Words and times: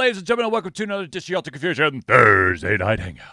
ladies 0.00 0.16
and 0.16 0.26
gentlemen, 0.26 0.50
welcome 0.50 0.72
to 0.72 0.82
another 0.82 1.04
of 1.04 1.44
Confusion 1.44 2.00
Thursday 2.00 2.78
Night 2.78 3.00
Hangout. 3.00 3.26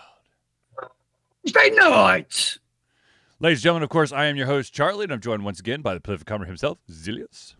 Thursday 1.45 1.69
night. 1.69 2.57
Ladies 3.39 3.59
and 3.59 3.63
gentlemen, 3.63 3.83
of 3.83 3.89
course, 3.89 4.11
I 4.11 4.25
am 4.25 4.35
your 4.35 4.47
host, 4.47 4.73
Charlie, 4.73 5.05
and 5.05 5.13
I'm 5.13 5.21
joined 5.21 5.45
once 5.45 5.61
again 5.61 5.81
by 5.81 5.93
the 5.93 6.01
prolific 6.01 6.27
comer 6.27 6.43
himself, 6.43 6.77
Zilius. 6.91 7.55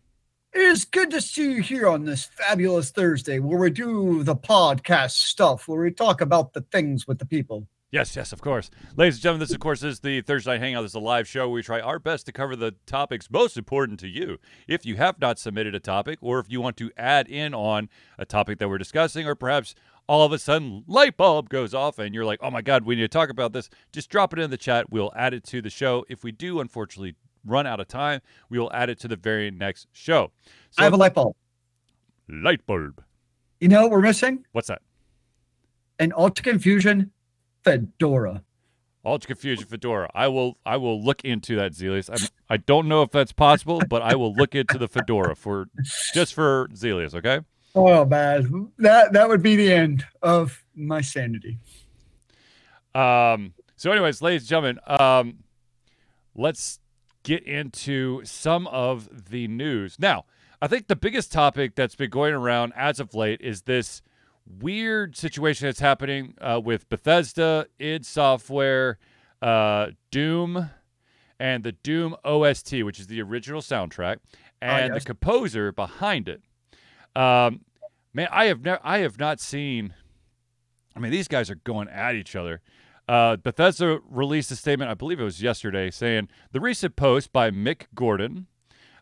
It 0.53 0.59
is 0.59 0.83
good 0.83 1.09
to 1.11 1.21
see 1.21 1.53
you 1.53 1.61
here 1.61 1.87
on 1.87 2.03
this 2.03 2.25
fabulous 2.25 2.91
Thursday 2.91 3.39
where 3.39 3.57
we 3.57 3.69
do 3.69 4.23
the 4.23 4.35
podcast 4.35 5.11
stuff, 5.11 5.69
where 5.69 5.79
we 5.79 5.91
talk 5.91 6.19
about 6.19 6.51
the 6.51 6.65
things 6.73 7.07
with 7.07 7.17
the 7.17 7.25
people. 7.25 7.65
Yes, 7.89 8.17
yes, 8.17 8.33
of 8.33 8.41
course. 8.41 8.69
Ladies 8.97 9.15
and 9.15 9.23
gentlemen, 9.23 9.39
this, 9.39 9.53
of 9.53 9.61
course, 9.61 9.81
is 9.81 10.01
the 10.01 10.19
Thursday 10.19 10.51
Night 10.51 10.59
Hangout. 10.59 10.81
This 10.81 10.91
is 10.91 10.95
a 10.95 10.99
live 10.99 11.25
show 11.25 11.47
we 11.47 11.63
try 11.63 11.79
our 11.79 11.99
best 11.99 12.25
to 12.25 12.33
cover 12.33 12.53
the 12.53 12.75
topics 12.85 13.31
most 13.31 13.55
important 13.55 13.97
to 14.01 14.09
you. 14.09 14.39
If 14.67 14.85
you 14.85 14.97
have 14.97 15.21
not 15.21 15.39
submitted 15.39 15.73
a 15.73 15.79
topic, 15.79 16.19
or 16.21 16.39
if 16.39 16.47
you 16.49 16.59
want 16.59 16.75
to 16.77 16.91
add 16.97 17.29
in 17.29 17.53
on 17.53 17.87
a 18.17 18.25
topic 18.25 18.59
that 18.59 18.67
we're 18.67 18.77
discussing, 18.77 19.25
or 19.25 19.35
perhaps 19.35 19.73
all 20.05 20.25
of 20.25 20.33
a 20.33 20.37
sudden 20.37 20.83
light 20.85 21.15
bulb 21.15 21.47
goes 21.47 21.73
off 21.73 21.97
and 21.97 22.13
you're 22.13 22.25
like, 22.25 22.39
oh 22.41 22.51
my 22.51 22.61
God, 22.61 22.83
we 22.83 22.95
need 22.95 23.03
to 23.03 23.07
talk 23.07 23.29
about 23.29 23.53
this, 23.53 23.69
just 23.93 24.09
drop 24.09 24.33
it 24.33 24.39
in 24.39 24.49
the 24.49 24.57
chat. 24.57 24.89
We'll 24.89 25.13
add 25.15 25.33
it 25.33 25.45
to 25.45 25.61
the 25.61 25.69
show. 25.69 26.03
If 26.09 26.25
we 26.25 26.33
do, 26.33 26.59
unfortunately, 26.59 27.15
run 27.45 27.65
out 27.65 27.79
of 27.79 27.87
time, 27.87 28.19
we 28.49 28.59
will 28.59 28.71
add 28.73 28.89
it 28.89 28.99
to 28.99 29.07
the 29.07 29.15
very 29.15 29.49
next 29.49 29.87
show. 29.93 30.31
So, 30.71 30.81
I 30.81 30.83
have 30.83 30.93
a 30.93 30.97
light 30.97 31.13
bulb. 31.13 31.37
light 32.27 32.65
bulb. 32.65 33.01
You 33.61 33.69
know 33.69 33.83
what 33.83 33.91
we're 33.91 34.01
missing? 34.01 34.43
What's 34.51 34.67
that? 34.67 34.81
An 35.99 36.11
Alter 36.11 36.43
Confusion 36.43 37.11
fedora. 37.67 38.43
Alter 39.03 39.27
Confusion 39.27 39.65
Fedora. 39.65 40.09
I 40.13 40.27
will 40.27 40.57
I 40.65 40.75
will 40.77 41.01
look 41.01 41.23
into 41.23 41.55
that, 41.55 41.71
Zelius. 41.71 42.09
I'm, 42.09 42.27
I 42.49 42.57
don't 42.57 42.89
know 42.89 43.03
if 43.03 43.11
that's 43.11 43.31
possible, 43.31 43.81
but 43.89 44.01
I 44.01 44.15
will 44.15 44.33
look 44.33 44.53
into 44.53 44.77
the 44.77 44.89
fedora 44.89 45.35
for 45.35 45.67
just 46.13 46.33
for 46.33 46.67
Zelius. 46.73 47.15
Okay. 47.15 47.39
Oh 47.73 48.03
man, 48.05 48.69
that 48.79 49.13
that 49.13 49.29
would 49.29 49.41
be 49.41 49.55
the 49.55 49.71
end 49.71 50.05
of 50.21 50.61
my 50.75 51.01
sanity. 51.01 51.57
Um. 52.93 53.53
So, 53.77 53.91
anyways, 53.91 54.21
ladies 54.21 54.41
and 54.41 54.49
gentlemen, 54.49 54.79
um, 54.87 55.43
let's 56.35 56.79
get 57.23 57.43
into 57.43 58.25
some 58.25 58.67
of 58.67 59.29
the 59.29 59.47
news 59.47 59.97
now. 59.99 60.25
I 60.61 60.67
think 60.67 60.87
the 60.87 60.95
biggest 60.95 61.31
topic 61.31 61.75
that's 61.75 61.95
been 61.95 62.09
going 62.09 62.33
around 62.33 62.73
as 62.75 62.99
of 62.99 63.13
late 63.13 63.39
is 63.41 63.61
this 63.61 64.01
weird 64.59 65.15
situation 65.15 65.67
that's 65.67 65.79
happening 65.79 66.33
uh, 66.39 66.61
with 66.63 66.89
Bethesda, 66.89 67.67
id 67.79 68.05
Software, 68.05 68.97
uh, 69.41 69.87
Doom, 70.11 70.69
and 71.39 71.63
the 71.63 71.71
Doom 71.71 72.15
OST, 72.23 72.83
which 72.83 72.99
is 72.99 73.07
the 73.07 73.21
original 73.21 73.61
soundtrack, 73.61 74.17
and 74.61 74.93
yes. 74.93 75.03
the 75.03 75.07
composer 75.07 75.71
behind 75.71 76.27
it. 76.27 76.41
Um, 77.15 77.61
man, 78.13 78.27
I 78.31 78.45
have 78.45 78.61
never, 78.61 78.79
I 78.83 78.99
have 78.99 79.19
not 79.19 79.39
seen. 79.39 79.93
I 80.95 80.99
mean, 80.99 81.11
these 81.11 81.27
guys 81.27 81.49
are 81.49 81.55
going 81.55 81.89
at 81.89 82.15
each 82.15 82.35
other. 82.35 82.61
Uh, 83.07 83.37
Bethesda 83.37 83.99
released 84.09 84.51
a 84.51 84.55
statement, 84.55 84.91
I 84.91 84.93
believe 84.93 85.19
it 85.19 85.23
was 85.23 85.41
yesterday, 85.41 85.89
saying 85.91 86.27
the 86.51 86.59
recent 86.59 86.95
post 86.95 87.31
by 87.31 87.51
Mick 87.51 87.83
Gordon, 87.95 88.47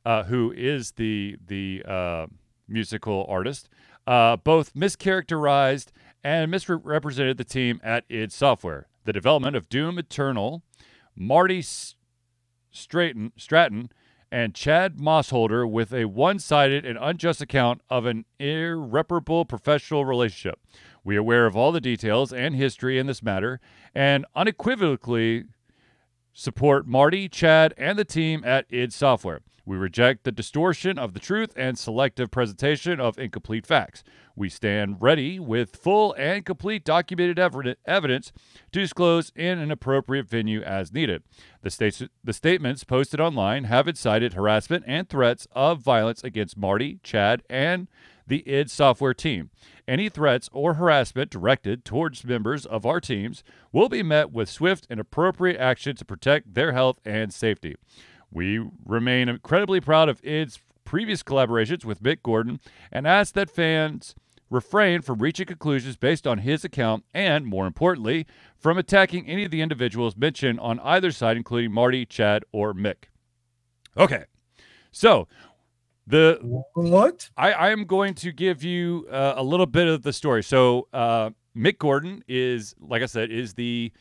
uh, 0.05 0.23
who 0.23 0.53
is 0.55 0.91
the 0.91 1.37
the 1.45 1.83
uh, 1.87 2.27
musical 2.67 3.25
artist, 3.27 3.67
uh, 4.07 4.37
both 4.37 4.73
mischaracterized 4.73 5.87
and 6.23 6.49
misrepresented 6.49 7.37
the 7.37 7.43
team 7.43 7.79
at 7.83 8.05
id 8.09 8.31
Software. 8.31 8.87
The 9.03 9.13
development 9.13 9.55
of 9.55 9.69
Doom 9.69 9.99
Eternal, 9.99 10.63
Marty 11.15 11.63
Stratton, 12.71 13.31
Stratton 13.37 13.89
and 14.31 14.55
Chad 14.55 14.97
Mossholder 14.97 15.69
with 15.69 15.93
a 15.93 16.05
one-sided 16.05 16.85
and 16.85 16.97
unjust 16.99 17.41
account 17.41 17.81
of 17.89 18.05
an 18.05 18.25
irreparable 18.39 19.45
professional 19.45 20.03
relationship. 20.03 20.59
We 21.03 21.15
are 21.15 21.19
aware 21.19 21.45
of 21.45 21.55
all 21.55 21.71
the 21.71 21.79
details 21.79 22.33
and 22.33 22.55
history 22.55 22.97
in 22.97 23.07
this 23.07 23.21
matter 23.21 23.59
and 23.93 24.25
unequivocally 24.35 25.45
support 26.33 26.87
Marty, 26.87 27.29
Chad, 27.29 27.73
and 27.77 27.97
the 27.97 28.03
team 28.03 28.43
at 28.43 28.65
id 28.69 28.91
Software. 28.91 29.41
We 29.65 29.77
reject 29.77 30.23
the 30.23 30.31
distortion 30.31 30.99
of 30.99 31.13
the 31.13 31.19
truth 31.19 31.51
and 31.55 31.77
selective 31.77 32.29
presentation 32.29 32.99
of 32.99 33.17
incomplete 33.17 33.65
facts. 33.65 34.03
We 34.35 34.47
stand 34.47 34.97
ready 34.99 35.39
with 35.39 35.75
full 35.75 36.13
and 36.19 36.45
complete 36.45 36.85
documented 36.85 37.37
evi- 37.37 37.75
evidence 37.85 38.31
to 38.71 38.81
disclose 38.81 39.31
in 39.35 39.57
an 39.57 39.71
appropriate 39.71 40.29
venue 40.29 40.61
as 40.61 40.93
needed. 40.93 41.23
The, 41.63 41.71
states, 41.71 42.03
the 42.23 42.33
statements 42.33 42.83
posted 42.83 43.19
online 43.19 43.63
have 43.63 43.87
incited 43.87 44.33
harassment 44.33 44.83
and 44.85 45.09
threats 45.09 45.47
of 45.53 45.81
violence 45.81 46.23
against 46.23 46.57
Marty, 46.57 46.99
Chad, 47.01 47.41
and 47.49 47.87
the 48.27 48.47
id 48.47 48.69
Software 48.69 49.13
team. 49.13 49.49
Any 49.87 50.09
threats 50.09 50.49
or 50.51 50.75
harassment 50.75 51.31
directed 51.31 51.85
towards 51.85 52.25
members 52.25 52.65
of 52.65 52.85
our 52.85 52.99
teams 52.99 53.43
will 53.71 53.89
be 53.89 54.03
met 54.03 54.31
with 54.31 54.49
swift 54.49 54.85
and 54.89 54.99
appropriate 54.99 55.59
action 55.59 55.95
to 55.95 56.05
protect 56.05 56.53
their 56.53 56.71
health 56.73 56.99
and 57.05 57.33
safety. 57.33 57.75
We 58.35 58.59
remain 58.85 59.29
incredibly 59.29 59.79
proud 59.79 60.09
of 60.09 60.19
id's 60.21 60.59
previous 60.83 61.23
collaborations 61.23 61.85
with 61.85 62.03
Mick 62.03 62.21
Gordon 62.21 62.59
and 62.91 63.07
ask 63.07 63.33
that 63.35 63.49
fans 63.49 64.13
refrain 64.49 65.01
from 65.01 65.19
reaching 65.19 65.45
conclusions 65.45 65.95
based 65.95 66.27
on 66.27 66.39
his 66.39 66.65
account 66.65 67.05
and, 67.13 67.45
more 67.45 67.65
importantly, 67.65 68.27
from 68.57 68.77
attacking 68.77 69.25
any 69.25 69.45
of 69.45 69.51
the 69.51 69.61
individuals 69.61 70.17
mentioned 70.17 70.59
on 70.59 70.81
either 70.81 71.11
side, 71.11 71.37
including 71.37 71.71
Marty, 71.71 72.05
Chad, 72.05 72.43
or 72.51 72.73
Mick. 72.73 73.05
Okay, 73.97 74.25
so 74.91 75.29
the 76.05 76.37
What? 76.73 77.29
I, 77.37 77.53
I 77.53 77.69
am 77.69 77.85
going 77.85 78.15
to 78.15 78.33
give 78.33 78.65
you 78.65 79.07
uh, 79.09 79.35
a 79.37 79.43
little 79.43 79.65
bit 79.65 79.87
of 79.87 80.03
the 80.03 80.11
story. 80.11 80.43
So 80.43 80.89
uh, 80.91 81.29
Mick 81.55 81.77
Gordon 81.77 82.21
is, 82.27 82.75
like 82.81 83.01
I 83.01 83.05
said, 83.07 83.31
is 83.31 83.53
the 83.53 83.93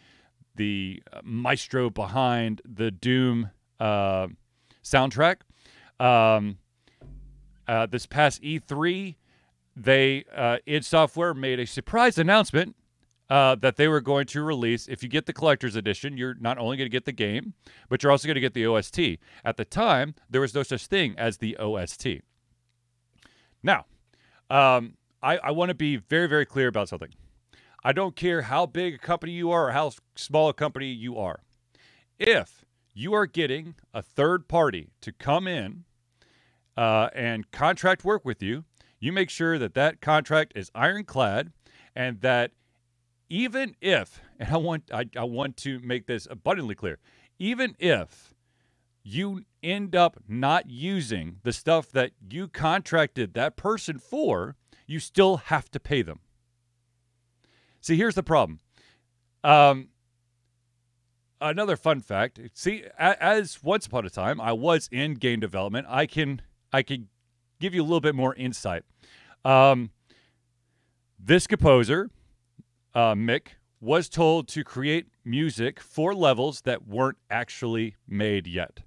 the 0.57 1.03
maestro 1.23 1.89
behind 1.89 2.63
the 2.65 2.91
Doom 2.91 3.51
uh, 3.81 4.29
soundtrack. 4.83 5.37
Um, 6.01 6.59
uh, 7.67 7.87
this 7.87 8.07
past 8.07 8.43
E3, 8.43 9.17
they 9.77 10.25
uh, 10.35 10.59
id 10.67 10.85
Software 10.85 11.35
made 11.35 11.59
a 11.59 11.67
surprise 11.67 12.19
announcement 12.19 12.77
uh, 13.31 13.55
that 13.57 13.77
they 13.77 13.89
were 13.89 14.01
going 14.01 14.27
to 14.27 14.43
release. 14.43 14.87
If 14.87 15.03
you 15.03 15.09
get 15.09 15.27
the 15.27 15.33
collector's 15.33 15.77
edition, 15.77 16.17
you're 16.17 16.35
not 16.35 16.59
only 16.59 16.77
going 16.77 16.87
to 16.87 16.93
get 16.93 17.05
the 17.05 17.13
game, 17.13 17.55
but 17.89 18.03
you're 18.03 18.13
also 18.13 18.27
going 18.27 18.35
to 18.35 18.41
get 18.41 18.55
the 18.55 18.67
OST. 18.67 19.19
At 19.45 19.57
the 19.57 19.65
time, 19.65 20.15
there 20.29 20.41
was 20.41 20.55
no 20.55 20.63
such 20.63 20.87
thing 20.87 21.15
as 21.17 21.39
the 21.39 21.57
OST. 21.57 22.07
Now, 23.63 23.87
um, 24.51 24.95
I, 25.23 25.39
I 25.39 25.51
want 25.53 25.71
to 25.71 25.75
be 25.75 25.97
very, 25.97 26.29
very 26.29 26.45
clear 26.45 26.69
about 26.69 26.89
something. 26.89 27.15
I 27.83 27.93
don't 27.93 28.15
care 28.15 28.43
how 28.43 28.67
big 28.67 28.95
a 28.95 28.99
company 28.99 29.33
you 29.33 29.51
are 29.51 29.69
or 29.69 29.73
how 29.73 29.93
small 30.17 30.49
a 30.49 30.55
company 30.55 30.89
you 30.89 31.19
are. 31.19 31.41
If 32.19 32.64
you 32.95 33.13
are 33.13 33.27
getting 33.27 33.75
a 33.93 34.01
third 34.01 34.49
party 34.49 34.91
to 35.01 35.13
come 35.13 35.47
in 35.47 35.85
uh, 36.77 37.09
and 37.15 37.51
contract 37.51 38.05
work 38.05 38.25
with 38.25 38.43
you, 38.43 38.65
you 39.01 39.13
make 39.13 39.31
sure 39.31 39.59
that 39.59 39.75
that 39.75 40.01
contract 40.01 40.53
is 40.57 40.71
ironclad 40.75 41.53
and 41.95 42.21
that 42.21 42.53
even 43.29 43.75
if, 43.81 44.21
and 44.39 44.51
I 44.51 44.57
want 44.57 44.91
I, 44.93 45.07
I 45.17 45.25
want 45.25 45.57
to 45.59 45.81
make 45.81 46.07
this 46.07 46.27
abundantly 46.31 46.75
clear, 46.75 46.99
even 47.39 47.77
if 47.79 48.33
you 49.03 49.43
end 49.63 49.95
up 49.95 50.17
not 50.27 50.71
using 50.71 51.37
the 51.43 51.53
stuff 51.53 51.91
that 51.93 52.13
you 52.31 52.49
contracted 52.49 53.35
that 53.35 53.57
person 53.57 53.99
for, 53.99 54.57
you 54.87 54.99
still 54.99 55.37
have 55.37 55.71
to 55.71 55.81
pay 55.81 56.01
them. 56.01 56.21
See, 57.81 57.97
here's 57.97 58.15
the 58.15 58.23
problem. 58.23 58.61
Um, 59.43 59.89
another 61.51 61.77
fun 61.77 62.01
fact. 62.01 62.41
See, 62.55 62.85
as 62.99 63.63
once 63.63 63.87
upon 63.87 64.05
a 64.05 64.11
time 64.11 64.41
I 64.41 64.53
was 64.53 64.89
in 64.91 65.15
game 65.15 65.41
development, 65.41 65.87
I 65.89 66.07
can 66.07 66.43
I 66.73 66.83
can 66.83 67.09
give 67.61 67.75
you 67.75 67.83
a 67.83 67.85
little 67.85 68.01
bit 68.01 68.15
more 68.15 68.35
insight. 68.35 68.83
Um, 69.45 69.91
this 71.19 71.47
composer, 71.47 72.11
uh, 72.95 73.15
Mick, 73.15 73.49
was 73.81 74.09
told 74.09 74.49
to 74.49 74.65
create 74.65 75.07
music 75.25 75.81
for 75.81 76.15
levels 76.15 76.63
that 76.63 76.87
weren't 76.87 77.19
actually 77.31 77.97
made 78.09 78.47
yet. 78.47 78.81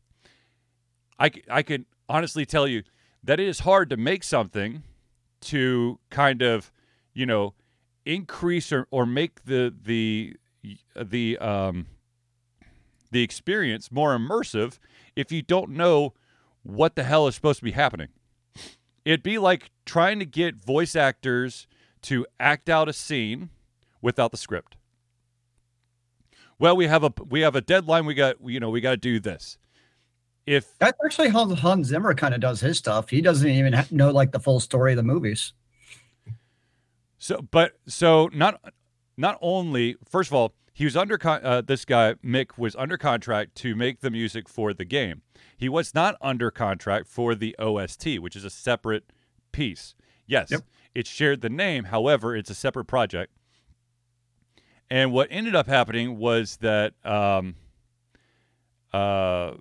I 1.19 1.31
I 1.49 1.61
can 1.63 1.85
honestly 2.09 2.45
tell 2.45 2.67
you 2.67 2.83
that 3.23 3.39
it 3.39 3.47
is 3.47 3.59
hard 3.59 3.89
to 3.91 3.97
make 3.97 4.23
something 4.23 4.83
to 5.41 5.99
kind 6.09 6.41
of, 6.41 6.71
you 7.13 7.25
know, 7.25 7.53
increase 8.05 8.71
or, 8.71 8.87
or 8.89 9.05
make 9.05 9.45
the 9.45 9.73
the 9.83 10.35
the 10.95 11.37
um, 11.37 11.87
the 13.11 13.23
experience 13.23 13.91
more 13.91 14.17
immersive 14.17 14.79
if 15.15 15.31
you 15.31 15.41
don't 15.41 15.71
know 15.71 16.13
what 16.63 16.95
the 16.95 17.03
hell 17.03 17.27
is 17.27 17.35
supposed 17.35 17.59
to 17.59 17.65
be 17.65 17.71
happening. 17.71 18.09
It'd 19.05 19.23
be 19.23 19.37
like 19.37 19.71
trying 19.85 20.19
to 20.19 20.25
get 20.25 20.55
voice 20.55 20.95
actors 20.95 21.67
to 22.03 22.25
act 22.39 22.69
out 22.69 22.89
a 22.89 22.93
scene 22.93 23.49
without 24.01 24.31
the 24.31 24.37
script. 24.37 24.75
Well, 26.59 26.75
we 26.75 26.87
have 26.87 27.03
a 27.03 27.13
we 27.29 27.41
have 27.41 27.55
a 27.55 27.61
deadline. 27.61 28.05
We 28.05 28.15
got 28.15 28.35
you 28.43 28.59
know 28.59 28.69
we 28.69 28.81
got 28.81 28.91
to 28.91 28.97
do 28.97 29.19
this. 29.19 29.57
If 30.45 30.77
That's 30.79 30.97
actually 31.05 31.29
how 31.29 31.53
Hans 31.55 31.87
Zimmer 31.87 32.13
kind 32.13 32.33
of 32.33 32.39
does 32.39 32.61
his 32.61 32.77
stuff. 32.77 33.09
He 33.09 33.21
doesn't 33.21 33.47
even 33.47 33.85
know 33.91 34.11
like 34.11 34.31
the 34.31 34.39
full 34.39 34.59
story 34.59 34.93
of 34.93 34.97
the 34.97 35.03
movies. 35.03 35.53
So, 37.17 37.41
but 37.51 37.73
so 37.87 38.29
not 38.33 38.73
not 39.17 39.37
only 39.41 39.97
first 40.09 40.29
of 40.29 40.33
all, 40.33 40.53
he 40.77 40.85
was 40.85 40.95
under 40.95 41.17
con- 41.17 41.43
uh, 41.43 41.59
this 41.61 41.85
guy 41.85 42.13
Mick 42.23 42.55
was 42.55 42.75
under 42.75 42.97
contract 42.99 43.55
to 43.55 43.73
make 43.75 44.01
the 44.01 44.11
music 44.11 44.47
for 44.47 44.75
the 44.75 44.85
game. 44.85 45.23
He 45.57 45.67
was 45.67 45.95
not 45.95 46.15
under 46.21 46.51
contract 46.51 47.07
for 47.07 47.33
the 47.33 47.55
OST, 47.57 48.19
which 48.19 48.35
is 48.35 48.43
a 48.43 48.51
separate 48.51 49.11
piece. 49.51 49.95
Yes, 50.27 50.51
Yep. 50.51 50.61
it 50.93 51.07
shared 51.07 51.41
the 51.41 51.49
name. 51.49 51.85
However, 51.85 52.35
it's 52.35 52.51
a 52.51 52.53
separate 52.53 52.85
project. 52.85 53.33
And 54.87 55.11
what 55.11 55.27
ended 55.31 55.55
up 55.55 55.65
happening 55.65 56.19
was 56.19 56.57
that 56.57 56.93
um, 57.03 57.55
uh, 58.93 59.53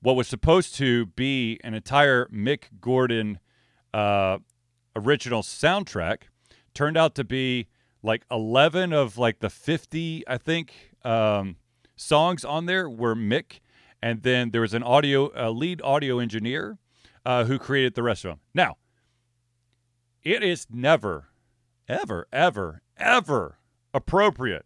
what 0.00 0.16
was 0.16 0.26
supposed 0.26 0.74
to 0.76 1.04
be 1.04 1.60
an 1.62 1.74
entire 1.74 2.24
Mick 2.28 2.64
Gordon 2.80 3.40
uh, 3.92 4.38
original 4.96 5.42
soundtrack 5.42 6.22
turned 6.72 6.96
out 6.96 7.14
to 7.16 7.24
be 7.24 7.68
like 8.02 8.24
11 8.30 8.92
of 8.92 9.18
like 9.18 9.40
the 9.40 9.50
50 9.50 10.24
i 10.26 10.38
think 10.38 10.94
um, 11.04 11.56
songs 11.96 12.44
on 12.44 12.66
there 12.66 12.88
were 12.88 13.14
mick 13.14 13.60
and 14.02 14.22
then 14.22 14.50
there 14.50 14.60
was 14.60 14.74
an 14.74 14.82
audio 14.82 15.30
a 15.34 15.50
lead 15.50 15.80
audio 15.82 16.18
engineer 16.18 16.78
uh, 17.24 17.44
who 17.44 17.58
created 17.58 17.94
the 17.94 18.02
rest 18.02 18.24
of 18.24 18.30
them 18.30 18.40
now 18.54 18.76
it 20.22 20.42
is 20.42 20.66
never 20.70 21.28
ever 21.88 22.26
ever 22.32 22.82
ever 22.96 23.58
appropriate 23.92 24.64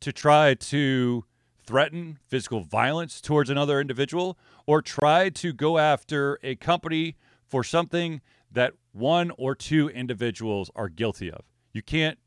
to 0.00 0.12
try 0.12 0.54
to 0.54 1.24
threaten 1.64 2.18
physical 2.26 2.60
violence 2.60 3.20
towards 3.20 3.48
another 3.48 3.80
individual 3.80 4.36
or 4.66 4.82
try 4.82 5.28
to 5.28 5.52
go 5.52 5.78
after 5.78 6.38
a 6.42 6.56
company 6.56 7.16
for 7.46 7.62
something 7.62 8.20
that 8.50 8.72
one 8.92 9.30
or 9.38 9.54
two 9.54 9.88
individuals 9.88 10.70
are 10.74 10.88
guilty 10.88 11.30
of. 11.30 11.44
You 11.72 11.82
can't. 11.82 12.18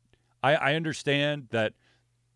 I, 0.42 0.54
I 0.54 0.74
understand 0.74 1.48
that, 1.50 1.72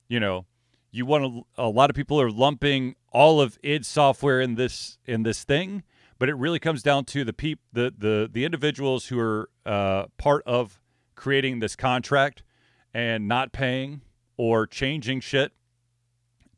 you 0.08 0.20
know, 0.20 0.46
you 0.90 1.06
want 1.06 1.24
to. 1.24 1.46
A 1.56 1.68
lot 1.68 1.90
of 1.90 1.96
people 1.96 2.20
are 2.20 2.30
lumping 2.30 2.96
all 3.12 3.40
of 3.40 3.58
id 3.62 3.84
software 3.84 4.40
in 4.40 4.56
this 4.56 4.98
in 5.06 5.22
this 5.22 5.44
thing, 5.44 5.82
but 6.18 6.28
it 6.28 6.34
really 6.34 6.58
comes 6.58 6.82
down 6.82 7.04
to 7.06 7.24
the 7.24 7.32
peop 7.32 7.60
the 7.72 7.92
the 7.96 8.28
the 8.30 8.44
individuals 8.44 9.06
who 9.06 9.18
are 9.18 9.50
uh, 9.64 10.06
part 10.18 10.42
of 10.46 10.80
creating 11.14 11.60
this 11.60 11.76
contract 11.76 12.42
and 12.92 13.28
not 13.28 13.52
paying 13.52 14.00
or 14.36 14.66
changing 14.66 15.20
shit 15.20 15.52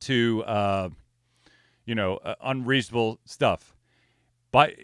to 0.01 0.43
uh, 0.45 0.89
you 1.85 1.95
know 1.95 2.17
uh, 2.19 2.35
unreasonable 2.43 3.19
stuff. 3.25 3.75
By 4.51 4.75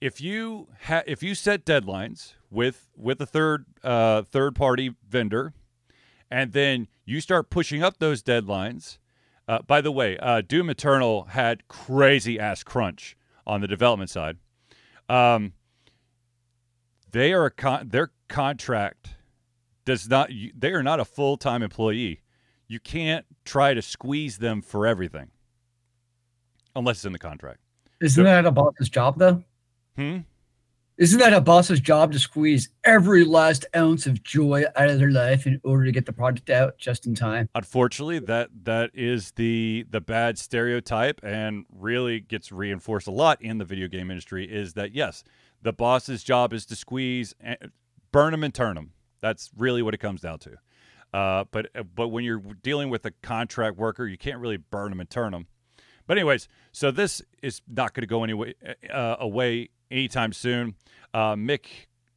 if 0.00 0.20
you 0.20 0.68
ha- 0.84 1.02
if 1.06 1.22
you 1.22 1.34
set 1.34 1.64
deadlines 1.64 2.34
with 2.50 2.88
with 2.96 3.20
a 3.20 3.26
third 3.26 3.66
uh, 3.82 4.22
third 4.22 4.54
party 4.54 4.94
vendor, 5.08 5.54
and 6.30 6.52
then 6.52 6.88
you 7.04 7.20
start 7.20 7.50
pushing 7.50 7.82
up 7.82 7.98
those 7.98 8.22
deadlines. 8.22 8.98
Uh, 9.48 9.62
by 9.62 9.80
the 9.80 9.90
way, 9.90 10.16
uh, 10.18 10.42
Doom 10.42 10.70
Eternal 10.70 11.24
had 11.24 11.66
crazy 11.68 12.38
ass 12.38 12.62
crunch 12.62 13.16
on 13.46 13.60
the 13.60 13.68
development 13.68 14.10
side. 14.10 14.36
Um, 15.08 15.54
they 17.10 17.32
are 17.32 17.46
a 17.46 17.50
con- 17.50 17.88
their 17.88 18.12
contract 18.28 19.16
does 19.84 20.08
not. 20.08 20.30
They 20.56 20.72
are 20.72 20.82
not 20.82 21.00
a 21.00 21.04
full 21.04 21.36
time 21.36 21.62
employee. 21.62 22.22
You 22.68 22.78
can't 22.78 23.26
try 23.44 23.74
to 23.74 23.82
squeeze 23.82 24.38
them 24.38 24.62
for 24.62 24.86
everything, 24.86 25.30
unless 26.76 26.98
it's 26.98 27.04
in 27.04 27.12
the 27.12 27.18
contract. 27.18 27.58
Isn't 28.00 28.24
that 28.24 28.46
a 28.46 28.52
boss's 28.52 28.88
job, 28.88 29.18
though? 29.18 29.42
Hmm. 29.96 30.18
Isn't 31.00 31.18
that 31.20 31.32
a 31.32 31.40
boss's 31.40 31.80
job 31.80 32.12
to 32.12 32.18
squeeze 32.18 32.68
every 32.84 33.24
last 33.24 33.64
ounce 33.74 34.06
of 34.06 34.22
joy 34.22 34.64
out 34.76 34.90
of 34.90 34.98
their 34.98 35.10
life 35.10 35.46
in 35.46 35.58
order 35.64 35.86
to 35.86 35.92
get 35.92 36.04
the 36.04 36.12
product 36.12 36.50
out 36.50 36.76
just 36.76 37.06
in 37.06 37.14
time? 37.14 37.48
Unfortunately, 37.54 38.18
that 38.18 38.50
that 38.64 38.90
is 38.92 39.30
the 39.30 39.86
the 39.88 40.02
bad 40.02 40.36
stereotype, 40.36 41.18
and 41.24 41.64
really 41.74 42.20
gets 42.20 42.52
reinforced 42.52 43.06
a 43.06 43.10
lot 43.10 43.40
in 43.40 43.56
the 43.56 43.64
video 43.64 43.88
game 43.88 44.10
industry. 44.10 44.44
Is 44.44 44.74
that 44.74 44.92
yes, 44.92 45.24
the 45.62 45.72
boss's 45.72 46.22
job 46.22 46.52
is 46.52 46.66
to 46.66 46.76
squeeze, 46.76 47.34
and 47.40 47.56
burn 48.12 48.32
them 48.32 48.44
and 48.44 48.52
turn 48.52 48.74
them. 48.74 48.92
That's 49.22 49.50
really 49.56 49.80
what 49.80 49.94
it 49.94 50.00
comes 50.00 50.20
down 50.20 50.38
to. 50.40 50.56
Uh, 51.14 51.44
but 51.50 51.70
but 51.94 52.08
when 52.08 52.24
you're 52.24 52.42
dealing 52.62 52.90
with 52.90 53.06
a 53.06 53.12
contract 53.22 53.78
worker, 53.78 54.06
you 54.06 54.18
can't 54.18 54.38
really 54.38 54.58
burn 54.58 54.90
them 54.90 55.00
and 55.00 55.08
turn 55.08 55.32
them. 55.32 55.46
But 56.06 56.18
anyways, 56.18 56.46
so 56.72 56.90
this 56.90 57.22
is 57.42 57.62
not 57.66 57.94
going 57.94 58.02
to 58.02 58.06
go 58.06 58.22
anyway 58.22 58.52
uh, 58.92 59.16
away 59.18 59.70
anytime 59.90 60.32
soon. 60.32 60.74
Uh, 61.12 61.34
Mick 61.34 61.66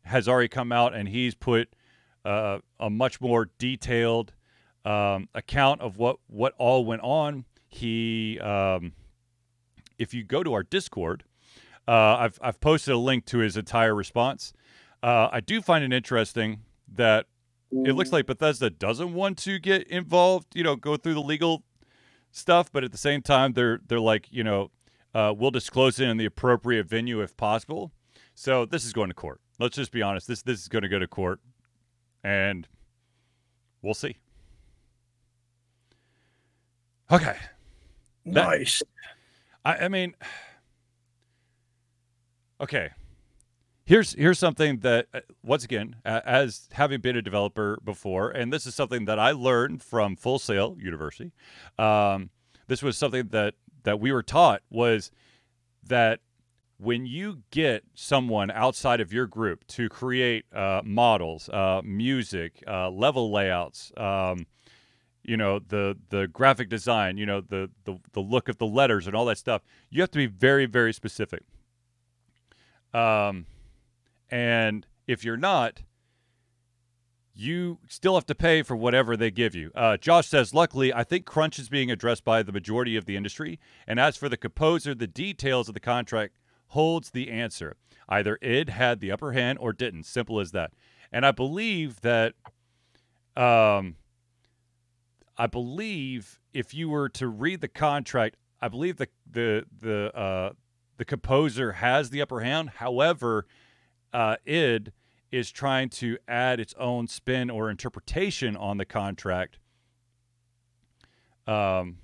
has 0.04 0.28
already 0.28 0.48
come 0.48 0.72
out 0.72 0.94
and 0.94 1.08
he's 1.08 1.36
put 1.36 1.70
uh, 2.26 2.60
a 2.80 2.90
much 2.90 3.20
more 3.22 3.50
detailed 3.58 4.34
um, 4.86 5.30
account 5.34 5.82
of 5.82 5.98
what 5.98 6.18
what 6.28 6.54
all 6.58 6.86
went 6.86 7.02
on. 7.02 7.46
He, 7.70 8.40
um, 8.40 8.94
if 9.98 10.14
you 10.14 10.24
go 10.24 10.44
to 10.44 10.54
our 10.54 10.64
Discord, 10.64 11.24
uh, 11.88 12.18
I've 12.18 12.40
I've 12.42 12.60
posted 12.60 12.94
a 12.94 12.98
link 12.98 13.26
to 13.28 13.40
his 13.40 13.58
entire 13.58 13.96
response. 13.96 14.54
Uh, 15.02 15.30
I 15.32 15.40
do 15.40 15.62
find 15.62 15.84
it 15.84 15.92
interesting 15.92 16.62
that 16.94 17.26
it 17.72 17.94
looks 17.94 18.12
like 18.12 18.28
Bethesda 18.28 18.70
doesn't 18.70 19.14
want 19.14 19.38
to 19.40 19.58
get 19.58 19.88
involved, 19.88 20.48
you 20.54 20.64
know, 20.64 20.76
go 20.76 20.96
through 20.96 21.16
the 21.16 21.22
legal 21.22 21.64
stuff, 22.32 22.72
but 22.72 22.84
at 22.84 22.92
the 22.92 22.98
same 22.98 23.22
time, 23.22 23.54
they're 23.54 23.80
they're 23.88 24.00
like, 24.00 24.28
you 24.32 24.44
know, 24.44 24.70
uh, 25.14 25.34
we'll 25.36 25.52
disclose 25.52 26.00
it 26.00 26.08
in 26.08 26.18
the 26.18 26.26
appropriate 26.26 26.88
venue 26.88 27.22
if 27.22 27.36
possible. 27.38 27.92
So 28.36 28.66
this 28.66 28.86
is 28.86 28.94
going 28.94 29.10
to 29.10 29.14
court. 29.14 29.40
Let's 29.60 29.76
just 29.76 29.92
be 29.92 30.02
honest. 30.02 30.28
This 30.28 30.42
this 30.42 30.60
is 30.60 30.68
going 30.68 30.82
to 30.82 30.90
go 30.90 31.00
to 31.00 31.08
court, 31.08 31.40
and 32.24 32.68
we'll 33.82 33.94
see. 33.94 34.18
Okay, 37.12 37.36
That- 38.26 38.50
Nice. 38.50 38.82
I, 39.66 39.76
I 39.86 39.88
mean, 39.88 40.16
okay. 42.60 42.90
Here's 43.86 44.14
here's 44.14 44.40
something 44.40 44.80
that 44.80 45.08
uh, 45.14 45.20
once 45.44 45.66
again, 45.66 45.98
as 46.06 46.70
having 46.72 47.02
been 47.02 47.18
a 47.18 47.22
developer 47.22 47.78
before, 47.84 48.32
and 48.32 48.52
this 48.52 48.66
is 48.66 48.74
something 48.76 49.06
that 49.06 49.20
I 49.20 49.32
learned 49.32 49.84
from 49.84 50.16
Full 50.16 50.40
Sail 50.40 50.78
University. 50.80 51.34
Um, 51.78 52.30
this 52.68 52.82
was 52.82 52.98
something 52.98 53.28
that 53.28 53.56
that 53.84 54.00
we 54.00 54.12
were 54.12 54.24
taught 54.24 54.62
was 54.70 55.12
that 55.86 56.20
when 56.78 57.06
you 57.06 57.44
get 57.52 57.84
someone 57.94 58.52
outside 58.52 59.00
of 59.00 59.14
your 59.14 59.28
group 59.28 59.66
to 59.68 59.88
create 59.88 60.46
uh, 60.54 60.82
models, 60.84 61.50
uh, 61.50 61.82
music, 61.84 62.64
uh, 62.68 62.90
level 62.90 63.32
layouts, 63.32 63.92
um, 63.98 64.46
you 65.24 65.38
know 65.38 65.60
the 65.60 65.98
the 66.10 66.28
graphic 66.28 66.68
design, 66.70 67.18
you 67.18 67.26
know 67.26 67.40
the, 67.42 67.70
the 67.86 67.98
the 68.12 68.20
look 68.20 68.50
of 68.50 68.58
the 68.58 68.66
letters 68.66 69.08
and 69.08 69.16
all 69.16 69.26
that 69.26 69.38
stuff, 69.38 69.62
you 69.90 70.02
have 70.02 70.12
to 70.12 70.18
be 70.18 70.26
very 70.26 70.66
very 70.66 70.94
specific. 70.94 71.44
Um, 72.94 73.46
and 74.30 74.86
if 75.08 75.24
you're 75.24 75.38
not, 75.38 75.82
you 77.36 77.80
still 77.88 78.14
have 78.16 78.26
to 78.28 78.36
pay 78.36 78.62
for 78.62 78.76
whatever 78.76 79.18
they 79.18 79.32
give 79.32 79.56
you. 79.56 79.72
Uh, 79.74 79.98
Josh 79.98 80.28
says, 80.28 80.54
luckily, 80.54 80.94
I 80.94 81.04
think 81.04 81.26
crunch 81.26 81.58
is 81.58 81.68
being 81.68 81.90
addressed 81.90 82.24
by 82.24 82.44
the 82.44 82.52
majority 82.52 82.96
of 82.96 83.06
the 83.06 83.16
industry. 83.16 83.60
And 83.88 84.00
as 84.00 84.18
for 84.18 84.30
the 84.30 84.38
composer, 84.38 84.94
the 84.94 85.08
details 85.08 85.68
of 85.68 85.74
the 85.74 85.80
contract 85.80 86.36
holds 86.68 87.10
the 87.10 87.32
answer. 87.32 87.76
Either 88.08 88.38
id 88.42 88.70
had 88.70 89.00
the 89.00 89.12
upper 89.12 89.32
hand 89.32 89.58
or 89.60 89.74
didn't. 89.74 90.04
Simple 90.04 90.40
as 90.40 90.52
that. 90.52 90.74
And 91.12 91.26
I 91.26 91.32
believe 91.32 92.02
that, 92.02 92.34
um, 93.36 93.96
I 95.38 95.48
believe 95.48 96.40
if 96.54 96.74
you 96.74 96.90
were 96.90 97.10
to 97.10 97.28
read 97.28 97.62
the 97.62 97.68
contract, 97.68 98.38
I 98.62 98.68
believe 98.68 98.98
the 98.98 99.08
the 99.30 99.66
the 99.80 100.16
uh, 100.16 100.54
the 100.98 101.06
composer 101.06 101.74
has 101.74 102.12
the 102.12 102.22
upper 102.22 102.42
hand. 102.42 102.70
However, 102.78 103.46
uh, 104.14 104.38
id 104.46 104.94
is 105.34 105.52
trying 105.52 105.90
to 105.90 106.18
add 106.28 106.60
its 106.60 106.74
own 106.78 107.08
spin 107.08 107.50
or 107.50 107.70
interpretation 107.70 108.56
on 108.56 108.78
the 108.78 108.86
contract. 108.86 109.58
Um, 111.48 111.98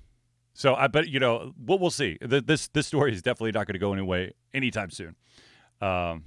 so 0.52 0.74
I 0.74 0.88
bet 0.88 1.08
you 1.08 1.20
know 1.20 1.52
what 1.56 1.80
we'll 1.80 1.90
see. 1.90 2.18
Th- 2.18 2.44
This 2.44 2.68
this 2.68 2.86
story 2.86 3.12
is 3.12 3.22
definitely 3.22 3.52
not 3.52 3.66
going 3.66 3.74
to 3.74 3.78
go 3.78 3.92
anyway 3.92 4.32
anytime 4.52 4.90
soon. 4.90 5.16
Um, 5.80 6.24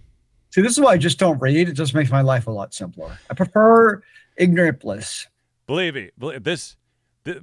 See, 0.49 0.61
this 0.61 0.71
is 0.71 0.79
why 0.79 0.91
I 0.91 0.97
just 0.97 1.17
don't 1.19 1.39
read. 1.39 1.67
It 1.67 1.73
just 1.73 1.93
makes 1.95 2.11
my 2.11 2.21
life 2.21 2.45
a 2.47 2.51
lot 2.51 2.73
simpler. 2.75 3.17
I 3.29 3.33
prefer 3.33 4.01
ignorant 4.37 4.79
bliss. 4.79 5.27
believe 5.65 5.95
me, 5.95 6.11
this, 6.39 6.75
th- 7.25 7.39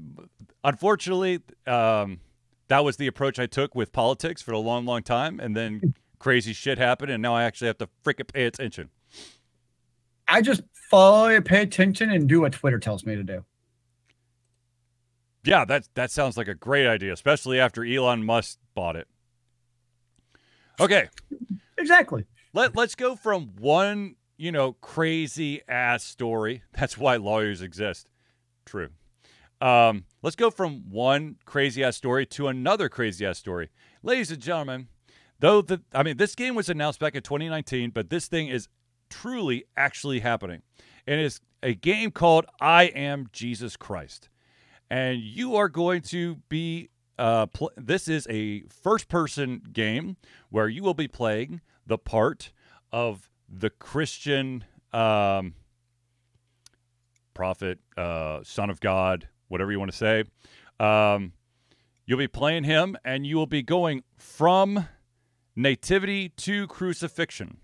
unfortunately, 0.62 1.40
um, 1.67 2.21
that 2.69 2.85
was 2.85 2.99
the 2.99 3.09
approach 3.09 3.40
I 3.40 3.47
took 3.47 3.75
with 3.75 3.90
politics 3.93 4.43
for 4.43 4.52
a 4.52 4.61
long, 4.61 4.87
long 4.87 5.02
time, 5.02 5.40
and 5.40 5.57
then 5.57 5.95
crazy 6.21 6.52
shit 6.52 6.79
happened, 6.79 7.11
and 7.11 7.21
now 7.21 7.35
I 7.35 7.43
actually 7.43 7.67
have 7.67 7.79
to 7.79 7.88
freaking 8.05 8.33
pay 8.33 8.45
attention. 8.47 8.90
I 10.30 10.40
just 10.42 10.62
follow 10.90 11.40
pay 11.40 11.62
attention, 11.62 12.10
and 12.10 12.28
do 12.28 12.42
what 12.42 12.52
Twitter 12.52 12.78
tells 12.78 13.04
me 13.04 13.16
to 13.16 13.22
do. 13.22 13.44
Yeah, 15.44 15.64
that 15.64 15.88
that 15.94 16.10
sounds 16.10 16.37
like 16.37 16.49
a 16.49 16.54
great 16.54 16.87
idea, 16.87 17.12
especially 17.12 17.58
after 17.58 17.84
Elon 17.84 18.25
Musk 18.25 18.58
bought 18.75 18.96
it. 18.96 19.08
Okay, 20.78 21.08
Exactly. 21.78 22.25
let 22.52 22.76
let's 22.76 22.94
go 22.94 23.16
from 23.16 23.50
one 23.58 24.16
you 24.40 24.50
know, 24.50 24.72
crazy 24.80 25.60
ass 25.68 26.02
story. 26.02 26.62
That's 26.72 26.96
why 26.96 27.16
lawyers 27.16 27.60
exist. 27.60 28.08
True. 28.64 28.88
Um, 29.60 30.04
let's 30.22 30.37
go 30.37 30.50
from 30.50 30.88
one 30.88 31.37
crazy 31.44 31.84
ass 31.84 31.96
story 31.96 32.25
to 32.26 32.49
another 32.49 32.88
crazy 32.88 33.26
ass 33.26 33.37
story. 33.37 33.68
Ladies 34.02 34.30
and 34.30 34.40
gentlemen, 34.40 34.88
though 35.40 35.60
the 35.60 35.82
I 35.92 36.02
mean 36.02 36.16
this 36.16 36.34
game 36.34 36.54
was 36.54 36.70
announced 36.70 37.00
back 37.00 37.14
in 37.14 37.22
2019, 37.22 37.90
but 37.90 38.08
this 38.08 38.28
thing 38.28 38.49
is 38.49 38.68
truly 39.11 39.64
actually 39.76 40.21
happening. 40.21 40.62
And 41.07 41.21
it's 41.21 41.40
a 41.62 41.75
game 41.75 42.11
called 42.11 42.47
I 42.61 42.85
Am 42.85 43.29
Jesus 43.33 43.76
Christ. 43.76 44.29
And 44.88 45.21
you 45.21 45.57
are 45.57 45.69
going 45.69 46.02
to 46.02 46.37
be 46.49 46.88
uh, 47.19 47.47
pl- 47.47 47.73
this 47.76 48.09
is 48.09 48.26
a 48.31 48.62
first 48.83 49.09
person 49.09 49.62
game 49.73 50.17
where 50.49 50.69
you 50.69 50.83
will 50.83 50.95
be 50.95 51.07
playing 51.07 51.61
the 51.87 51.99
part 51.99 52.50
of 52.93 53.29
the 53.47 53.69
Christian 53.69 54.64
um, 54.93 55.55
prophet, 57.35 57.79
uh, 57.97 58.40
son 58.43 58.71
of 58.71 58.81
God, 58.81 59.29
whatever 59.49 59.71
you 59.71 59.79
want 59.79 59.90
to 59.90 59.97
say. 59.97 60.25
Um, 60.79 61.33
you'll 62.07 62.19
be 62.19 62.29
playing 62.29 62.64
him, 62.64 62.97
and 63.05 63.26
you 63.26 63.37
will 63.37 63.47
be 63.47 63.62
going 63.62 64.02
from 64.17 64.88
nativity 65.55 66.31
to 66.31 66.67
crucifixion. 66.69 67.59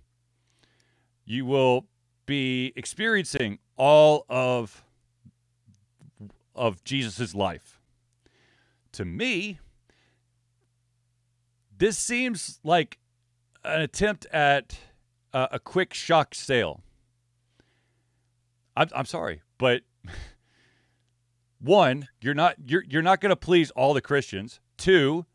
You 1.27 1.45
will 1.45 1.87
be 2.25 2.73
experiencing 2.77 3.59
all 3.77 4.25
of 4.29 4.85
of 6.55 6.83
Jesus's 6.85 7.35
life. 7.35 7.81
To 8.93 9.05
me, 9.05 9.59
this 11.77 11.99
seems 11.99 12.61
like 12.65 12.99
an 13.65 13.83
attempt 13.83 14.27
at 14.33 14.79
uh, 15.35 15.49
a 15.51 15.59
quick 15.59 15.93
shock 15.93 16.35
sale. 16.35 16.81
I'm, 18.77 18.89
I'm 18.95 19.05
sorry, 19.05 19.43
but 19.59 19.83
one, 21.61 22.09
you're 22.23 22.35
not 22.35 22.57
you're 22.67 22.85
you're 22.89 23.03
not 23.03 23.21
going 23.21 23.31
to 23.31 23.37
please 23.37 23.71
all 23.73 23.93
the 23.93 24.01
Christians. 24.01 24.61
Two, 24.79 25.27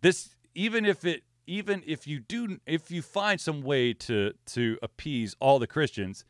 this 0.00 0.36
even 0.54 0.84
if 0.84 1.04
it 1.04 1.24
even 1.46 1.82
if 1.86 2.06
you 2.06 2.20
do 2.20 2.58
if 2.66 2.90
you 2.90 3.02
find 3.02 3.40
some 3.40 3.62
way 3.62 3.92
to 3.94 4.32
to 4.46 4.78
appease 4.82 5.34
all 5.40 5.58
the 5.58 5.66
Christians, 5.66 6.24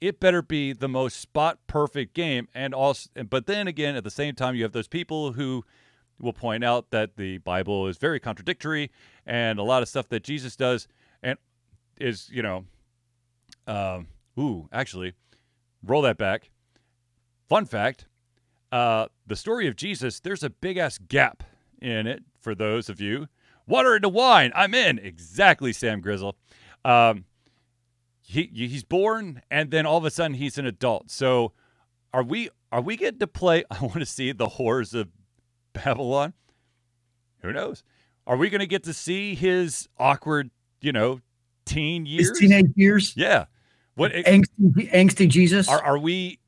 it 0.00 0.20
better 0.20 0.42
be 0.42 0.72
the 0.72 0.88
most 0.88 1.20
spot 1.20 1.58
perfect 1.66 2.14
game 2.14 2.48
and 2.54 2.74
also 2.74 3.08
but 3.28 3.46
then 3.46 3.66
again 3.66 3.96
at 3.96 4.04
the 4.04 4.10
same 4.10 4.34
time 4.34 4.54
you 4.54 4.62
have 4.62 4.72
those 4.72 4.88
people 4.88 5.32
who 5.32 5.64
will 6.18 6.32
point 6.32 6.64
out 6.64 6.90
that 6.90 7.16
the 7.16 7.38
Bible 7.38 7.86
is 7.86 7.98
very 7.98 8.18
contradictory 8.18 8.90
and 9.26 9.58
a 9.58 9.62
lot 9.62 9.82
of 9.82 9.88
stuff 9.88 10.08
that 10.08 10.22
Jesus 10.22 10.56
does 10.56 10.88
and 11.22 11.38
is, 11.98 12.30
you 12.30 12.42
know, 12.42 12.64
um, 13.66 14.06
ooh, 14.38 14.68
actually, 14.72 15.12
roll 15.82 16.02
that 16.02 16.16
back. 16.16 16.50
Fun 17.48 17.66
fact 17.66 18.06
uh, 18.72 19.06
the 19.26 19.36
story 19.36 19.66
of 19.66 19.76
Jesus, 19.76 20.20
there's 20.20 20.42
a 20.42 20.50
big 20.50 20.76
ass 20.76 20.98
gap 20.98 21.42
in 21.80 22.06
it 22.06 22.22
for 22.40 22.54
those 22.54 22.88
of 22.88 23.00
you. 23.00 23.28
Water 23.68 23.96
into 23.96 24.08
wine, 24.08 24.52
I'm 24.54 24.74
in. 24.74 24.98
Exactly, 24.98 25.72
Sam 25.72 26.00
Grizzle. 26.00 26.36
Um, 26.84 27.24
he 28.22 28.50
he's 28.52 28.84
born 28.84 29.42
and 29.50 29.70
then 29.70 29.86
all 29.86 29.98
of 29.98 30.04
a 30.04 30.10
sudden 30.10 30.34
he's 30.34 30.58
an 30.58 30.66
adult. 30.66 31.10
So 31.10 31.52
are 32.12 32.22
we 32.22 32.50
are 32.72 32.80
we 32.80 32.96
getting 32.96 33.20
to 33.20 33.26
play? 33.26 33.64
I 33.70 33.80
want 33.80 34.00
to 34.00 34.06
see 34.06 34.32
the 34.32 34.48
horrors 34.48 34.94
of 34.94 35.08
Babylon. 35.72 36.32
Who 37.42 37.52
knows? 37.52 37.84
Are 38.26 38.36
we 38.36 38.50
going 38.50 38.60
to 38.60 38.66
get 38.66 38.82
to 38.84 38.92
see 38.92 39.36
his 39.36 39.88
awkward, 39.98 40.50
you 40.80 40.90
know, 40.90 41.20
teen 41.64 42.06
years? 42.06 42.30
His 42.30 42.38
teenage 42.40 42.72
years? 42.74 43.14
Yeah. 43.16 43.44
What 43.94 44.12
angsty, 44.12 44.92
angsty 44.92 45.28
Jesus? 45.28 45.68
Are, 45.68 45.82
are 45.82 45.98
we 45.98 46.40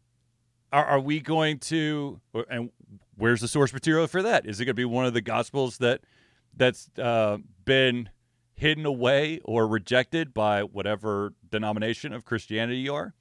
are, 0.73 0.85
are 0.85 1.01
we 1.01 1.21
going 1.21 1.59
to 1.61 2.21
and 2.51 2.71
where's 3.17 3.41
the 3.41 3.49
source 3.49 3.73
material 3.73 4.07
for 4.07 4.23
that? 4.23 4.47
Is 4.47 4.61
it 4.61 4.65
going 4.65 4.75
to 4.75 4.75
be 4.75 4.85
one 4.85 5.07
of 5.07 5.15
the 5.15 5.21
gospels 5.21 5.79
that 5.79 6.01
that's 6.59 6.91
uh, 6.99 7.39
been 7.65 8.11
hidden 8.55 8.87
away 8.87 9.41
or 9.45 9.67
rejected 9.67 10.35
by 10.35 10.63
whatever 10.63 11.33
denomination 11.49 12.13
of 12.13 12.25
Christianity 12.25 12.79
you 12.79 12.95
are? 12.95 13.15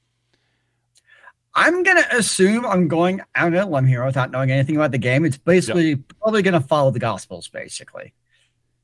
I'm 1.53 1.81
gonna 1.81 2.05
assume 2.11 2.65
I'm 2.65 2.87
going 2.87 3.21
out 3.35 3.53
on 3.53 3.55
a 3.55 3.67
limb 3.67 3.85
here 3.85 4.05
without 4.05 4.29
knowing 4.31 4.51
anything 4.51 4.75
about 4.75 4.91
the 4.91 4.97
game. 4.97 5.25
It's 5.25 5.37
basically 5.37 5.89
yep. 5.89 5.99
probably 6.19 6.41
gonna 6.41 6.61
follow 6.61 6.91
the 6.91 6.99
gospels, 6.99 7.47
basically 7.47 8.13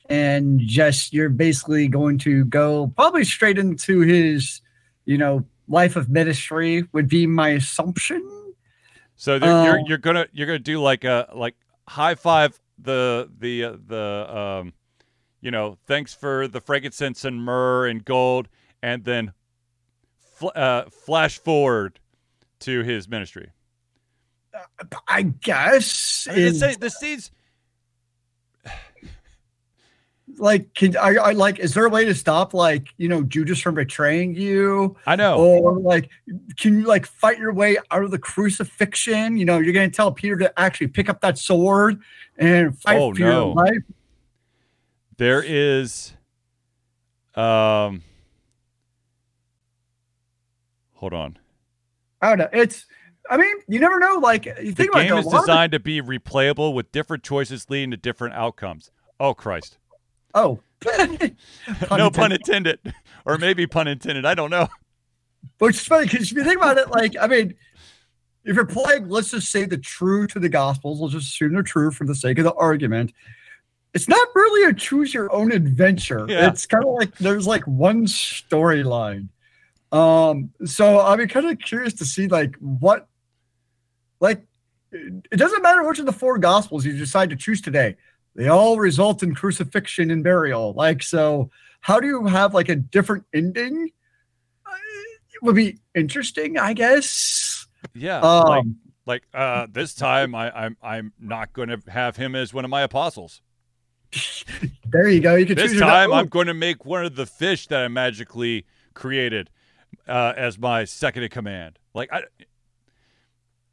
and 0.10 0.60
just 0.60 1.13
you're 1.13 1.29
basically 1.29 1.88
going 1.88 2.17
to 2.19 2.45
go 2.45 2.88
probably 2.95 3.24
straight 3.24 3.57
into 3.57 4.01
his, 4.01 4.62
you 5.05 5.17
know, 5.17 5.45
life 5.67 5.95
of 5.95 6.10
ministry 6.10 6.86
would 6.91 7.07
be 7.07 7.25
my 7.25 7.50
assumption. 7.50 8.22
So 9.15 9.36
you're 9.36 9.79
you're 9.88 9.98
gonna 9.98 10.27
you're 10.33 10.48
gonna 10.48 10.60
do 10.60 10.81
like 10.81 11.03
a 11.03 11.29
like 11.33 11.55
high 11.88 12.15
five 12.15 12.60
the 12.83 13.29
the 13.37 13.63
uh, 13.63 13.77
the 13.87 14.37
um, 14.37 14.73
you 15.41 15.51
know, 15.51 15.77
thanks 15.87 16.13
for 16.13 16.47
the 16.47 16.61
frankincense 16.61 17.25
and 17.25 17.43
myrrh 17.43 17.87
and 17.87 18.05
gold, 18.05 18.47
and 18.81 19.03
then 19.03 19.33
fl- 20.35 20.55
uh, 20.55 20.83
flash 20.89 21.37
forward 21.37 21.99
to 22.59 22.83
his 22.83 23.07
ministry. 23.09 23.51
I 25.07 25.23
guess 25.23 26.27
I 26.29 26.35
mean, 26.35 26.59
the, 26.59 26.77
the 26.79 26.89
scenes 26.89 27.31
like 30.43 30.73
can 30.73 30.95
I, 30.97 31.15
I 31.15 31.31
like 31.31 31.59
is 31.59 31.73
there 31.73 31.85
a 31.85 31.89
way 31.89 32.03
to 32.03 32.13
stop 32.13 32.53
like 32.53 32.93
you 32.97 33.07
know 33.07 33.23
judas 33.23 33.62
from 33.62 33.75
betraying 33.75 34.35
you 34.35 34.95
i 35.05 35.15
know 35.15 35.38
or 35.38 35.79
like 35.79 36.09
can 36.59 36.79
you 36.79 36.85
like 36.85 37.05
fight 37.05 37.39
your 37.39 37.53
way 37.53 37.77
out 37.91 38.03
of 38.03 38.12
the 38.12 38.19
crucifixion 38.19 39.38
you 39.38 39.45
know 39.45 39.59
you're 39.59 39.73
gonna 39.73 39.89
tell 39.89 40.12
peter 40.12 40.35
to 40.35 40.59
actually 40.59 40.88
pick 40.88 41.09
up 41.09 41.21
that 41.21 41.38
sword 41.38 42.01
and 42.38 42.77
fight 42.81 42.97
oh, 42.97 43.13
for 43.13 43.19
no. 43.21 43.25
your 43.25 43.55
life 43.55 43.83
there 45.17 45.41
is 45.41 46.13
um 47.35 48.03
hold 50.95 51.13
on 51.13 51.39
i 52.21 52.27
don't 52.27 52.39
know 52.39 52.50
it's 52.51 52.85
I 53.29 53.38
mean, 53.38 53.55
you 53.69 53.79
never 53.79 54.00
know. 54.00 54.19
Like, 54.21 54.45
you 54.45 54.73
think 54.73 54.91
the 54.91 55.00
game 55.00 55.17
is 55.17 55.25
designed 55.25 55.71
to 55.71 55.79
be 55.79 56.01
replayable 56.01 56.73
with 56.73 56.91
different 56.91 57.23
choices 57.23 57.69
leading 57.69 57.91
to 57.91 57.97
different 57.97 58.35
outcomes. 58.35 58.91
Oh 59.17 59.33
Christ! 59.33 59.77
Oh, 60.33 60.59
pun 60.79 61.37
no 61.91 62.09
pun 62.09 62.31
intended, 62.31 62.79
or 63.25 63.37
maybe 63.37 63.67
pun 63.67 63.87
intended. 63.87 64.25
I 64.25 64.35
don't 64.35 64.49
know. 64.49 64.67
Which 65.59 65.77
is 65.77 65.85
funny 65.85 66.05
because 66.05 66.31
if 66.31 66.37
you 66.37 66.43
think 66.43 66.57
about 66.57 66.77
it, 66.77 66.89
like 66.89 67.15
I 67.19 67.27
mean, 67.27 67.53
if 68.45 68.55
you're 68.55 68.65
playing, 68.65 69.09
let's 69.09 69.31
just 69.31 69.51
say 69.51 69.65
the 69.65 69.77
true 69.77 70.27
to 70.27 70.39
the 70.39 70.49
Gospels. 70.49 71.01
Let's 71.01 71.13
just 71.13 71.33
assume 71.33 71.53
they're 71.53 71.63
true 71.63 71.91
for 71.91 72.05
the 72.05 72.15
sake 72.15 72.37
of 72.37 72.43
the 72.43 72.53
argument. 72.53 73.13
It's 73.93 74.09
not 74.09 74.27
really 74.33 74.69
a 74.69 74.73
choose 74.73 75.13
your 75.13 75.33
own 75.33 75.51
adventure. 75.51 76.25
Yeah. 76.27 76.49
It's 76.49 76.65
kind 76.65 76.83
of 76.83 76.93
like 76.93 77.15
there's 77.17 77.45
like 77.45 77.65
one 77.67 78.05
storyline. 78.07 79.29
Um, 79.91 80.49
so 80.65 80.99
I'm 80.99 81.25
kind 81.27 81.45
of 81.45 81.59
curious 81.59 81.93
to 81.95 82.05
see 82.05 82.27
like 82.27 82.55
what, 82.55 83.07
like, 84.19 84.43
it 84.91 85.37
doesn't 85.37 85.61
matter 85.61 85.87
which 85.87 85.99
of 85.99 86.07
the 86.07 86.11
four 86.11 86.39
Gospels 86.39 86.85
you 86.85 86.97
decide 86.97 87.29
to 87.29 87.35
choose 87.35 87.61
today 87.61 87.95
they 88.35 88.47
all 88.47 88.77
result 88.77 89.23
in 89.23 89.35
crucifixion 89.35 90.11
and 90.11 90.23
burial. 90.23 90.73
Like, 90.73 91.03
so 91.03 91.51
how 91.81 91.99
do 91.99 92.07
you 92.07 92.25
have 92.25 92.53
like 92.53 92.69
a 92.69 92.75
different 92.75 93.25
ending? 93.33 93.91
It 95.33 95.43
would 95.43 95.55
be 95.55 95.79
interesting, 95.95 96.57
I 96.57 96.73
guess. 96.73 97.67
Yeah. 97.93 98.19
Um, 98.19 98.45
like, 98.45 98.65
like 99.05 99.23
uh, 99.33 99.67
this 99.71 99.93
time, 99.93 100.33
I, 100.33 100.51
I'm 100.51 100.77
I'm 100.81 101.13
not 101.19 101.53
going 101.53 101.69
to 101.69 101.81
have 101.89 102.15
him 102.15 102.35
as 102.35 102.53
one 102.53 102.65
of 102.65 102.71
my 102.71 102.81
apostles. 102.81 103.41
there 104.85 105.09
you 105.09 105.19
go. 105.19 105.35
You 105.35 105.45
can 105.45 105.55
this 105.55 105.77
time. 105.79 106.13
I'm 106.13 106.27
going 106.27 106.47
to 106.47 106.53
make 106.53 106.85
one 106.85 107.05
of 107.05 107.15
the 107.15 107.25
fish 107.25 107.67
that 107.67 107.83
I 107.83 107.87
magically 107.87 108.65
created 108.93 109.49
uh, 110.07 110.33
as 110.35 110.57
my 110.57 110.85
second 110.85 111.23
in 111.23 111.29
command. 111.29 111.79
Like 111.93 112.11
I, 112.13 112.23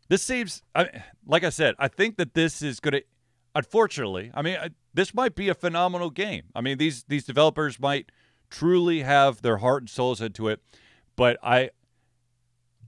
this 0.09 0.23
seems. 0.23 0.63
I, 0.75 0.89
like 1.27 1.45
I 1.45 1.51
said, 1.51 1.75
I 1.79 1.89
think 1.89 2.17
that 2.17 2.35
this 2.35 2.63
is 2.63 2.81
going 2.81 2.95
to 2.95 3.03
unfortunately, 3.55 4.31
I 4.35 4.43
mean, 4.43 4.57
this 4.93 5.15
might 5.15 5.35
be 5.35 5.49
a 5.49 5.55
phenomenal 5.55 6.11
game. 6.11 6.45
I 6.55 6.61
mean, 6.61 6.79
these 6.79 7.05
these 7.05 7.25
developers 7.25 7.79
might 7.79 8.11
truly 8.51 9.03
have 9.03 9.43
their 9.43 9.59
heart 9.59 9.83
and 9.83 9.91
souls 9.91 10.21
into 10.21 10.49
it, 10.49 10.61
but 11.17 11.39
I 11.43 11.71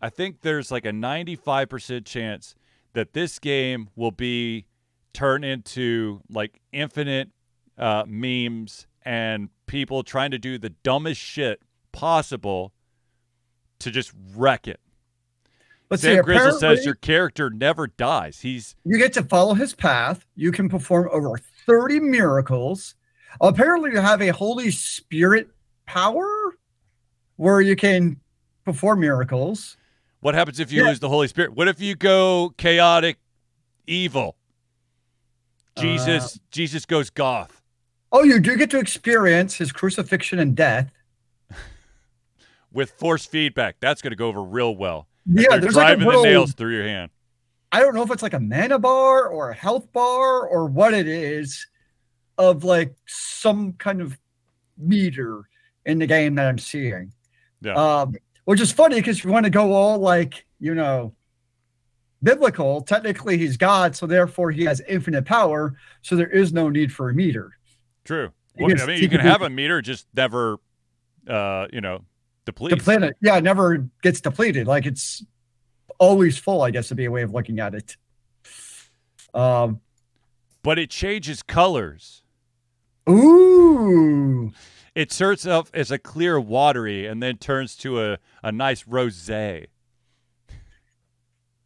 I 0.01 0.11
think 0.11 0.41
there's 0.41 0.73
like 0.73 0.85
a 0.85 0.91
95% 0.91 2.05
chance 2.05 2.57
that 2.93 3.13
this 3.13 3.39
game 3.39 3.89
will 3.95 4.11
be 4.11 4.67
turned 5.13 5.45
into 5.45 6.21
like 6.29 6.61
infinite 6.73 7.31
uh, 7.79 8.05
memes 8.07 8.87
and 9.05 9.49
people 9.67 10.03
trying 10.03 10.31
to 10.33 10.39
do 10.39 10.59
the 10.59 10.71
dumbest 10.71 11.21
shit 11.21 11.63
possible 11.93 12.73
to 13.79 13.91
just 13.91 14.13
wreck 14.35 14.67
it. 14.67 14.81
But 15.93 16.01
Sam 16.01 16.17
see, 16.17 16.23
Grizzle 16.23 16.53
says 16.53 16.87
your 16.87 16.95
character 16.95 17.51
never 17.51 17.87
dies. 17.87 18.41
He's 18.41 18.75
you 18.87 18.97
get 18.97 19.13
to 19.13 19.23
follow 19.23 19.53
his 19.53 19.75
path. 19.75 20.25
You 20.35 20.51
can 20.51 20.71
perform 20.71 21.11
over 21.13 21.39
30 21.67 22.01
miracles. 22.01 22.95
Apparently, 23.43 23.91
you 23.91 24.01
have 24.01 24.23
a 24.23 24.31
Holy 24.31 24.71
Spirit 24.71 25.51
power, 25.85 26.27
where 27.37 27.61
you 27.61 27.77
can 27.77 28.19
perform 28.65 29.01
miracles. 29.01 29.77
What 30.21 30.35
happens 30.35 30.61
if 30.61 30.73
you 30.73 30.81
Yeah. 30.83 30.89
lose 30.89 31.01
the 31.01 31.11
Holy 31.11 31.29
Spirit? 31.29 31.53
What 31.53 31.69
if 31.69 31.79
you 31.79 31.95
go 31.95 32.55
chaotic 32.57 33.19
evil? 33.87 34.39
Jesus 35.77 36.37
uh, 36.37 36.39
Jesus 36.51 36.87
goes 36.87 37.11
goth. 37.11 37.61
Oh, 38.13 38.23
you 38.23 38.41
do 38.41 38.57
get 38.57 38.71
to 38.71 38.79
experience 38.79 39.57
his 39.57 39.73
crucifixion 39.73 40.39
and 40.39 40.57
death. 40.57 40.91
with 42.73 42.93
force 42.93 43.27
feedback. 43.27 43.77
That's 43.79 44.01
going 44.01 44.13
to 44.13 44.17
go 44.17 44.29
over 44.29 44.43
real 44.43 44.75
well. 44.75 45.07
Yeah, 45.27 45.57
there's 45.59 45.77
like 45.77 45.95
a 45.95 45.97
driving 45.97 46.07
little, 46.07 46.23
the 46.23 46.29
nails 46.29 46.53
through 46.53 46.75
your 46.75 46.87
hand. 46.87 47.11
I 47.71 47.81
don't 47.81 47.95
know 47.95 48.03
if 48.03 48.11
it's 48.11 48.23
like 48.23 48.35
a 48.35 48.41
mana 48.41 48.79
bar 48.79 49.29
or 49.29 49.51
a 49.51 49.55
health 49.55 49.93
bar 49.93 50.47
or 50.47 50.67
what 50.67 50.95
it 50.95 51.09
is 51.09 51.67
of 52.39 52.65
like 52.65 52.95
some 53.07 53.73
kind 53.75 54.01
of 54.01 54.19
meter 54.77 55.49
in 55.87 55.99
the 55.99 56.07
game 56.07 56.35
that 56.35 56.47
I'm 56.47 56.59
seeing. 56.59 57.13
Yeah. 57.61 57.75
Um, 57.75 58.15
which 58.45 58.61
is 58.61 58.73
funny 58.73 58.97
because 58.97 59.19
if 59.19 59.25
you 59.25 59.31
want 59.31 59.45
to 59.45 59.51
go 59.51 59.73
all 59.73 59.99
like, 59.99 60.45
you 60.59 60.75
know, 60.75 61.15
biblical, 62.23 62.83
technically 62.83 63.39
he's 63.39 63.57
God, 63.57 63.97
so 63.97 64.07
therefore 64.07 64.51
he 64.51 64.65
has 64.65 64.81
infinite 64.89 65.25
power. 65.25 65.77
So 66.03 66.17
there 66.17 66.31
is 66.31 66.53
no 66.53 66.69
need 66.69 66.93
for 66.93 67.11
a 67.11 67.15
meter. 67.15 67.53
True. 68.05 68.31
You 68.57 68.67
Well, 68.67 68.77
can 68.77 68.81
I 68.83 68.87
mean, 68.87 69.03
you 69.03 69.09
can 69.09 69.21
have 69.21 69.43
a 69.43 69.51
meter, 69.51 69.81
just 69.81 70.07
never, 70.15 70.59
uh, 71.29 71.69
you 71.73 71.81
know, 71.81 72.05
deplete. 72.45 72.77
The 72.77 72.83
planet, 72.83 73.17
yeah, 73.21 73.37
it 73.37 73.45
never 73.45 73.89
gets 74.03 74.21
depleted. 74.21 74.67
Like 74.67 74.87
it's 74.87 75.25
always 75.99 76.39
full, 76.39 76.63
I 76.63 76.71
guess 76.71 76.91
would 76.91 76.97
be 76.97 77.05
a 77.05 77.11
way 77.11 77.23
of 77.23 77.33
looking 77.33 77.61
at 77.61 77.75
it. 77.75 77.97
Um, 79.35 79.81
But 80.63 80.79
it 80.79 80.91
changes 80.91 81.43
colors. 81.43 82.23
ooh. 83.09 84.53
It 84.95 85.11
starts 85.11 85.47
off 85.47 85.71
as 85.73 85.91
a 85.91 85.99
clear 85.99 86.39
watery 86.39 87.07
and 87.07 87.23
then 87.23 87.39
turns 87.39 87.77
to 87.79 88.03
a, 88.03 88.19
a 88.43 88.53
nice 88.53 88.83
rosé. 88.85 89.67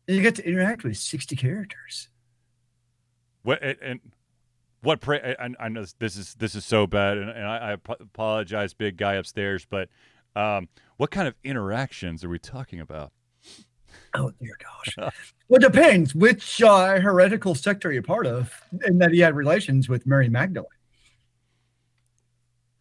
You 0.06 0.22
get 0.22 0.36
to 0.36 0.46
interact 0.48 0.84
with 0.84 0.96
60 0.96 1.34
characters. 1.34 2.08
What 3.42 3.60
and, 3.62 3.76
and 3.82 4.00
what? 4.82 5.00
Pra- 5.00 5.34
I, 5.40 5.48
I 5.58 5.68
know 5.68 5.84
this 5.98 6.16
is 6.16 6.34
this 6.34 6.54
is 6.54 6.64
so 6.64 6.86
bad, 6.86 7.18
and, 7.18 7.28
and 7.30 7.44
I, 7.44 7.70
I 7.70 7.72
apologize, 7.72 8.72
big 8.74 8.96
guy 8.96 9.14
upstairs. 9.14 9.66
But 9.68 9.88
um, 10.36 10.68
what 10.96 11.10
kind 11.10 11.26
of 11.26 11.34
interactions 11.42 12.22
are 12.24 12.28
we 12.28 12.38
talking 12.38 12.80
about? 12.80 13.12
Oh 14.14 14.30
dear 14.40 14.56
gosh. 14.62 15.12
well, 15.48 15.58
it 15.58 15.72
depends 15.72 16.14
which 16.14 16.62
uh, 16.62 17.00
heretical 17.00 17.54
sect 17.54 17.84
are 17.84 17.92
you 17.92 18.02
part 18.02 18.26
of, 18.26 18.52
and 18.82 19.00
that 19.00 19.12
he 19.12 19.20
had 19.20 19.34
relations 19.34 19.88
with 19.88 20.06
Mary 20.06 20.28
Magdalene. 20.28 20.68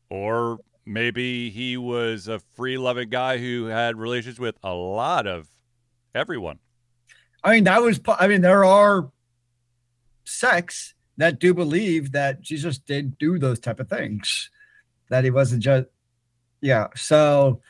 Or 0.10 0.60
maybe 0.86 1.50
he 1.50 1.78
was 1.78 2.28
a 2.28 2.40
free 2.54 2.78
loving 2.78 3.10
guy 3.10 3.38
who 3.38 3.66
had 3.66 3.98
relations 3.98 4.40
with 4.40 4.56
a 4.64 4.74
lot 4.74 5.28
of 5.28 5.48
everyone. 6.14 6.60
I 7.44 7.56
mean, 7.56 7.64
that 7.66 7.82
was. 7.82 8.00
I 8.08 8.28
mean, 8.28 8.42
there 8.42 8.66
are 8.66 9.12
sects 10.24 10.94
that 11.18 11.40
do 11.40 11.54
believe 11.54 12.12
that 12.12 12.42
Jesus 12.42 12.78
did 12.78 13.18
do 13.18 13.38
those 13.40 13.60
type 13.60 13.80
of 13.80 13.90
things. 13.90 14.50
That 15.10 15.24
he 15.24 15.32
wasn't 15.32 15.64
just. 15.64 15.88
Yeah. 16.62 16.88
So, 16.96 17.62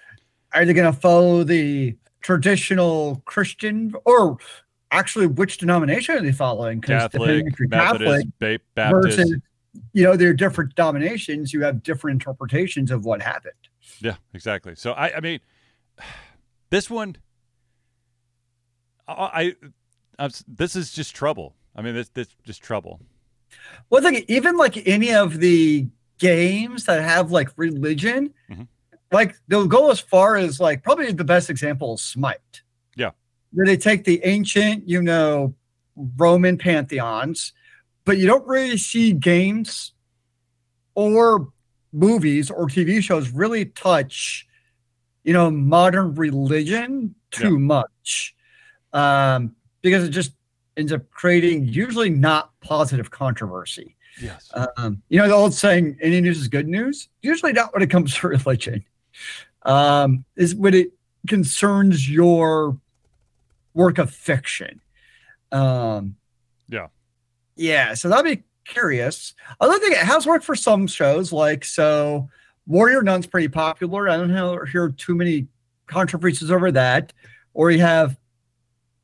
are 0.54 0.66
they 0.66 0.74
going 0.74 0.92
to 0.92 0.98
follow 1.00 1.44
the 1.44 1.96
traditional 2.22 3.22
Christian, 3.26 3.94
or 4.06 4.38
actually, 4.92 5.28
which 5.28 5.58
denomination 5.58 6.16
are 6.18 6.22
they 6.22 6.32
following? 6.32 6.82
'Cause 6.82 7.10
depending 7.12 7.46
Catholic, 7.46 7.54
if 7.54 7.60
you're 7.60 7.70
Catholic, 7.70 8.02
Methodist, 8.02 8.40
ba- 8.40 8.60
Baptist. 8.76 9.18
versus 9.18 9.36
you 9.94 10.04
know 10.04 10.16
there 10.16 10.30
are 10.30 10.34
different 10.34 10.74
denominations 10.76 11.52
you 11.54 11.62
have 11.62 11.84
different 11.84 12.16
interpretations 12.22 12.92
of 12.92 13.04
what 13.04 13.22
happened 13.22 13.52
Yeah, 14.00 14.16
exactly. 14.34 14.74
So 14.76 14.94
I, 14.94 15.18
I 15.18 15.20
mean, 15.20 15.42
this 16.70 16.90
one, 16.90 17.18
I, 19.08 19.56
I, 20.18 20.30
this 20.48 20.76
is 20.78 20.94
just 20.94 21.14
trouble. 21.16 21.56
I 21.76 21.82
mean, 21.82 21.94
this 21.94 22.10
this 22.10 22.30
just 22.46 22.62
trouble. 22.64 23.02
well 23.90 24.02
think 24.02 24.24
even 24.30 24.56
like 24.58 24.88
any 24.88 25.14
of 25.14 25.40
the 25.40 25.88
games 26.20 26.86
that 26.86 27.04
have 27.04 27.32
like 27.32 27.50
religion 27.58 28.34
Mhm. 28.50 28.68
Like 29.16 29.36
they'll 29.48 29.66
go 29.68 29.90
as 29.90 30.00
far 30.00 30.36
as 30.36 30.60
like 30.60 30.84
probably 30.84 31.12
the 31.12 31.24
best 31.24 31.50
example 31.50 31.96
is 31.96 32.02
smite 32.02 32.62
Yeah. 32.96 33.12
where 33.54 33.66
they 33.66 33.78
take 33.78 34.04
the 34.04 34.22
ancient 34.24 34.88
you 34.88 35.02
know 35.02 35.56
roman 36.18 36.58
pantheons 36.58 37.54
but 38.04 38.18
you 38.20 38.28
don't 38.28 38.46
really 38.46 38.78
see 38.78 39.14
games 39.14 39.94
or 40.96 41.48
movies 41.94 42.52
or 42.52 42.68
tv 42.68 43.02
shows 43.02 43.30
really 43.30 43.66
touch 43.66 44.46
you 45.24 45.34
know 45.34 45.50
modern 45.50 46.14
religion 46.16 47.16
too 47.32 47.54
Yeah. 47.54 47.58
much 47.76 48.36
um 48.94 49.56
because 49.82 50.04
it 50.04 50.10
just 50.10 50.34
ends 50.78 50.92
up 50.92 51.10
creating 51.12 51.66
usually 51.68 52.10
not 52.10 52.52
positive 52.62 53.10
controversy 53.12 53.96
Yes. 54.22 54.50
um, 54.78 55.02
you 55.10 55.20
know 55.20 55.28
the 55.28 55.34
old 55.34 55.54
saying 55.54 55.98
any 56.02 56.20
news 56.22 56.40
is 56.40 56.48
good 56.50 56.68
news 56.68 57.08
usually 57.22 57.54
not 57.54 57.74
when 57.74 57.82
it 57.82 57.90
comes 57.90 58.14
to 58.16 58.28
religion 58.38 58.84
um, 59.64 60.26
is 60.36 60.56
when 60.56 60.74
it 60.74 60.92
concerns 61.28 62.10
your 62.10 62.78
work 63.74 63.98
of 63.98 64.12
fiction 64.12 64.82
um, 65.52 66.16
Yeah. 66.70 66.88
yeah 67.56 67.94
so 67.94 68.10
that'd 68.10 68.26
be 68.26 68.44
curious 68.66 69.34
other 69.60 69.78
thing 69.80 69.92
it 69.92 69.98
has 70.00 70.26
worked 70.26 70.46
for 70.46 70.56
some 70.56 70.88
shows 70.88 71.32
like 71.32 71.64
so 71.64 72.30
warrior 72.68 73.02
nun's 73.02 73.28
pretty 73.28 73.48
popular 73.48 74.10
i 74.10 74.18
don't 74.18 74.32
know, 74.32 74.64
hear 74.66 74.90
too 74.90 75.16
many 75.16 75.48
controversies 75.88 76.50
over 76.52 76.72
that 76.72 77.14
or 77.54 77.70
you 77.72 77.80
have 77.82 78.18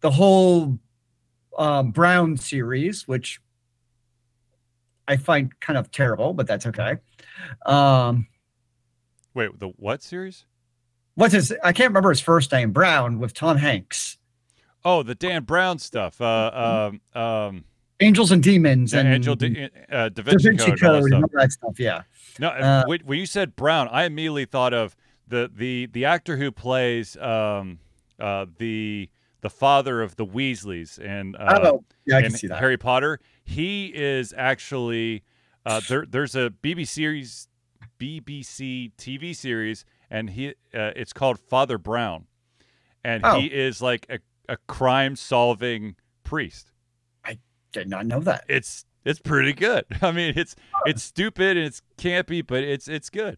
the 0.02 0.10
whole 0.12 0.80
um, 1.58 1.92
brown 1.92 2.38
series 2.38 3.08
which 3.08 3.40
I 5.08 5.18
find 5.18 5.60
kind 5.60 5.78
of 5.78 5.92
terrible, 5.92 6.34
but 6.34 6.48
that's 6.48 6.66
okay. 6.68 6.96
Um, 7.66 8.28
Wait, 9.34 9.60
the 9.60 9.68
what 9.78 10.02
series? 10.04 10.46
what's 11.16 11.34
his? 11.34 11.54
I 11.64 11.72
can't 11.74 11.90
remember 11.90 12.10
his 12.10 12.20
first 12.20 12.52
name. 12.52 12.72
Brown 12.72 13.20
with 13.20 13.34
Tom 13.34 13.58
Hanks. 13.58 14.18
Oh, 14.84 15.04
the 15.04 15.16
Dan 15.16 15.44
Brown 15.44 15.78
stuff. 15.80 16.20
Uh, 16.20 16.90
um, 17.16 17.22
um, 17.22 17.64
Angels 18.00 18.32
and 18.32 18.42
Demons 18.42 18.94
and 18.94 19.08
Angel 19.08 19.36
Da, 19.36 19.70
uh, 19.92 20.10
Da 20.10 20.10
Da 20.10 20.24
Vinci, 20.24 20.50
Vinci 20.50 20.72
Code, 20.76 20.80
and 20.82 20.84
all 20.84 20.94
that 20.94 21.02
Code 21.02 21.04
stuff. 21.04 21.14
and 21.14 21.24
all 21.24 21.30
that 21.42 21.52
stuff. 21.52 21.80
Yeah. 21.80 22.02
No, 22.40 22.48
Uh, 22.50 22.84
when, 22.88 23.00
when 23.02 23.20
you 23.20 23.26
said 23.26 23.56
Brown, 23.56 23.88
I 23.92 24.06
immediately 24.06 24.46
thought 24.46 24.74
of 24.74 24.96
the 25.28 25.52
the 25.54 25.86
the 25.92 26.06
actor 26.06 26.36
who 26.38 26.52
plays 26.52 27.16
um 27.18 27.80
uh 28.20 28.46
the 28.58 29.10
the 29.42 29.50
father 29.50 30.02
of 30.02 30.16
the 30.18 30.26
Weasleys 30.26 30.98
and 31.00 31.36
uh, 31.36 31.60
oh, 31.64 31.84
yeah, 32.06 32.16
I 32.16 32.20
and 32.20 32.28
can 32.30 32.38
see 32.38 32.48
that. 32.48 32.60
Harry 32.60 32.78
Potter. 32.78 33.20
He 33.44 33.88
is 33.96 34.34
actually 34.38 35.24
uh, 35.66 35.82
there. 35.88 36.06
There's 36.08 36.36
a 36.36 36.52
BBC 36.64 36.88
series, 36.88 37.48
BBC 38.02 38.92
TV 38.98 39.36
series, 39.36 39.86
and 40.10 40.32
he 40.32 40.50
uh, 40.74 40.92
it's 40.96 41.14
called 41.14 41.38
Father 41.40 41.78
Brown, 41.78 42.26
and 43.04 43.24
Oh. 43.24 43.40
he 43.40 43.46
is 43.48 43.82
like 43.82 44.06
a, 44.10 44.20
a 44.50 44.58
crime 44.68 45.16
solving 45.16 45.96
priest. 46.24 46.72
I 47.24 47.38
did 47.72 47.88
not 47.90 48.06
know 48.08 48.20
that. 48.22 48.46
It's 48.50 48.86
it's 49.06 49.20
pretty 49.20 49.54
good. 49.54 49.86
I 50.02 50.12
mean, 50.12 50.34
it's 50.36 50.56
it's 50.86 51.04
stupid 51.04 51.58
and 51.58 51.66
it's 51.68 51.82
campy, 51.98 52.46
but 52.46 52.64
it's 52.64 52.88
it's 52.88 53.10
good. 53.10 53.38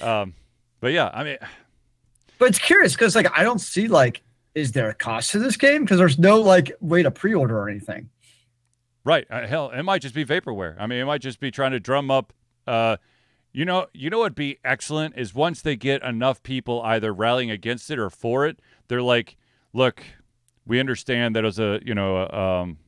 Um, 0.00 0.34
but 0.80 0.92
yeah, 0.92 1.10
I 1.12 1.24
mean, 1.24 1.36
But 2.38 2.48
it's 2.48 2.58
curious 2.58 2.94
because 2.94 3.14
like 3.14 3.26
I 3.38 3.42
don't 3.42 3.60
see 3.60 3.88
like 3.88 4.22
is 4.54 4.72
there 4.72 4.88
a 4.88 4.94
cost 4.94 5.30
to 5.32 5.38
this 5.38 5.56
game 5.56 5.82
because 5.84 5.98
there's 5.98 6.18
no 6.18 6.40
like 6.40 6.72
way 6.80 7.02
to 7.02 7.10
pre-order 7.10 7.58
or 7.58 7.68
anything. 7.68 8.08
Right. 9.04 9.26
Uh, 9.30 9.46
hell, 9.46 9.70
it 9.70 9.82
might 9.82 10.02
just 10.02 10.14
be 10.14 10.24
vaporware. 10.24 10.76
I 10.78 10.86
mean, 10.86 11.00
it 11.00 11.04
might 11.04 11.20
just 11.22 11.40
be 11.40 11.50
trying 11.50 11.70
to 11.72 11.80
drum 11.80 12.10
up. 12.10 12.32
Uh, 12.66 12.96
you 13.52 13.64
know, 13.64 13.86
you 13.92 14.10
know 14.10 14.20
what'd 14.20 14.34
be 14.34 14.58
excellent 14.64 15.16
is 15.16 15.34
once 15.34 15.60
they 15.60 15.76
get 15.76 16.02
enough 16.02 16.42
people 16.42 16.82
either 16.82 17.12
rallying 17.12 17.50
against 17.50 17.90
it 17.90 17.98
or 17.98 18.10
for 18.10 18.46
it, 18.46 18.60
they're 18.88 19.02
like, 19.02 19.36
"Look, 19.72 20.04
we 20.64 20.78
understand 20.78 21.34
that 21.34 21.44
it 21.44 21.46
was 21.46 21.58
a 21.58 21.80
you 21.84 21.94
know 21.94 22.18
a, 22.18 22.32
um, 22.32 22.78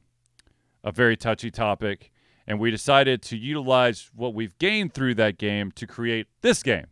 a 0.85 0.93
very 0.93 1.17
touchy 1.17 1.51
topic, 1.51 2.13
and 2.47 2.61
we 2.61 2.71
decided 2.71 3.23
to 3.23 3.37
utilize 3.37 4.11
what 4.15 4.35
we've 4.35 4.57
gained 4.59 4.95
through 4.95 5.17
that 5.17 5.37
game 5.37 5.73
to 5.73 5.87
create 5.87 6.29
this 6.43 6.63
game. 6.63 6.87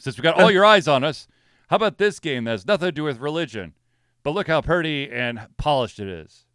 Since 0.00 0.16
we 0.16 0.22
got 0.22 0.40
all 0.40 0.50
your 0.50 0.64
eyes 0.64 0.88
on 0.88 1.04
us, 1.04 1.28
how 1.68 1.76
about 1.76 1.98
this 1.98 2.18
game 2.18 2.44
that 2.44 2.52
has 2.52 2.66
nothing 2.66 2.88
to 2.88 2.92
do 2.92 3.04
with 3.04 3.18
religion, 3.18 3.74
but 4.22 4.30
look 4.30 4.46
how 4.46 4.62
pretty 4.62 5.10
and 5.10 5.48
polished 5.58 6.00
it 6.00 6.08
is." 6.08 6.46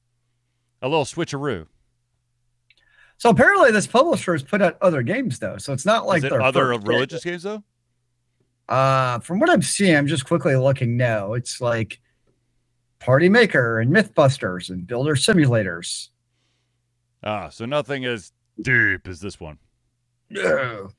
A 0.82 0.90
little 0.90 1.06
switcheroo. 1.06 1.68
So 3.18 3.30
apparently 3.30 3.72
this 3.72 3.88
publisher 3.88 4.34
has 4.34 4.44
put 4.44 4.62
out 4.62 4.78
other 4.82 5.02
games 5.02 5.40
though, 5.40 5.58
so 5.58 5.72
it's 5.74 5.86
not 5.86 6.06
like 6.06 6.24
it 6.24 6.32
other 6.34 6.68
religious 6.68 7.24
games 7.24 7.44
though? 7.44 7.64
Uh, 8.68 9.20
from 9.20 9.40
what 9.40 9.50
I'm 9.50 9.62
seeing, 9.62 9.96
I'm 9.96 10.08
just 10.08 10.26
quickly 10.26 10.56
looking 10.56 10.98
now. 10.98 11.34
It's 11.34 11.62
like 11.62 12.00
Party 13.00 13.30
Maker 13.30 13.80
and 13.80 13.92
Mythbusters 13.92 14.70
and 14.70 14.86
Builder 14.88 15.16
Simulators. 15.16 16.10
Ah, 17.24 17.50
so 17.50 17.66
nothing 17.66 18.04
as 18.06 18.32
deep 18.62 19.08
as 19.08 19.20
this 19.22 19.40
one. 19.40 19.58
No. 20.30 20.90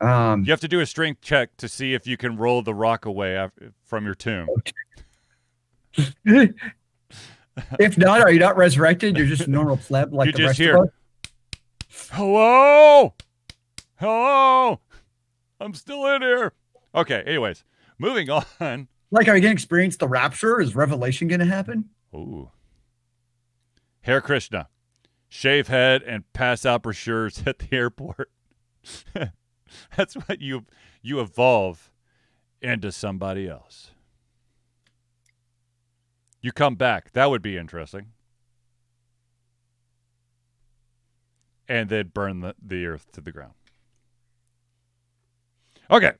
Um, 0.00 0.44
You 0.44 0.50
have 0.52 0.60
to 0.60 0.68
do 0.68 0.80
a 0.80 0.86
strength 0.86 1.20
check 1.22 1.56
to 1.56 1.68
see 1.68 1.94
if 1.94 2.06
you 2.06 2.16
can 2.16 2.36
roll 2.36 2.62
the 2.62 2.74
rock 2.74 3.06
away 3.06 3.48
from 3.84 4.04
your 4.04 4.14
tomb. 4.14 4.46
if 6.24 7.96
not, 7.98 8.20
are 8.20 8.30
you 8.30 8.38
not 8.38 8.56
resurrected? 8.56 9.16
You're 9.16 9.26
just 9.26 9.46
a 9.48 9.50
normal 9.50 9.76
pleb 9.78 10.12
like 10.12 10.26
You 10.26 10.32
the 10.32 10.38
just 10.38 10.46
rest 10.48 10.58
hear- 10.58 10.76
of 10.76 10.82
us. 10.84 10.88
Hello? 12.10 13.14
Hello? 13.96 14.80
I'm 15.60 15.74
still 15.74 16.06
in 16.06 16.22
here. 16.22 16.52
Okay, 16.94 17.22
anyways, 17.26 17.64
moving 17.98 18.30
on. 18.30 18.88
Like, 19.10 19.28
are 19.28 19.36
you 19.36 19.42
going 19.42 19.42
to 19.42 19.50
experience 19.50 19.96
the 19.96 20.08
rapture? 20.08 20.60
Is 20.60 20.74
revelation 20.74 21.28
going 21.28 21.40
to 21.40 21.46
happen? 21.46 21.90
Ooh. 22.14 22.50
Hare 24.02 24.20
Krishna. 24.20 24.68
Shave 25.28 25.68
head 25.68 26.02
and 26.02 26.30
pass 26.32 26.64
out 26.64 26.82
brochures 26.82 27.42
at 27.46 27.58
the 27.58 27.68
airport. 27.76 28.30
That's 29.96 30.14
what 30.14 30.40
you 30.40 30.64
you 31.02 31.20
evolve 31.20 31.90
into 32.60 32.92
somebody 32.92 33.48
else. 33.48 33.90
You 36.40 36.52
come 36.52 36.76
back. 36.76 37.12
That 37.12 37.30
would 37.30 37.42
be 37.42 37.56
interesting. 37.56 38.12
And 41.68 41.88
then 41.88 42.12
burn 42.14 42.40
the, 42.40 42.54
the 42.64 42.86
earth 42.86 43.10
to 43.12 43.20
the 43.20 43.32
ground. 43.32 43.54
Okay. 45.90 46.12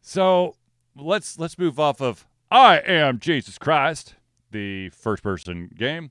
So 0.00 0.54
let's 0.96 1.38
let's 1.38 1.58
move 1.58 1.78
off 1.78 2.00
of 2.00 2.26
I 2.50 2.78
am 2.78 3.18
Jesus 3.18 3.58
Christ, 3.58 4.14
the 4.50 4.90
first 4.90 5.22
person 5.22 5.70
game. 5.76 6.10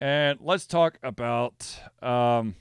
And 0.00 0.38
let's 0.40 0.66
talk 0.66 0.98
about 1.02 1.80
um 2.02 2.54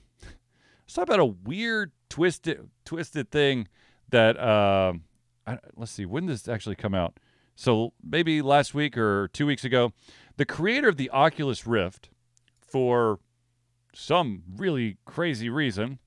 let's 0.90 0.94
talk 0.94 1.04
about 1.04 1.20
a 1.20 1.26
weird 1.26 1.92
twisted 2.10 2.70
twisted 2.86 3.32
thing 3.32 3.68
that 4.10 4.40
I, 4.40 5.60
let's 5.76 5.92
see 5.92 6.06
when 6.06 6.26
did 6.26 6.34
this 6.34 6.48
actually 6.48 6.76
come 6.76 6.94
out 6.94 7.20
so 7.56 7.94
maybe 8.04 8.42
last 8.42 8.74
week 8.74 8.98
or 8.98 9.30
two 9.30 9.46
weeks 9.46 9.64
ago 9.64 9.94
the 10.38 10.46
creator 10.46 10.88
of 10.90 10.98
the 10.98 11.10
oculus 11.12 11.68
rift 11.68 12.10
for 12.60 13.20
some 13.94 14.44
really 14.58 14.98
crazy 15.06 15.50
reason 15.50 16.00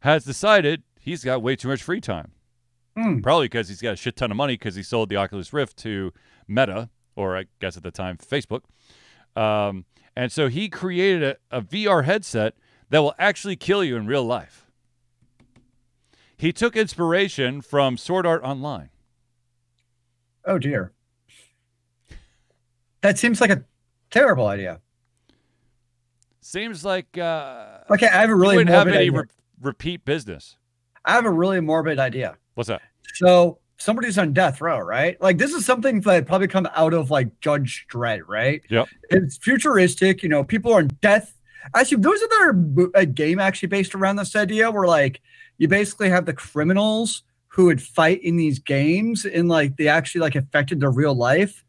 has 0.00 0.24
decided 0.24 0.82
he's 0.98 1.24
got 1.24 1.42
way 1.42 1.56
too 1.56 1.68
much 1.68 1.82
free 1.82 2.00
time 2.00 2.32
Hmm. 2.96 3.20
probably 3.20 3.44
because 3.46 3.68
he's 3.68 3.80
got 3.80 3.92
a 3.92 3.96
shit 3.96 4.16
ton 4.16 4.30
of 4.32 4.36
money 4.36 4.54
because 4.54 4.74
he 4.74 4.82
sold 4.82 5.08
the 5.10 5.16
oculus 5.16 5.52
rift 5.52 5.76
to 5.78 6.12
meta 6.48 6.90
or 7.16 7.36
i 7.36 7.44
guess 7.60 7.76
at 7.76 7.82
the 7.84 7.90
time 7.92 8.16
facebook 8.18 8.62
um, 9.36 9.84
and 10.16 10.32
so 10.32 10.48
he 10.48 10.68
created 10.68 11.22
a, 11.22 11.58
a 11.58 11.62
vr 11.62 12.04
headset 12.04 12.54
that 12.90 12.98
will 12.98 13.14
actually 13.18 13.54
kill 13.56 13.84
you 13.84 13.96
in 13.96 14.06
real 14.06 14.24
life 14.24 14.66
he 16.36 16.52
took 16.52 16.76
inspiration 16.76 17.60
from 17.60 17.96
sword 17.96 18.26
art 18.26 18.42
online 18.42 18.90
Oh, 20.46 20.56
dear. 20.58 20.92
That 23.02 23.18
seems 23.18 23.42
like 23.42 23.50
a 23.50 23.62
terrible 24.10 24.46
idea. 24.46 24.80
Seems 26.40 26.84
like 26.84 27.18
uh, 27.18 27.78
Okay, 27.90 28.06
I 28.06 28.20
have 28.20 28.30
a 28.30 28.34
really 28.34 28.56
wouldn't 28.56 28.74
have 28.74 28.88
any 28.88 29.10
re- 29.10 29.24
repeat 29.60 30.04
business 30.04 30.56
I 31.04 31.12
have 31.12 31.24
a 31.24 31.30
really 31.30 31.60
morbid 31.60 31.98
idea. 31.98 32.36
what's 32.54 32.68
that 32.68 32.82
So 33.14 33.58
somebody's 33.80 34.18
on 34.18 34.32
death 34.32 34.60
row, 34.60 34.78
right? 34.78 35.20
Like 35.20 35.38
this 35.38 35.52
is 35.52 35.64
something 35.64 36.00
that 36.02 36.26
probably 36.26 36.48
come 36.48 36.68
out 36.74 36.94
of 36.94 37.10
like 37.10 37.40
Judge 37.40 37.86
Dredd, 37.90 38.22
right? 38.28 38.62
Yep. 38.68 38.88
It's 39.10 39.38
futuristic. 39.38 40.22
You 40.22 40.28
know, 40.28 40.44
people 40.44 40.72
are 40.72 40.78
on 40.78 40.88
death. 41.00 41.34
Actually, 41.74 42.02
there's 42.02 42.22
another 42.22 42.90
a 42.94 43.06
game 43.06 43.38
actually 43.38 43.68
based 43.68 43.94
around 43.94 44.16
this 44.16 44.36
idea 44.36 44.70
where 44.70 44.86
like 44.86 45.20
you 45.58 45.68
basically 45.68 46.08
have 46.08 46.26
the 46.26 46.32
criminals 46.32 47.22
who 47.48 47.66
would 47.66 47.82
fight 47.82 48.22
in 48.22 48.36
these 48.36 48.58
games 48.58 49.24
and 49.24 49.48
like 49.48 49.76
they 49.76 49.88
actually 49.88 50.20
like 50.20 50.36
affected 50.36 50.80
their 50.80 50.90
real 50.90 51.14
life. 51.14 51.64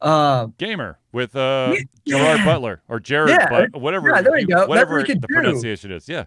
Uh, 0.00 0.46
gamer 0.58 0.98
with 1.12 1.34
uh, 1.34 1.74
Yeah. 2.04 2.18
gerard 2.18 2.44
butler 2.44 2.82
or 2.88 3.00
jared 3.00 3.30
Yeah, 3.30 3.48
but 3.48 3.80
whatever 3.80 4.10
yeah, 4.10 4.20
there 4.22 4.38
you 4.38 4.46
go. 4.46 4.66
Whatever 4.66 4.98
what 4.98 5.06
the 5.06 5.14
do. 5.14 5.26
pronunciation 5.26 5.90
is 5.92 6.08
yeah 6.08 6.26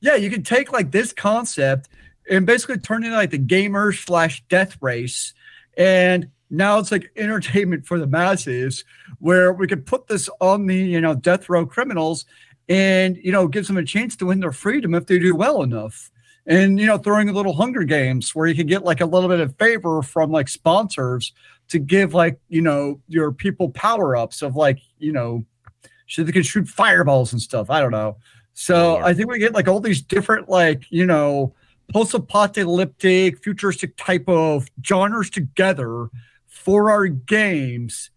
yeah, 0.00 0.14
you 0.14 0.30
can 0.30 0.42
take 0.42 0.72
like 0.72 0.90
this 0.92 1.12
concept 1.12 1.88
and 2.30 2.46
basically 2.46 2.78
turn 2.78 3.02
it 3.02 3.08
into 3.08 3.18
like 3.18 3.30
the 3.30 3.38
gamer 3.38 3.92
slash 3.92 4.42
death 4.48 4.78
race. 4.80 5.34
And 5.76 6.30
now 6.48 6.78
it's 6.78 6.90
like 6.90 7.10
entertainment 7.16 7.86
for 7.86 7.98
the 7.98 8.06
masses 8.06 8.84
where 9.18 9.52
we 9.52 9.66
could 9.66 9.84
put 9.86 10.06
this 10.06 10.28
on 10.40 10.66
the, 10.66 10.76
you 10.76 11.00
know, 11.00 11.14
death 11.14 11.48
row 11.50 11.66
criminals 11.66 12.24
and, 12.68 13.18
you 13.22 13.30
know, 13.32 13.46
gives 13.46 13.68
them 13.68 13.76
a 13.76 13.84
chance 13.84 14.16
to 14.16 14.26
win 14.26 14.40
their 14.40 14.52
freedom 14.52 14.94
if 14.94 15.06
they 15.06 15.18
do 15.18 15.34
well 15.36 15.62
enough. 15.62 16.10
And, 16.46 16.80
you 16.80 16.86
know, 16.86 16.96
throwing 16.96 17.28
a 17.28 17.32
little 17.32 17.52
Hunger 17.52 17.84
Games 17.84 18.34
where 18.34 18.46
you 18.46 18.54
can 18.54 18.66
get 18.66 18.84
like 18.84 19.02
a 19.02 19.06
little 19.06 19.28
bit 19.28 19.40
of 19.40 19.54
favor 19.58 20.00
from 20.02 20.30
like 20.30 20.48
sponsors 20.48 21.32
to 21.70 21.78
give 21.78 22.14
like, 22.14 22.38
you 22.48 22.60
know, 22.60 23.00
your 23.08 23.32
people 23.32 23.70
power 23.70 24.16
ups 24.16 24.42
of 24.42 24.56
like, 24.56 24.78
you 24.98 25.12
know, 25.12 25.44
so 26.06 26.22
they 26.22 26.32
can 26.32 26.42
shoot 26.42 26.68
fireballs 26.68 27.32
and 27.32 27.40
stuff. 27.40 27.70
I 27.70 27.80
don't 27.80 27.92
know. 27.92 28.16
So 28.52 28.94
Lord. 28.94 29.04
I 29.04 29.14
think 29.14 29.30
we 29.30 29.38
get 29.38 29.54
like 29.54 29.68
all 29.68 29.80
these 29.80 30.02
different 30.02 30.48
like 30.48 30.84
you 30.90 31.06
know 31.06 31.54
post-apocalyptic 31.92 33.42
futuristic 33.42 33.96
type 33.96 34.28
of 34.28 34.68
genres 34.84 35.30
together 35.30 36.08
for 36.46 36.90
our 36.90 37.06
games 37.06 38.10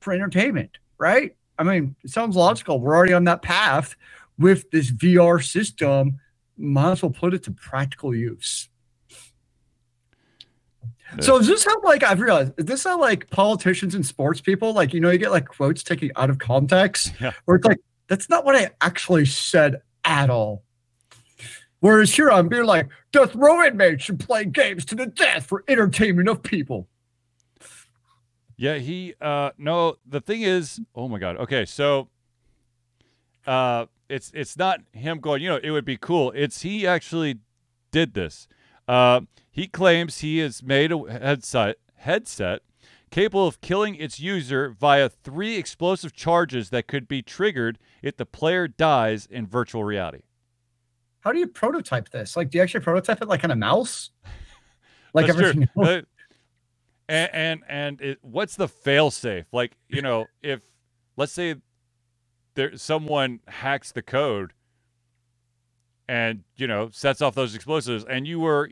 for 0.00 0.12
entertainment, 0.12 0.78
right? 0.98 1.36
I 1.58 1.64
mean, 1.64 1.96
it 2.04 2.10
sounds 2.10 2.36
logical. 2.36 2.80
We're 2.80 2.96
already 2.96 3.12
on 3.12 3.24
that 3.24 3.42
path 3.42 3.94
with 4.38 4.70
this 4.70 4.90
VR 4.90 5.44
system. 5.44 6.18
Might 6.56 6.92
as 6.92 7.02
well 7.02 7.10
put 7.10 7.34
it 7.34 7.42
to 7.44 7.50
practical 7.52 8.14
use. 8.14 8.68
So 11.20 11.38
is 11.38 11.46
this 11.46 11.64
how 11.64 11.80
like 11.82 12.02
I've 12.02 12.20
realized 12.20 12.52
is 12.58 12.66
this 12.66 12.84
how 12.84 13.00
like 13.00 13.28
politicians 13.30 13.94
and 13.94 14.04
sports 14.04 14.40
people 14.40 14.74
like 14.74 14.92
you 14.92 15.00
know 15.00 15.10
you 15.10 15.18
get 15.18 15.30
like 15.30 15.48
quotes 15.48 15.82
taken 15.82 16.10
out 16.16 16.28
of 16.30 16.38
context 16.38 17.12
Yeah. 17.20 17.32
where 17.46 17.56
it's 17.56 17.66
like 17.66 17.80
that's 18.08 18.28
not 18.28 18.44
what 18.44 18.54
I 18.56 18.70
actually 18.80 19.24
said 19.26 19.80
at 20.04 20.28
all. 20.30 20.64
Whereas 21.80 22.14
here 22.14 22.30
I'm 22.30 22.48
being 22.48 22.64
like 22.64 22.88
death 23.12 23.34
row 23.34 23.64
inmates 23.64 24.04
should 24.04 24.20
play 24.20 24.44
games 24.44 24.84
to 24.86 24.94
the 24.94 25.06
death 25.06 25.46
for 25.46 25.64
entertainment 25.68 26.28
of 26.28 26.42
people. 26.42 26.88
Yeah, 28.56 28.76
he 28.76 29.14
uh 29.20 29.50
no, 29.56 29.96
the 30.06 30.20
thing 30.20 30.42
is, 30.42 30.80
oh 30.94 31.08
my 31.08 31.18
god. 31.18 31.36
Okay, 31.38 31.64
so 31.64 32.08
uh 33.46 33.86
it's 34.08 34.30
it's 34.34 34.56
not 34.58 34.80
him 34.92 35.20
going, 35.20 35.42
you 35.42 35.48
know, 35.48 35.60
it 35.62 35.70
would 35.70 35.84
be 35.84 35.96
cool. 35.96 36.32
It's 36.34 36.62
he 36.62 36.86
actually 36.86 37.38
did 37.92 38.14
this. 38.14 38.46
Uh 38.88 39.22
he 39.50 39.68
claims 39.68 40.20
he 40.20 40.38
has 40.38 40.62
made 40.62 40.92
a 40.92 40.98
headset 41.10 41.76
headset 41.96 42.62
capable 43.10 43.46
of 43.46 43.60
killing 43.60 43.94
its 43.96 44.20
user 44.20 44.70
via 44.70 45.08
three 45.08 45.56
explosive 45.56 46.12
charges 46.12 46.70
that 46.70 46.88
could 46.88 47.08
be 47.08 47.22
triggered 47.22 47.78
if 48.02 48.16
the 48.16 48.26
player 48.26 48.68
dies 48.68 49.26
in 49.26 49.46
virtual 49.46 49.84
reality. 49.84 50.22
How 51.20 51.32
do 51.32 51.38
you 51.38 51.48
prototype 51.48 52.10
this? 52.10 52.36
Like, 52.36 52.50
do 52.50 52.58
you 52.58 52.62
actually 52.62 52.80
prototype 52.80 53.22
it 53.22 53.28
like 53.28 53.44
on 53.44 53.50
a 53.50 53.56
mouse? 53.56 54.10
Like 55.14 55.26
That's 55.26 55.30
everything 55.30 55.68
else? 55.76 55.90
Uh, 55.90 56.02
and 57.08 57.30
and, 57.34 57.62
and 57.68 58.00
it, 58.00 58.18
what's 58.22 58.56
the 58.56 58.68
fail 58.68 59.10
safe? 59.10 59.46
Like 59.52 59.72
you 59.88 60.02
know, 60.02 60.26
if 60.42 60.62
let's 61.16 61.32
say 61.32 61.56
there 62.54 62.76
someone 62.76 63.40
hacks 63.48 63.92
the 63.92 64.02
code 64.02 64.52
and 66.08 66.44
you 66.56 66.66
know 66.66 66.90
sets 66.92 67.22
off 67.22 67.34
those 67.34 67.54
explosives, 67.54 68.04
and 68.04 68.26
you 68.26 68.40
were, 68.40 68.70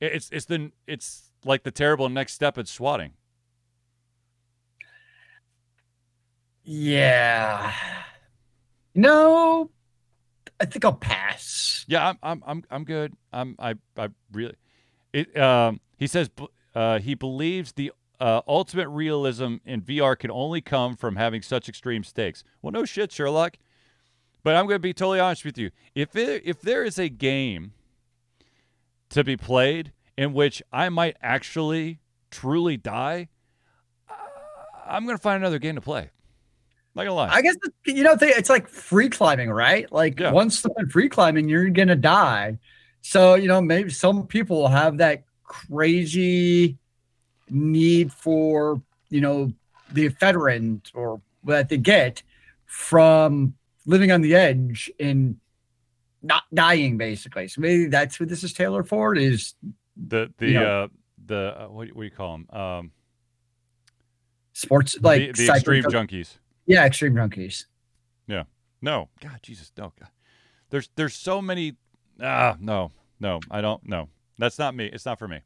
it's 0.00 0.28
it's 0.30 0.46
the 0.46 0.70
it's 0.86 1.30
like 1.44 1.62
the 1.62 1.70
terrible 1.70 2.08
next 2.08 2.34
step 2.34 2.58
at 2.58 2.68
swatting. 2.68 3.12
Yeah. 6.64 7.72
No, 8.94 9.70
I 10.58 10.64
think 10.64 10.84
I'll 10.84 10.92
pass. 10.92 11.84
Yeah, 11.86 12.08
I'm 12.08 12.18
I'm 12.22 12.42
I'm 12.46 12.64
I'm 12.70 12.84
good. 12.84 13.14
I'm 13.32 13.56
I 13.58 13.74
I 13.96 14.08
really 14.32 14.54
it 15.12 15.36
um 15.36 15.80
he 15.96 16.06
says 16.06 16.30
uh 16.74 16.98
he 16.98 17.14
believes 17.14 17.72
the 17.72 17.92
uh, 18.18 18.40
ultimate 18.48 18.88
realism 18.88 19.56
in 19.64 19.82
VR 19.82 20.18
can 20.18 20.30
only 20.30 20.60
come 20.60 20.96
from 20.96 21.16
having 21.16 21.42
such 21.42 21.68
extreme 21.68 22.02
stakes. 22.02 22.44
Well, 22.62 22.72
no 22.72 22.84
shit, 22.84 23.12
Sherlock. 23.12 23.58
But 24.42 24.54
I'm 24.54 24.66
going 24.66 24.76
to 24.76 24.80
be 24.80 24.94
totally 24.94 25.20
honest 25.20 25.44
with 25.44 25.58
you. 25.58 25.70
If 25.94 26.16
it, 26.16 26.42
if 26.44 26.60
there 26.60 26.84
is 26.84 26.98
a 26.98 27.08
game 27.08 27.72
to 29.10 29.24
be 29.24 29.36
played 29.36 29.92
in 30.16 30.32
which 30.32 30.62
I 30.72 30.88
might 30.88 31.16
actually 31.22 32.00
truly 32.30 32.76
die, 32.76 33.28
I'm 34.86 35.04
going 35.04 35.16
to 35.16 35.22
find 35.22 35.42
another 35.42 35.58
game 35.58 35.74
to 35.74 35.80
play. 35.80 36.10
Not 36.94 37.02
gonna 37.02 37.14
lie. 37.14 37.28
I 37.28 37.42
guess 37.42 37.56
you 37.84 38.02
know 38.02 38.16
it's 38.18 38.48
like 38.48 38.68
free 38.68 39.10
climbing, 39.10 39.50
right? 39.50 39.90
Like 39.92 40.18
Yeah. 40.18 40.30
once 40.32 40.58
someone 40.60 40.88
free 40.88 41.10
climbing, 41.10 41.46
you're 41.46 41.68
gonna 41.68 41.94
die. 41.94 42.58
So 43.02 43.34
you 43.34 43.48
know 43.48 43.60
maybe 43.60 43.90
some 43.90 44.26
people 44.26 44.66
have 44.68 44.96
that 44.96 45.24
crazy 45.44 46.78
need 47.50 48.14
for 48.14 48.80
you 49.10 49.20
know 49.20 49.52
the 49.92 50.08
ephedrine 50.08 50.80
or 50.94 51.20
that 51.44 51.68
they 51.68 51.76
get 51.76 52.22
from 52.64 53.54
living 53.84 54.10
on 54.10 54.22
the 54.22 54.34
edge 54.34 54.90
and 54.98 55.36
not 56.26 56.42
dying, 56.52 56.96
basically. 56.96 57.48
So 57.48 57.60
maybe 57.60 57.86
that's 57.86 58.18
what 58.20 58.28
this 58.28 58.44
is 58.44 58.52
tailored 58.52 58.88
for. 58.88 59.14
Is 59.14 59.54
the 59.96 60.32
the 60.38 60.46
you 60.46 60.54
know, 60.54 60.84
uh 60.84 60.88
the 61.26 61.62
uh, 61.62 61.66
what, 61.68 61.88
what 61.88 62.02
do 62.02 62.04
you 62.04 62.10
call 62.10 62.32
them? 62.32 62.60
Um, 62.60 62.90
sports 64.52 64.96
like 65.00 65.34
the, 65.34 65.46
the 65.46 65.52
extreme 65.52 65.84
junkies. 65.84 66.38
Yeah, 66.66 66.84
extreme 66.84 67.14
junkies. 67.14 67.66
Yeah. 68.26 68.44
No, 68.82 69.08
God, 69.20 69.38
Jesus, 69.42 69.72
no. 69.76 69.92
God. 69.98 70.10
There's 70.70 70.90
there's 70.96 71.14
so 71.14 71.40
many. 71.40 71.76
Ah, 72.20 72.56
no, 72.60 72.90
no, 73.20 73.40
I 73.50 73.60
don't. 73.60 73.86
No, 73.88 74.08
that's 74.38 74.58
not 74.58 74.74
me. 74.74 74.86
It's 74.86 75.06
not 75.06 75.18
for 75.18 75.28
me. 75.28 75.40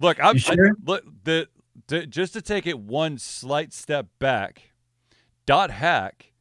Look, 0.00 0.22
I'm 0.22 0.36
sure? 0.36 0.68
I, 0.68 0.72
look 0.84 1.04
the, 1.24 1.48
the 1.86 2.06
just 2.06 2.34
to 2.34 2.42
take 2.42 2.66
it 2.66 2.78
one 2.78 3.18
slight 3.18 3.72
step 3.72 4.06
back. 4.18 4.72
Dot 5.46 5.70
hack. 5.70 6.32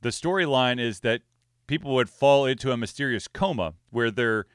The 0.00 0.10
storyline 0.10 0.78
is 0.78 1.00
that 1.00 1.22
people 1.68 1.94
would 1.94 2.10
fall 2.10 2.44
into 2.46 2.72
a 2.72 2.76
mysterious 2.76 3.28
coma 3.28 3.74
where 3.90 4.10
their 4.10 4.46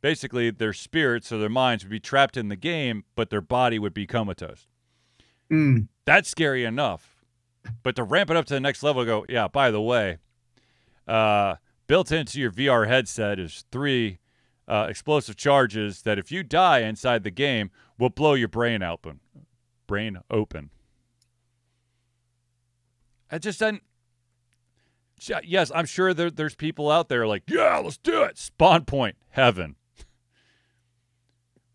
basically 0.00 0.50
their 0.50 0.72
spirits 0.72 1.30
or 1.30 1.36
their 1.36 1.50
minds 1.50 1.84
would 1.84 1.90
be 1.90 2.00
trapped 2.00 2.38
in 2.38 2.48
the 2.48 2.56
game, 2.56 3.04
but 3.14 3.28
their 3.28 3.42
body 3.42 3.78
would 3.78 3.92
be 3.92 4.06
comatose 4.06 4.66
Mm. 5.50 5.88
that's 6.06 6.30
scary 6.30 6.64
enough. 6.64 7.22
But 7.82 7.94
to 7.96 8.04
ramp 8.04 8.30
it 8.30 8.36
up 8.38 8.46
to 8.46 8.54
the 8.54 8.60
next 8.60 8.82
level, 8.82 9.04
go, 9.04 9.26
yeah, 9.28 9.48
by 9.48 9.70
the 9.70 9.80
way, 9.82 10.16
uh, 11.06 11.56
built 11.88 12.10
into 12.12 12.40
your 12.40 12.50
VR 12.52 12.86
headset 12.88 13.38
is 13.38 13.64
three 13.70 14.18
uh, 14.68 14.86
explosive 14.88 15.36
charges 15.36 16.02
that 16.02 16.18
if 16.18 16.30
you 16.32 16.42
die 16.44 16.78
inside 16.78 17.24
the 17.24 17.30
game 17.32 17.70
will 17.98 18.08
blow 18.10 18.32
your 18.34 18.48
brain 18.48 18.82
open. 18.82 19.18
Brain 19.88 20.20
open. 20.30 20.70
I 23.30 23.38
just 23.38 23.58
didn't. 23.58 23.82
Yes, 25.44 25.70
I'm 25.74 25.86
sure 25.86 26.14
there, 26.14 26.30
there's 26.30 26.54
people 26.54 26.90
out 26.90 27.08
there 27.08 27.26
like, 27.26 27.42
yeah, 27.48 27.78
let's 27.78 27.98
do 27.98 28.22
it. 28.22 28.38
Spawn 28.38 28.84
point, 28.84 29.16
heaven. 29.30 29.76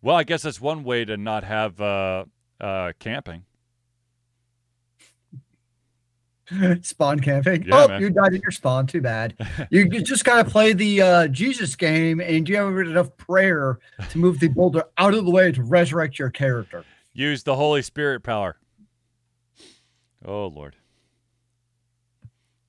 Well, 0.02 0.16
I 0.16 0.24
guess 0.24 0.42
that's 0.42 0.60
one 0.60 0.84
way 0.84 1.04
to 1.04 1.16
not 1.16 1.44
have 1.44 1.80
uh, 1.80 2.24
uh, 2.60 2.92
camping. 2.98 3.44
spawn 6.82 7.20
camping. 7.20 7.64
Yeah, 7.64 7.84
oh, 7.84 7.88
man. 7.88 8.00
you 8.00 8.10
died 8.10 8.34
in 8.34 8.40
your 8.40 8.50
spawn. 8.50 8.86
Too 8.86 9.00
bad. 9.00 9.34
you, 9.70 9.88
you 9.90 10.02
just 10.02 10.24
gotta 10.24 10.48
play 10.48 10.72
the 10.72 11.02
uh, 11.02 11.28
Jesus 11.28 11.74
game, 11.74 12.20
and 12.20 12.48
you 12.48 12.56
haven't 12.56 12.86
enough 12.86 13.16
prayer 13.16 13.78
to 14.10 14.18
move 14.18 14.38
the 14.38 14.48
boulder 14.48 14.84
out 14.98 15.14
of 15.14 15.24
the 15.24 15.30
way 15.30 15.50
to 15.52 15.62
resurrect 15.62 16.18
your 16.18 16.30
character. 16.30 16.84
Use 17.12 17.42
the 17.42 17.56
Holy 17.56 17.82
Spirit 17.82 18.22
power. 18.22 18.58
Oh 20.24 20.46
Lord. 20.46 20.76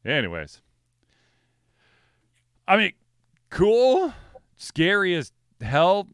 Anyways. 0.05 0.61
I 2.67 2.77
mean, 2.77 2.91
cool, 3.49 4.13
scary 4.57 5.15
as 5.15 5.31
hell. 5.61 6.07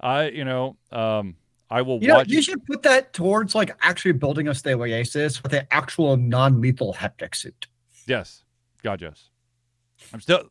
I, 0.00 0.28
you 0.28 0.44
know, 0.44 0.76
um, 0.90 1.36
I 1.70 1.82
will 1.82 2.00
You 2.02 2.08
know, 2.08 2.16
watch. 2.16 2.28
you 2.28 2.42
should 2.42 2.64
put 2.66 2.82
that 2.82 3.12
towards 3.12 3.54
like 3.54 3.76
actually 3.82 4.12
building 4.12 4.48
a 4.48 4.54
stay 4.54 4.74
oasis 4.74 5.42
with 5.42 5.52
an 5.52 5.66
actual 5.70 6.16
non-lethal 6.16 6.94
haptic 6.94 7.34
suit. 7.34 7.66
Yes, 8.06 8.44
God, 8.82 9.00
yes. 9.00 9.30
I'm 10.12 10.20
still, 10.20 10.44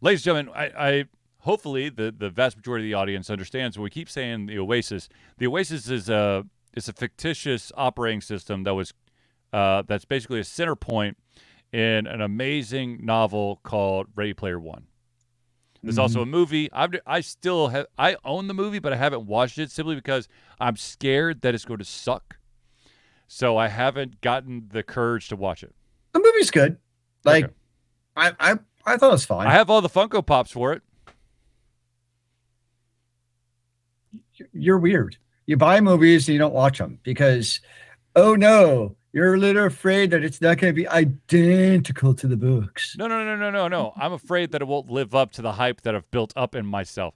ladies 0.00 0.20
and 0.20 0.24
gentlemen. 0.36 0.52
I, 0.54 0.88
I 0.88 1.04
hopefully 1.40 1.88
the 1.88 2.14
the 2.16 2.30
vast 2.30 2.56
majority 2.56 2.84
of 2.86 2.88
the 2.90 2.94
audience 2.94 3.28
understands. 3.28 3.76
When 3.76 3.84
we 3.84 3.90
keep 3.90 4.08
saying 4.08 4.46
the 4.46 4.58
Oasis, 4.58 5.08
the 5.38 5.46
Oasis 5.48 5.88
is 5.90 6.08
a 6.08 6.46
is 6.74 6.88
a 6.88 6.92
fictitious 6.92 7.72
operating 7.76 8.20
system 8.20 8.62
that 8.64 8.74
was 8.74 8.94
uh, 9.52 9.82
that's 9.88 10.04
basically 10.04 10.38
a 10.38 10.44
center 10.44 10.76
point 10.76 11.18
in 11.72 12.06
an 12.06 12.20
amazing 12.20 13.04
novel 13.04 13.60
called 13.62 14.08
Ready 14.14 14.34
Player 14.34 14.58
One. 14.58 14.86
There's 15.82 15.98
also 15.98 16.20
mm-hmm. 16.20 16.34
a 16.34 16.38
movie. 16.38 16.72
I've, 16.72 16.90
I 17.06 17.20
still 17.22 17.68
have. 17.68 17.86
I 17.96 18.16
own 18.24 18.48
the 18.48 18.54
movie, 18.54 18.80
but 18.80 18.92
I 18.92 18.96
haven't 18.96 19.26
watched 19.26 19.58
it 19.58 19.70
simply 19.70 19.94
because 19.94 20.28
I'm 20.60 20.76
scared 20.76 21.40
that 21.40 21.54
it's 21.54 21.64
going 21.64 21.78
to 21.78 21.84
suck. 21.84 22.36
So 23.28 23.56
I 23.56 23.68
haven't 23.68 24.20
gotten 24.20 24.68
the 24.70 24.82
courage 24.82 25.28
to 25.28 25.36
watch 25.36 25.62
it. 25.62 25.74
The 26.12 26.18
movie's 26.18 26.50
good. 26.50 26.76
Like, 27.24 27.44
Okay. 27.44 27.54
I, 28.16 28.32
I, 28.38 28.58
I 28.84 28.96
thought 28.96 29.08
it 29.08 29.12
was 29.12 29.24
fine. 29.24 29.46
I 29.46 29.52
have 29.52 29.70
all 29.70 29.80
the 29.80 29.88
Funko 29.88 30.24
Pops 30.24 30.50
for 30.50 30.72
it. 30.72 30.82
You're 34.52 34.78
weird. 34.78 35.16
You 35.46 35.56
buy 35.56 35.80
movies 35.80 36.28
and 36.28 36.34
you 36.34 36.38
don't 36.38 36.54
watch 36.54 36.78
them 36.78 36.98
because, 37.02 37.60
oh 38.16 38.34
no, 38.34 38.96
you're 39.12 39.34
a 39.34 39.38
little 39.38 39.66
afraid 39.66 40.10
that 40.12 40.22
it's 40.22 40.40
not 40.40 40.58
going 40.58 40.72
to 40.72 40.76
be 40.76 40.88
identical 40.88 42.14
to 42.14 42.28
the 42.28 42.36
books. 42.36 42.96
No, 42.96 43.06
no, 43.08 43.24
no, 43.24 43.36
no, 43.36 43.50
no, 43.50 43.68
no. 43.68 43.92
I'm 43.96 44.12
afraid 44.12 44.52
that 44.52 44.62
it 44.62 44.68
won't 44.68 44.90
live 44.90 45.14
up 45.14 45.32
to 45.32 45.42
the 45.42 45.52
hype 45.52 45.80
that 45.82 45.94
I've 45.94 46.10
built 46.10 46.32
up 46.36 46.54
in 46.54 46.64
myself. 46.64 47.14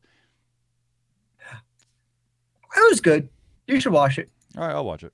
It 2.76 2.90
was 2.90 3.00
good. 3.00 3.28
You 3.68 3.78
should 3.78 3.92
watch 3.92 4.18
it. 4.18 4.28
All 4.57 4.66
right, 4.66 4.74
I'll 4.74 4.85
watch 4.85 5.04
it. 5.04 5.12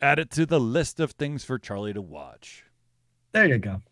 Add 0.00 0.20
it 0.20 0.30
to 0.30 0.46
the 0.46 0.60
list 0.60 1.00
of 1.00 1.12
things 1.12 1.44
for 1.44 1.58
Charlie 1.58 1.92
to 1.92 2.00
watch. 2.00 2.64
There 3.32 3.46
you 3.46 3.58
go. 3.58 3.82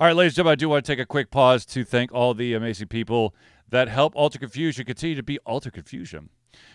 All 0.00 0.08
right, 0.08 0.16
ladies 0.16 0.32
and 0.32 0.36
gentlemen, 0.36 0.52
I 0.52 0.56
do 0.56 0.68
want 0.68 0.84
to 0.84 0.92
take 0.92 0.98
a 0.98 1.06
quick 1.06 1.30
pause 1.30 1.64
to 1.66 1.84
thank 1.84 2.12
all 2.12 2.34
the 2.34 2.54
amazing 2.54 2.88
people 2.88 3.34
that 3.68 3.88
help 3.88 4.16
Alter 4.16 4.40
Confusion 4.40 4.84
continue 4.84 5.14
to 5.14 5.22
be 5.22 5.38
Alter 5.40 5.70
Confusion. 5.70 6.28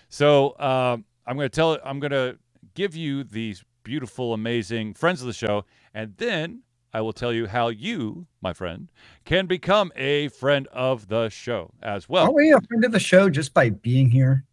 So 0.08 0.52
uh, 0.52 0.98
I'm 1.26 1.36
going 1.36 1.50
to 1.50 1.56
tell, 1.56 1.78
I'm 1.84 2.00
going 2.00 2.12
to 2.12 2.38
give 2.78 2.96
you 2.96 3.26
these 3.26 3.66
beautiful, 3.84 4.34
amazing 4.34 4.96
friends 4.96 5.22
of 5.22 5.28
the 5.28 5.34
show, 5.34 5.66
and 5.94 6.16
then 6.18 6.64
I 6.94 7.02
will 7.02 7.14
tell 7.14 7.34
you 7.34 7.48
how 7.48 7.70
you, 7.70 8.28
my 8.42 8.54
friend, 8.54 8.90
can 9.26 9.48
become 9.48 9.92
a 9.96 10.30
friend 10.30 10.68
of 10.74 11.10
the 11.10 11.30
show 11.30 11.74
as 11.84 12.10
well. 12.10 12.26
Aren't 12.26 12.36
we 12.36 12.54
a 12.54 12.62
friend 12.62 12.86
of 12.86 12.94
the 12.94 13.00
show 13.00 13.30
just 13.30 13.54
by 13.54 13.72
being 13.72 14.12
here? 14.12 14.46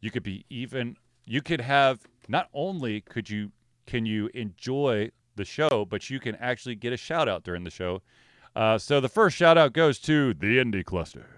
you 0.00 0.10
could 0.12 0.22
be 0.24 0.46
even 0.50 0.96
you 1.26 1.42
could 1.42 1.62
have 1.62 2.00
not 2.28 2.48
only 2.54 3.02
could 3.02 3.30
you 3.30 3.52
can 3.86 4.06
you 4.06 4.30
enjoy 4.34 5.10
the 5.36 5.44
show 5.44 5.84
but 5.84 6.10
you 6.10 6.20
can 6.20 6.36
actually 6.36 6.76
get 6.76 6.92
a 6.92 6.98
shout 6.98 7.28
out 7.28 7.44
during 7.44 7.64
the 7.64 7.70
show 7.70 8.02
uh, 8.56 8.78
so 8.78 9.00
the 9.00 9.10
first 9.10 9.36
shout 9.36 9.58
out 9.58 9.72
goes 9.74 9.98
to 9.98 10.34
the 10.34 10.58
indie 10.58 10.84
cluster 10.84 11.35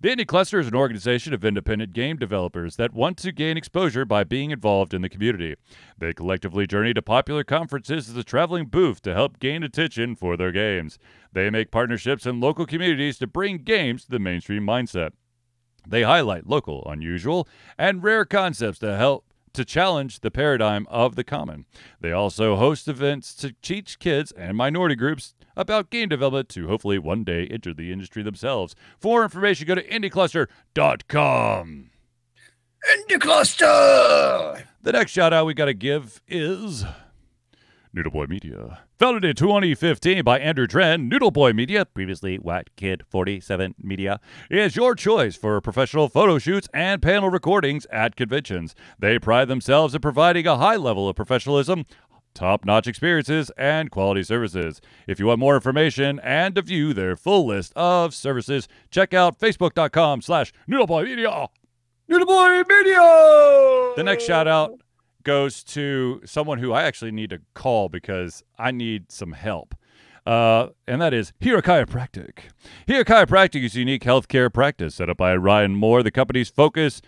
the 0.00 0.08
indie 0.08 0.26
cluster 0.26 0.58
is 0.58 0.66
an 0.66 0.74
organization 0.74 1.32
of 1.32 1.44
independent 1.44 1.92
game 1.92 2.16
developers 2.16 2.76
that 2.76 2.92
want 2.92 3.16
to 3.18 3.32
gain 3.32 3.56
exposure 3.56 4.04
by 4.04 4.24
being 4.24 4.50
involved 4.50 4.94
in 4.94 5.02
the 5.02 5.08
community. 5.08 5.56
They 5.98 6.12
collectively 6.12 6.66
journey 6.66 6.94
to 6.94 7.02
popular 7.02 7.44
conferences 7.44 8.08
as 8.08 8.16
a 8.16 8.24
traveling 8.24 8.66
booth 8.66 9.02
to 9.02 9.14
help 9.14 9.38
gain 9.38 9.62
attention 9.62 10.16
for 10.16 10.36
their 10.36 10.52
games. 10.52 10.98
They 11.32 11.50
make 11.50 11.70
partnerships 11.70 12.26
in 12.26 12.40
local 12.40 12.66
communities 12.66 13.18
to 13.18 13.26
bring 13.26 13.58
games 13.58 14.04
to 14.04 14.10
the 14.10 14.18
mainstream 14.18 14.64
mindset. 14.64 15.12
They 15.86 16.02
highlight 16.02 16.46
local, 16.46 16.86
unusual, 16.86 17.48
and 17.76 18.02
rare 18.02 18.24
concepts 18.24 18.78
to 18.80 18.96
help 18.96 19.31
to 19.54 19.64
challenge 19.64 20.20
the 20.20 20.30
paradigm 20.30 20.86
of 20.90 21.16
the 21.16 21.24
common. 21.24 21.66
They 22.00 22.12
also 22.12 22.56
host 22.56 22.88
events 22.88 23.34
to 23.36 23.54
teach 23.62 23.98
kids 23.98 24.32
and 24.32 24.56
minority 24.56 24.94
groups 24.94 25.34
about 25.56 25.90
game 25.90 26.08
development 26.08 26.48
to 26.50 26.68
hopefully 26.68 26.98
one 26.98 27.24
day 27.24 27.46
enter 27.46 27.74
the 27.74 27.92
industry 27.92 28.22
themselves. 28.22 28.74
For 28.98 29.08
more 29.08 29.22
information, 29.24 29.66
go 29.66 29.74
to 29.74 29.88
indiecluster.com. 29.88 31.90
Indie 32.90 33.20
Cluster! 33.20 34.66
The 34.82 34.92
next 34.92 35.12
shout 35.12 35.32
out 35.32 35.46
we 35.46 35.54
got 35.54 35.66
to 35.66 35.74
give 35.74 36.20
is 36.26 36.84
Noodle 37.92 38.10
Boy 38.10 38.26
Media. 38.26 38.80
Founded 39.02 39.24
in 39.24 39.34
2015 39.34 40.22
by 40.22 40.38
Andrew 40.38 40.68
Dren, 40.68 41.08
Noodle 41.08 41.32
Boy 41.32 41.52
Media, 41.52 41.84
previously 41.84 42.36
White 42.36 42.70
Kid 42.76 43.02
47 43.08 43.74
Media, 43.82 44.20
is 44.48 44.76
your 44.76 44.94
choice 44.94 45.34
for 45.34 45.60
professional 45.60 46.08
photo 46.08 46.38
shoots 46.38 46.68
and 46.72 47.02
panel 47.02 47.28
recordings 47.28 47.84
at 47.86 48.14
conventions. 48.14 48.76
They 49.00 49.18
pride 49.18 49.48
themselves 49.48 49.96
in 49.96 50.00
providing 50.02 50.46
a 50.46 50.56
high 50.56 50.76
level 50.76 51.08
of 51.08 51.16
professionalism, 51.16 51.84
top-notch 52.32 52.86
experiences, 52.86 53.50
and 53.58 53.90
quality 53.90 54.22
services. 54.22 54.80
If 55.08 55.18
you 55.18 55.26
want 55.26 55.40
more 55.40 55.56
information 55.56 56.20
and 56.20 56.54
to 56.54 56.62
view 56.62 56.94
their 56.94 57.16
full 57.16 57.44
list 57.44 57.72
of 57.74 58.14
services, 58.14 58.68
check 58.92 59.12
out 59.12 59.36
facebook.com 59.36 60.22
slash 60.22 60.52
noodleboymedia. 60.70 61.48
Noodle 62.06 62.26
Boy 62.28 62.62
Media! 62.68 63.94
The 63.96 64.04
next 64.04 64.26
shout 64.26 64.46
out 64.46 64.80
goes 65.22 65.62
to 65.64 66.20
someone 66.24 66.58
who 66.58 66.72
I 66.72 66.82
actually 66.82 67.12
need 67.12 67.30
to 67.30 67.40
call 67.54 67.88
because 67.88 68.42
I 68.58 68.70
need 68.70 69.10
some 69.10 69.32
help. 69.32 69.74
Uh, 70.24 70.68
and 70.86 71.00
that 71.02 71.12
is 71.12 71.32
Hero 71.40 71.60
Chiropractic. 71.60 72.38
Hero 72.86 73.04
Chiropractic 73.04 73.64
is 73.64 73.74
a 73.74 73.80
unique 73.80 74.04
healthcare 74.04 74.52
practice 74.52 74.94
set 74.94 75.10
up 75.10 75.16
by 75.16 75.34
Ryan 75.34 75.74
Moore, 75.74 76.02
the 76.02 76.12
company's 76.12 76.48
focus 76.48 77.02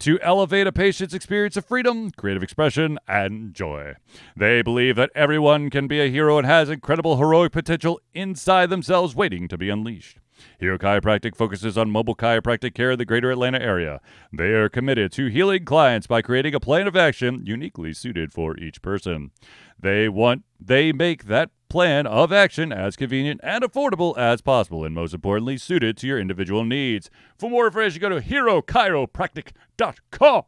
to 0.00 0.18
elevate 0.20 0.66
a 0.66 0.72
patient's 0.72 1.12
experience 1.12 1.56
of 1.56 1.66
freedom, 1.66 2.10
creative 2.12 2.42
expression, 2.42 2.98
and 3.06 3.54
joy. 3.54 3.94
They 4.34 4.62
believe 4.62 4.96
that 4.96 5.10
everyone 5.14 5.68
can 5.68 5.86
be 5.88 6.00
a 6.00 6.10
hero 6.10 6.38
and 6.38 6.46
has 6.46 6.70
incredible 6.70 7.18
heroic 7.18 7.52
potential 7.52 8.00
inside 8.14 8.70
themselves 8.70 9.14
waiting 9.14 9.46
to 9.48 9.58
be 9.58 9.68
unleashed. 9.68 10.18
Hero 10.58 10.78
Chiropractic 10.78 11.36
focuses 11.36 11.78
on 11.78 11.90
mobile 11.90 12.14
chiropractic 12.14 12.74
care 12.74 12.92
in 12.92 12.98
the 12.98 13.04
greater 13.04 13.30
Atlanta 13.30 13.60
area. 13.60 14.00
They 14.32 14.52
are 14.52 14.68
committed 14.68 15.10
to 15.12 15.26
healing 15.26 15.64
clients 15.64 16.06
by 16.06 16.22
creating 16.22 16.54
a 16.54 16.60
plan 16.60 16.86
of 16.86 16.96
action 16.96 17.42
uniquely 17.44 17.92
suited 17.92 18.32
for 18.32 18.56
each 18.58 18.80
person. 18.82 19.32
They 19.78 20.08
want 20.08 20.44
they 20.60 20.92
make 20.92 21.24
that 21.24 21.50
plan 21.68 22.06
of 22.06 22.32
action 22.32 22.72
as 22.72 22.96
convenient 22.96 23.40
and 23.42 23.64
affordable 23.64 24.16
as 24.18 24.42
possible 24.42 24.84
and 24.84 24.94
most 24.94 25.14
importantly 25.14 25.56
suited 25.56 25.96
to 25.98 26.06
your 26.06 26.18
individual 26.18 26.64
needs. 26.64 27.08
For 27.38 27.48
more 27.48 27.66
information 27.66 28.00
go 28.00 28.08
to 28.10 28.20
herochiropractic.com. 28.20 30.42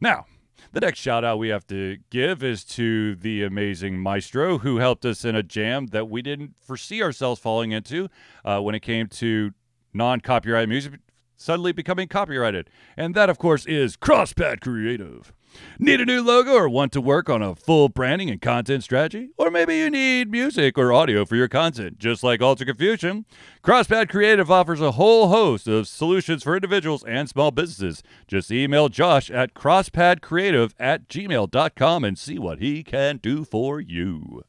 Now, 0.00 0.26
the 0.72 0.80
next 0.80 0.98
shout 0.98 1.24
out 1.24 1.38
we 1.38 1.48
have 1.48 1.66
to 1.68 1.98
give 2.10 2.42
is 2.42 2.64
to 2.64 3.14
the 3.16 3.42
amazing 3.42 3.98
maestro 3.98 4.58
who 4.58 4.78
helped 4.78 5.04
us 5.04 5.24
in 5.24 5.34
a 5.34 5.42
jam 5.42 5.86
that 5.88 6.08
we 6.08 6.22
didn't 6.22 6.54
foresee 6.60 7.02
ourselves 7.02 7.40
falling 7.40 7.72
into 7.72 8.08
uh, 8.44 8.60
when 8.60 8.74
it 8.74 8.80
came 8.80 9.06
to 9.06 9.52
non 9.92 10.20
copyright 10.20 10.68
music 10.68 11.00
suddenly 11.38 11.72
becoming 11.72 12.08
copyrighted. 12.08 12.68
And 12.96 13.14
that, 13.14 13.30
of 13.30 13.38
course, 13.38 13.64
is 13.64 13.96
Crosspad 13.96 14.60
Creative. 14.60 15.32
Need 15.78 16.00
a 16.00 16.04
new 16.04 16.22
logo 16.22 16.52
or 16.52 16.68
want 16.68 16.92
to 16.92 17.00
work 17.00 17.30
on 17.30 17.42
a 17.42 17.54
full 17.54 17.88
branding 17.88 18.30
and 18.30 18.40
content 18.40 18.82
strategy? 18.84 19.30
Or 19.36 19.50
maybe 19.50 19.76
you 19.76 19.90
need 19.90 20.30
music 20.30 20.76
or 20.76 20.92
audio 20.92 21.24
for 21.24 21.36
your 21.36 21.48
content, 21.48 21.98
just 21.98 22.22
like 22.22 22.42
Alter 22.42 22.64
Confusion. 22.64 23.24
Crosspad 23.62 24.08
Creative 24.08 24.50
offers 24.50 24.80
a 24.80 24.92
whole 24.92 25.28
host 25.28 25.68
of 25.68 25.86
solutions 25.86 26.42
for 26.42 26.54
individuals 26.56 27.04
and 27.04 27.28
small 27.28 27.50
businesses. 27.50 28.02
Just 28.26 28.50
email 28.50 28.88
Josh 28.88 29.30
at 29.30 29.54
crosspadcreative 29.54 30.72
at 30.78 31.08
gmail.com 31.08 32.04
and 32.04 32.18
see 32.18 32.38
what 32.38 32.58
he 32.58 32.82
can 32.82 33.18
do 33.18 33.44
for 33.44 33.80
you. 33.80 34.42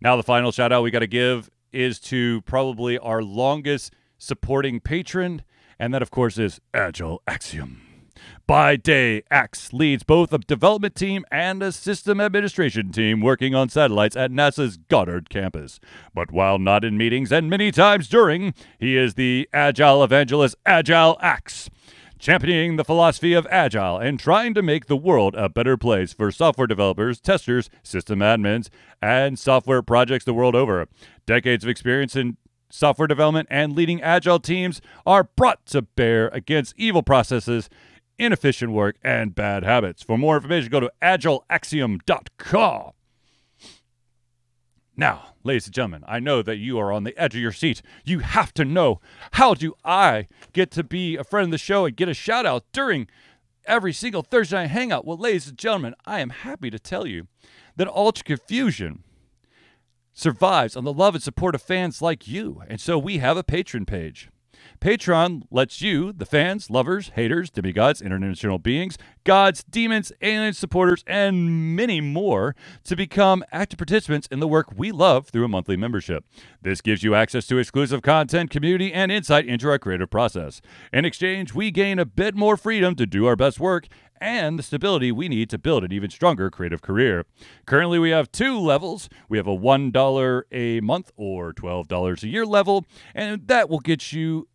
Now, 0.00 0.16
the 0.16 0.22
final 0.22 0.50
shout 0.50 0.72
out 0.72 0.82
we 0.82 0.90
got 0.90 1.00
to 1.00 1.06
give 1.06 1.50
is 1.72 2.00
to 2.00 2.40
probably 2.42 2.98
our 2.98 3.22
longest 3.22 3.92
supporting 4.18 4.80
patron, 4.80 5.42
and 5.78 5.92
that, 5.92 6.02
of 6.02 6.10
course, 6.10 6.38
is 6.38 6.60
Agile 6.72 7.22
Axiom. 7.26 7.89
By 8.50 8.74
day, 8.74 9.22
Axe 9.30 9.72
leads 9.72 10.02
both 10.02 10.32
a 10.32 10.38
development 10.38 10.96
team 10.96 11.24
and 11.30 11.62
a 11.62 11.70
system 11.70 12.20
administration 12.20 12.90
team 12.90 13.20
working 13.20 13.54
on 13.54 13.68
satellites 13.68 14.16
at 14.16 14.32
NASA's 14.32 14.76
Goddard 14.76 15.30
campus. 15.30 15.78
But 16.12 16.32
while 16.32 16.58
not 16.58 16.84
in 16.84 16.98
meetings 16.98 17.30
and 17.30 17.48
many 17.48 17.70
times 17.70 18.08
during, 18.08 18.52
he 18.76 18.96
is 18.96 19.14
the 19.14 19.48
Agile 19.52 20.02
evangelist 20.02 20.56
Agile 20.66 21.16
Axe 21.22 21.70
championing 22.18 22.74
the 22.74 22.84
philosophy 22.84 23.34
of 23.34 23.46
agile 23.52 23.96
and 23.98 24.18
trying 24.18 24.52
to 24.52 24.62
make 24.62 24.86
the 24.86 24.96
world 24.96 25.36
a 25.36 25.48
better 25.48 25.76
place 25.76 26.12
for 26.12 26.32
software 26.32 26.66
developers, 26.66 27.20
testers, 27.20 27.70
system 27.84 28.18
admins, 28.18 28.68
and 29.00 29.38
software 29.38 29.80
projects 29.80 30.24
the 30.24 30.34
world 30.34 30.56
over. 30.56 30.88
Decades 31.24 31.62
of 31.62 31.70
experience 31.70 32.16
in 32.16 32.36
software 32.68 33.08
development 33.08 33.48
and 33.50 33.74
leading 33.74 34.02
agile 34.02 34.40
teams 34.40 34.80
are 35.06 35.24
brought 35.24 35.64
to 35.66 35.82
bear 35.82 36.28
against 36.28 36.74
evil 36.76 37.02
processes, 37.02 37.70
inefficient 38.20 38.72
work, 38.72 38.96
and 39.02 39.34
bad 39.34 39.64
habits. 39.64 40.02
For 40.02 40.18
more 40.18 40.36
information, 40.36 40.70
go 40.70 40.80
to 40.80 40.92
agileaxiom.com. 41.02 42.92
Now, 44.96 45.28
ladies 45.42 45.66
and 45.66 45.74
gentlemen, 45.74 46.04
I 46.06 46.20
know 46.20 46.42
that 46.42 46.58
you 46.58 46.78
are 46.78 46.92
on 46.92 47.04
the 47.04 47.16
edge 47.16 47.34
of 47.34 47.40
your 47.40 47.52
seat. 47.52 47.80
You 48.04 48.18
have 48.18 48.52
to 48.54 48.64
know 48.66 49.00
how 49.32 49.54
do 49.54 49.74
I 49.82 50.28
get 50.52 50.70
to 50.72 50.84
be 50.84 51.16
a 51.16 51.24
friend 51.24 51.46
of 51.46 51.50
the 51.52 51.58
show 51.58 51.86
and 51.86 51.96
get 51.96 52.10
a 52.10 52.14
shout 52.14 52.44
out 52.44 52.64
during 52.72 53.08
every 53.64 53.94
single 53.94 54.22
Thursday 54.22 54.56
night 54.56 54.70
hangout? 54.70 55.06
Well, 55.06 55.16
ladies 55.16 55.48
and 55.48 55.56
gentlemen, 55.56 55.94
I 56.04 56.20
am 56.20 56.30
happy 56.30 56.70
to 56.70 56.78
tell 56.78 57.06
you 57.06 57.28
that 57.76 57.88
Alter 57.88 58.22
Confusion 58.22 59.02
survives 60.12 60.76
on 60.76 60.84
the 60.84 60.92
love 60.92 61.14
and 61.14 61.22
support 61.22 61.54
of 61.54 61.62
fans 61.62 62.02
like 62.02 62.28
you. 62.28 62.62
And 62.68 62.78
so 62.78 62.98
we 62.98 63.18
have 63.18 63.38
a 63.38 63.44
patron 63.44 63.86
page. 63.86 64.28
Patreon 64.80 65.42
lets 65.50 65.82
you, 65.82 66.10
the 66.10 66.24
fans, 66.24 66.70
lovers, 66.70 67.10
haters, 67.10 67.50
demigods, 67.50 68.00
international 68.00 68.58
beings, 68.58 68.96
gods, 69.24 69.62
demons, 69.62 70.10
alien 70.22 70.54
supporters, 70.54 71.04
and 71.06 71.76
many 71.76 72.00
more 72.00 72.56
to 72.84 72.96
become 72.96 73.44
active 73.52 73.76
participants 73.76 74.26
in 74.30 74.40
the 74.40 74.48
work 74.48 74.72
we 74.74 74.90
love 74.90 75.28
through 75.28 75.44
a 75.44 75.48
monthly 75.48 75.76
membership. 75.76 76.24
This 76.62 76.80
gives 76.80 77.02
you 77.02 77.14
access 77.14 77.46
to 77.48 77.58
exclusive 77.58 78.00
content, 78.00 78.48
community, 78.48 78.90
and 78.90 79.12
insight 79.12 79.46
into 79.46 79.68
our 79.68 79.78
creative 79.78 80.08
process. 80.08 80.62
In 80.94 81.04
exchange, 81.04 81.54
we 81.54 81.70
gain 81.70 81.98
a 81.98 82.06
bit 82.06 82.34
more 82.34 82.56
freedom 82.56 82.94
to 82.96 83.04
do 83.04 83.26
our 83.26 83.36
best 83.36 83.60
work 83.60 83.86
and 84.20 84.58
the 84.58 84.62
stability 84.62 85.10
we 85.10 85.28
need 85.28 85.48
to 85.50 85.58
build 85.58 85.82
an 85.82 85.92
even 85.92 86.10
stronger 86.10 86.50
creative 86.50 86.82
career. 86.82 87.24
Currently, 87.66 87.98
we 87.98 88.10
have 88.10 88.30
two 88.30 88.58
levels. 88.58 89.08
We 89.28 89.38
have 89.38 89.46
a 89.46 89.56
$1 89.56 90.42
a 90.52 90.80
month 90.80 91.10
or 91.16 91.52
$12 91.54 92.22
a 92.22 92.28
year 92.28 92.44
level, 92.44 92.84
and 93.14 93.46
that 93.48 93.70
will 93.70 93.80
get 93.80 94.12
you 94.12 94.48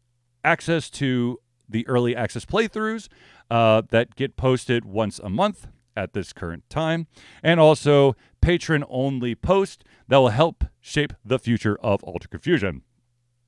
access 0.45 0.89
to 0.91 1.39
the 1.67 1.87
early 1.87 2.15
access 2.15 2.45
playthroughs 2.45 3.07
uh, 3.49 3.81
that 3.89 4.15
get 4.15 4.37
posted 4.37 4.85
once 4.85 5.19
a 5.19 5.29
month 5.29 5.67
at 5.97 6.13
this 6.13 6.33
current 6.33 6.63
time, 6.69 7.07
and 7.41 7.59
also 7.59 8.15
patron 8.41 8.83
only 8.89 9.33
posts 9.33 9.83
that 10.07 10.17
will 10.17 10.29
help 10.29 10.65
shape 10.79 11.13
the 11.23 11.39
future 11.39 11.77
of 11.81 12.03
Alter 12.03 12.27
Confusion. 12.27 12.83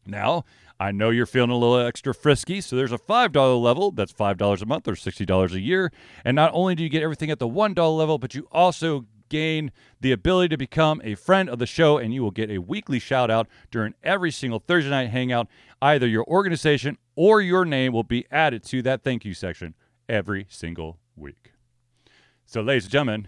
Now, 0.06 0.46
I 0.80 0.92
know 0.92 1.10
you're 1.10 1.26
feeling 1.26 1.50
a 1.50 1.58
little 1.58 1.80
extra 1.80 2.14
frisky, 2.14 2.62
so 2.62 2.76
there's 2.76 2.92
a 2.92 2.98
$5 2.98 3.62
level 3.62 3.92
that's 3.92 4.14
$5 4.14 4.62
a 4.62 4.66
month 4.66 4.88
or 4.88 4.94
$60 4.94 5.54
a 5.54 5.60
year. 5.60 5.92
And 6.24 6.36
not 6.36 6.52
only 6.54 6.76
do 6.76 6.84
you 6.84 6.90
get 6.90 7.04
everything 7.04 7.32
at 7.32 7.40
the 7.40 7.48
$1 7.48 7.98
level, 7.98 8.18
but 8.18 8.34
you 8.34 8.48
also 8.52 9.06
gain 9.30 9.72
the 10.00 10.12
ability 10.12 10.50
to 10.50 10.58
become 10.58 11.02
a 11.04 11.16
friend 11.16 11.50
of 11.50 11.60
the 11.60 11.66
show, 11.66 11.98
and 11.98 12.14
you 12.14 12.22
will 12.22 12.32
get 12.32 12.50
a 12.50 12.60
weekly 12.60 13.00
shout 13.00 13.30
out 13.30 13.48
during 13.72 13.94
every 14.04 14.32
single 14.32 14.60
Thursday 14.60 14.90
night 14.90 15.10
hangout. 15.10 15.48
Either 15.82 16.08
your 16.08 16.26
organization 16.26 16.98
or 17.16 17.42
your 17.42 17.66
name 17.66 17.94
will 17.94 18.04
be 18.04 18.26
added 18.32 18.64
to 18.64 18.82
that 18.82 19.04
thank 19.04 19.26
you 19.26 19.34
section 19.34 19.76
every 20.10 20.48
single 20.50 20.98
week. 21.16 21.52
So, 22.46 22.62
ladies 22.62 22.86
and 22.86 22.92
gentlemen, 22.92 23.28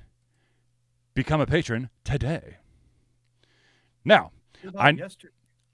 become 1.13 1.41
a 1.41 1.45
patron 1.45 1.89
today. 2.03 2.57
Now, 4.05 4.31
I, 4.77 4.97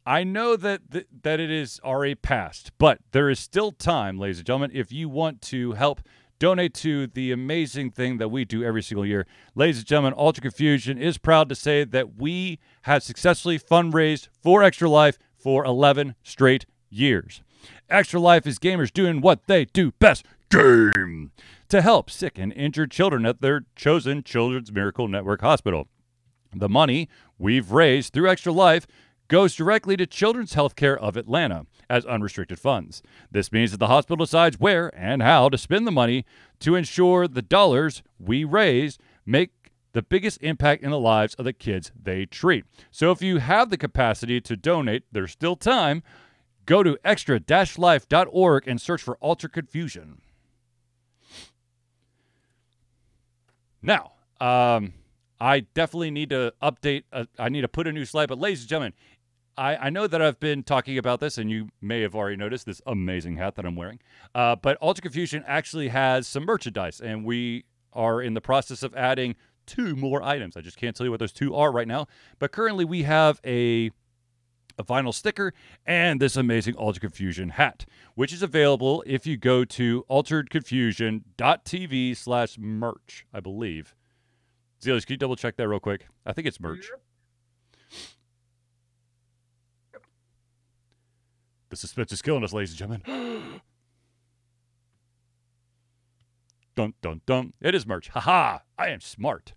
I 0.06 0.24
know 0.24 0.56
that 0.56 0.92
th- 0.92 1.08
that 1.24 1.40
it 1.40 1.52
is 1.52 1.80
already 1.84 2.16
past, 2.16 2.72
but 2.78 3.00
there 3.12 3.30
is 3.30 3.40
still 3.40 3.72
time, 3.72 4.18
ladies 4.18 4.38
and 4.40 4.48
gentlemen, 4.48 4.72
if 4.74 4.92
you 4.92 5.10
want 5.10 5.42
to 5.44 5.74
help 5.74 6.02
donate 6.39 6.74
to 6.76 7.08
the 7.08 7.32
amazing 7.32 7.91
thing 7.91 8.17
that 8.17 8.30
we 8.30 8.45
do 8.45 8.63
every 8.63 8.84
single 8.84 9.06
year. 9.06 9.26
Ladies 9.56 9.78
and 9.78 9.88
gentlemen, 9.88 10.13
Alter 10.13 10.41
Confusion 10.41 10.98
is 10.98 11.17
proud 11.17 11.50
to 11.50 11.56
say 11.56 11.84
that 11.84 12.15
we 12.17 12.60
have 12.84 13.04
successfully 13.04 13.60
fundraised 13.60 14.28
for 14.41 14.63
Extra 14.63 14.89
Life 14.89 15.17
for 15.38 15.65
11 15.65 16.15
straight 16.24 16.65
years. 16.89 17.41
Extra 17.89 18.19
Life 18.19 18.45
is 18.45 18.60
gamers 18.60 18.91
doing 18.91 19.21
what 19.21 19.48
they 19.48 19.65
do 19.65 19.91
best 19.93 20.26
game 20.50 21.32
to 21.69 21.82
help 21.82 22.10
sick 22.10 22.38
and 22.38 22.54
injured 22.54 22.91
children 22.91 23.26
at 23.26 23.41
their 23.41 23.65
chosen 23.76 24.24
Children's 24.24 24.71
Miracle 24.71 25.08
Network 25.08 25.41
hospital. 25.41 25.88
The 26.54 26.69
money 26.69 27.10
we've 27.38 27.71
raised 27.71 28.13
through 28.13 28.30
Extra 28.30 28.52
Life 28.52 28.88
goes 29.28 29.56
directly 29.56 29.98
to 29.98 30.06
Children's 30.06 30.54
Healthcare 30.54 30.98
of 30.98 31.18
Atlanta 31.18 31.66
as 31.90 32.06
unrestricted 32.06 32.60
funds. 32.60 33.02
This 33.32 33.52
means 33.52 33.72
that 33.72 33.78
the 33.78 33.88
hospital 33.88 34.24
decides 34.24 34.60
where 34.60 34.92
and 34.96 35.22
how 35.22 35.50
to 35.50 35.58
spend 35.58 35.86
the 35.86 35.92
money 35.92 36.26
to 36.60 36.76
ensure 36.76 37.28
the 37.28 37.42
dollars 37.42 38.04
we 38.20 38.44
raise 38.44 38.98
make 39.26 39.52
the 39.94 40.02
biggest 40.02 40.42
impact 40.42 40.84
in 40.84 40.92
the 40.92 41.00
lives 41.00 41.36
of 41.36 41.46
the 41.46 41.54
kids 41.54 41.92
they 42.02 42.26
treat. 42.26 42.66
So 42.92 43.12
if 43.12 43.22
you 43.22 43.38
have 43.38 43.70
the 43.70 43.78
capacity 43.78 44.42
to 44.42 44.58
donate, 44.58 45.04
there's 45.12 45.32
still 45.32 45.56
time. 45.56 46.04
Go 46.66 46.84
to 46.84 46.98
extra-life.org 47.06 48.68
and 48.68 48.82
search 48.82 49.02
for 49.02 49.16
Alter 49.18 49.48
Confusion. 49.48 50.22
Now, 53.82 54.14
um, 54.42 54.94
I 55.40 55.62
definitely 55.62 56.12
need 56.12 56.30
to 56.32 56.54
update. 56.62 57.04
Uh, 57.14 57.26
I 57.38 57.50
need 57.50 57.62
to 57.62 57.68
put 57.68 57.88
a 57.88 57.92
new 57.92 58.06
slide. 58.06 58.28
But, 58.28 58.40
ladies 58.40 58.62
and 58.62 58.70
gentlemen, 58.70 58.94
I, 59.58 59.76
I 59.78 59.89
know 59.89 60.08
that 60.08 60.22
I've 60.22 60.39
been 60.39 60.63
talking 60.63 60.98
about 60.98 61.20
this, 61.20 61.38
and 61.38 61.50
you 61.50 61.70
may 61.82 62.02
have 62.02 62.15
already 62.15 62.36
noticed 62.36 62.65
this 62.65 62.82
amazing 62.86 63.38
hat 63.38 63.56
that 63.56 63.65
I'm 63.65 63.75
wearing. 63.75 64.00
Uh, 64.34 64.56
but 64.56 64.77
Alter 64.77 65.02
Confusion 65.02 65.44
actually 65.48 65.90
has 65.90 66.27
some 66.27 66.46
merchandise, 66.46 67.00
and 67.00 67.23
we 67.23 67.65
are 67.94 68.21
in 68.21 68.34
the 68.34 68.42
process 68.42 68.84
of 68.84 68.94
adding 68.96 69.36
two 69.65 69.96
more 69.96 70.21
items. 70.21 70.58
I 70.58 70.62
just 70.62 70.77
can't 70.77 70.96
tell 70.96 71.06
you 71.06 71.12
what 71.12 71.19
those 71.19 71.32
two 71.32 71.56
are 71.56 71.71
right 71.71 71.88
now. 71.88 72.08
But 72.40 72.52
currently, 72.52 72.86
we 72.86 73.04
have 73.04 73.40
a 73.46 73.92
a 74.77 74.84
vinyl 74.84 75.13
sticker 75.13 75.54
and 75.86 76.19
this 76.19 76.36
amazing 76.36 76.75
Alter 76.75 77.00
Confusion 77.00 77.50
hat, 77.50 77.86
which 78.15 78.34
is 78.34 78.44
available 78.44 79.06
if 79.08 79.25
you 79.25 79.38
go 79.38 79.63
to 79.63 80.04
alteredconfusion.tv 80.10 82.17
slash 82.17 82.58
merch, 82.58 83.25
I 83.34 83.40
believe. 83.40 83.96
Zelius, 84.82 85.06
can 85.06 85.13
you 85.13 85.17
double 85.17 85.38
check 85.38 85.56
that 85.56 85.69
real 85.69 85.79
quick? 85.79 86.08
I 86.25 86.34
think 86.34 86.46
it's 86.46 86.60
merch. 86.60 86.92
The 91.76 91.80
suspense 91.80 92.13
is 92.13 92.21
killing 92.21 92.42
us, 92.42 92.54
ladies 92.54 92.69
and 92.69 92.80
gentlemen. 93.04 93.60
dun 96.78 96.94
dun 97.02 97.19
dun. 97.26 97.52
It 97.60 97.76
is 97.76 97.86
merch. 97.86 98.08
Haha! 98.08 98.60
I 98.78 98.88
am 98.88 99.02
smart. 99.02 99.52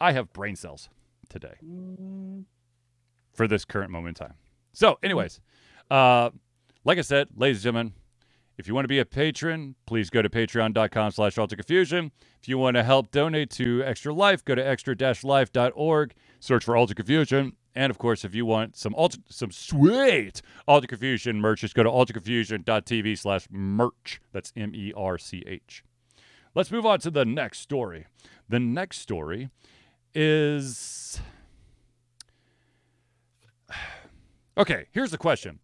I 0.00 0.10
have 0.10 0.32
brain 0.32 0.56
cells 0.56 0.88
today. 1.28 1.54
for 3.32 3.46
this 3.46 3.64
current 3.64 3.92
moment 3.92 4.18
in 4.18 4.26
time. 4.26 4.34
So, 4.72 4.98
anyways, 5.00 5.40
uh, 5.92 6.30
like 6.84 6.98
I 6.98 7.02
said, 7.02 7.28
ladies 7.36 7.58
and 7.58 7.62
gentlemen, 7.62 7.92
if 8.58 8.66
you 8.66 8.74
want 8.74 8.82
to 8.86 8.88
be 8.88 8.98
a 8.98 9.04
patron, 9.04 9.76
please 9.86 10.10
go 10.10 10.22
to 10.22 10.28
patreon.com 10.28 11.12
slash 11.12 11.36
Confusion. 11.36 12.10
If 12.42 12.48
you 12.48 12.58
want 12.58 12.76
to 12.78 12.82
help 12.82 13.12
donate 13.12 13.50
to 13.50 13.80
Extra 13.84 14.12
Life, 14.12 14.44
go 14.44 14.56
to 14.56 14.66
extra-life.org, 14.66 16.14
search 16.40 16.64
for 16.64 16.76
Alter 16.76 16.94
Confusion. 16.94 17.52
And 17.74 17.90
of 17.90 17.98
course, 17.98 18.24
if 18.24 18.34
you 18.34 18.46
want 18.46 18.76
some 18.76 18.94
some 19.28 19.50
sweet 19.50 20.42
Alter 20.68 20.86
Confusion 20.86 21.40
merch, 21.40 21.60
just 21.60 21.74
go 21.74 21.82
to 21.82 21.90
alterconfusion.tv 21.90 23.18
slash 23.18 23.48
merch. 23.50 24.20
That's 24.32 24.52
M-E-R-C-H. 24.56 25.84
Let's 26.54 26.70
move 26.70 26.86
on 26.86 27.00
to 27.00 27.10
the 27.10 27.24
next 27.24 27.58
story. 27.60 28.06
The 28.48 28.60
next 28.60 28.98
story 28.98 29.50
is 30.14 31.20
Okay, 34.56 34.86
here's 34.92 35.10
the 35.10 35.18
question 35.18 35.58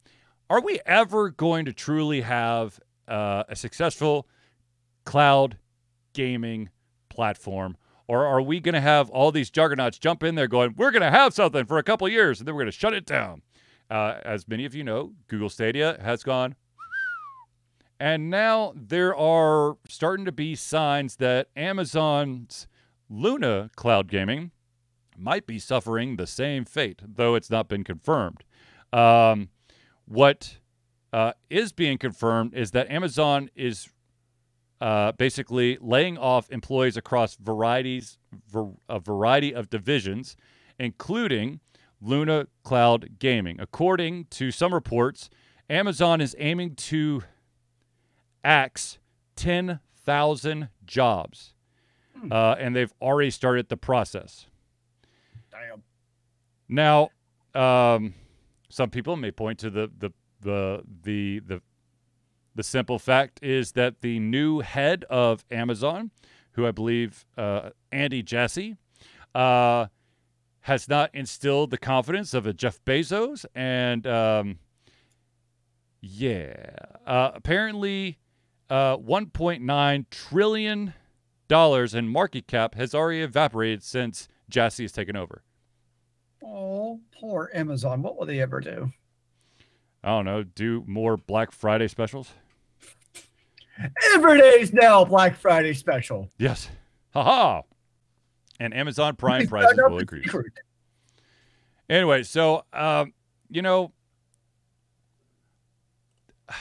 Are 0.49 0.61
we 0.61 0.81
ever 0.85 1.31
going 1.31 1.65
to 1.67 1.73
truly 1.73 2.23
have 2.23 2.81
uh, 3.07 3.45
a 3.49 3.55
successful 3.55 4.27
cloud 5.05 5.59
gaming 6.13 6.71
platform? 7.09 7.77
Or 8.11 8.27
are 8.27 8.43
we 8.43 8.59
going 8.59 8.75
to 8.75 8.81
have 8.81 9.09
all 9.11 9.31
these 9.31 9.51
juggernauts 9.51 9.97
jump 9.97 10.25
in 10.25 10.35
there 10.35 10.49
going, 10.49 10.75
we're 10.77 10.91
going 10.91 11.03
to 11.03 11.13
have 11.13 11.33
something 11.33 11.65
for 11.65 11.79
a 11.79 11.85
couple 11.85 12.09
years 12.09 12.41
and 12.41 12.49
then 12.49 12.57
we're 12.57 12.63
going 12.63 12.73
to 12.73 12.77
shut 12.77 12.93
it 12.93 13.07
down? 13.07 13.43
Uh, 13.89 14.19
as 14.25 14.49
many 14.49 14.65
of 14.65 14.75
you 14.75 14.83
know, 14.83 15.13
Google 15.29 15.49
Stadia 15.49 15.97
has 16.03 16.25
gone. 16.25 16.57
And 18.01 18.29
now 18.29 18.73
there 18.75 19.15
are 19.15 19.77
starting 19.89 20.25
to 20.25 20.33
be 20.33 20.57
signs 20.57 21.17
that 21.17 21.51
Amazon's 21.55 22.67
Luna 23.09 23.71
cloud 23.77 24.09
gaming 24.09 24.51
might 25.17 25.47
be 25.47 25.61
suffering 25.61 26.17
the 26.17 26.27
same 26.27 26.65
fate, 26.65 27.03
though 27.07 27.37
it's 27.37 27.49
not 27.49 27.69
been 27.69 27.85
confirmed. 27.85 28.43
Um, 28.93 29.51
what 30.07 30.57
uh, 31.13 31.35
is 31.49 31.71
being 31.71 31.97
confirmed 31.97 32.55
is 32.55 32.73
that 32.73 32.91
Amazon 32.91 33.51
is 33.55 33.89
uh, 34.81 35.13
basically 35.13 35.79
laying 35.81 36.17
off 36.17 36.51
employees 36.51 36.97
across 36.97 37.37
varieties, 37.37 38.19
ver- 38.49 38.73
a 38.89 38.99
variety 38.99 39.55
of 39.55 39.69
divisions, 39.69 40.37
including 40.79 41.61
Luna 42.01 42.47
Cloud 42.63 43.19
Gaming. 43.19 43.61
According 43.61 44.27
to 44.31 44.51
some 44.51 44.73
reports, 44.73 45.29
Amazon 45.69 46.21
is 46.21 46.35
aiming 46.39 46.75
to 46.77 47.23
axe 48.43 48.99
10,000 49.37 50.69
jobs, 50.85 51.55
hmm. 52.19 52.33
uh, 52.33 52.55
and 52.59 52.75
they've 52.75 52.93
already 53.03 53.31
started 53.31 53.69
the 53.69 53.77
process. 53.77 54.47
Damn. 55.51 55.83
Now, 56.69 57.11
um, 57.55 58.15
some 58.69 58.91
people 58.91 59.17
may 59.17 59.31
point 59.31 59.59
to 59.61 59.71
the 59.71 59.91
the 59.99 60.11
the 60.41 60.83
the 61.03 61.41
the 61.41 61.63
the 62.55 62.63
simple 62.63 62.99
fact 62.99 63.41
is 63.43 63.73
that 63.73 64.01
the 64.01 64.19
new 64.19 64.61
head 64.61 65.05
of 65.11 65.45
Amazon, 65.51 66.11
who 66.53 66.67
I 66.67 66.71
believe 66.71 67.25
uh, 67.37 67.71
Andy 67.93 68.23
Jassy, 68.23 68.77
uh, 69.35 69.87
has 70.63 70.89
not 70.89 71.11
instilled 71.15 71.71
the 71.71 71.79
confidence 71.79 72.35
of 72.35 72.47
a 72.47 72.53
Jeff 72.53 72.85
Bezos, 72.85 73.47
and 73.55 74.07
um, 74.07 74.59
yeah, 76.01 76.71
uh, 77.07 77.31
apparently, 77.35 78.19
uh, 78.69 78.97
1.9 78.97 80.05
trillion 80.11 80.95
dollars 81.49 81.95
in 81.95 82.09
market 82.09 82.47
cap 82.47 82.75
has 82.77 82.95
already 82.95 83.23
evaporated 83.23 83.83
since 83.83 84.29
Jassy 84.49 84.85
has 84.85 84.93
taken 84.93 85.17
over. 85.17 85.43
Oh, 86.45 87.01
poor 87.19 87.51
Amazon. 87.53 88.03
What 88.03 88.17
will 88.17 88.27
they 88.27 88.41
ever 88.41 88.61
do? 88.61 88.93
I 90.03 90.09
don't 90.09 90.25
know. 90.25 90.43
Do 90.43 90.83
more 90.87 91.17
Black 91.17 91.53
Friday 91.53 91.89
specials? 91.89 92.33
Every 94.15 94.41
day 94.41 94.61
is 94.61 94.73
now 94.73 95.05
Black 95.05 95.37
Friday 95.37 95.75
special. 95.75 96.31
Yes. 96.39 96.71
Haha. 97.13 97.63
And 98.59 98.75
Amazon 98.75 99.17
Prime 99.17 99.47
prices 99.47 99.79
will 99.79 99.99
increase. 99.99 100.35
Anyway, 101.89 102.23
so 102.23 102.65
um, 102.73 103.13
you 103.49 103.63
know, 103.63 103.93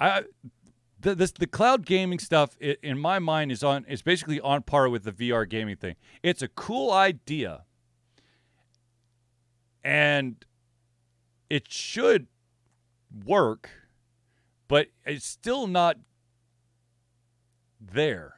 I 0.00 0.24
the 1.00 1.14
this 1.14 1.32
the 1.32 1.46
cloud 1.46 1.86
gaming 1.86 2.18
stuff 2.18 2.56
it, 2.60 2.78
in 2.82 2.98
my 2.98 3.18
mind 3.18 3.52
is 3.52 3.62
on 3.62 3.84
is 3.86 4.02
basically 4.02 4.40
on 4.40 4.62
par 4.62 4.88
with 4.88 5.04
the 5.04 5.12
VR 5.12 5.48
gaming 5.48 5.76
thing. 5.76 5.94
It's 6.22 6.42
a 6.42 6.48
cool 6.48 6.92
idea, 6.92 7.64
and 9.84 10.44
it 11.50 11.70
should 11.70 12.26
work, 13.24 13.70
but 14.68 14.88
it's 15.04 15.26
still 15.26 15.66
not 15.66 15.96
there. 17.80 18.34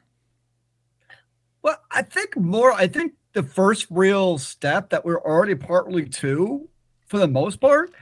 Well, 1.62 1.78
I 1.90 2.02
think 2.02 2.36
more. 2.36 2.72
I 2.72 2.86
think 2.86 3.14
the 3.32 3.42
first 3.42 3.86
real 3.90 4.38
step 4.38 4.90
that 4.90 5.04
we're 5.04 5.20
already 5.20 5.54
partly 5.54 6.08
to, 6.08 6.68
for 7.06 7.18
the 7.18 7.28
most 7.28 7.60
part, 7.60 7.92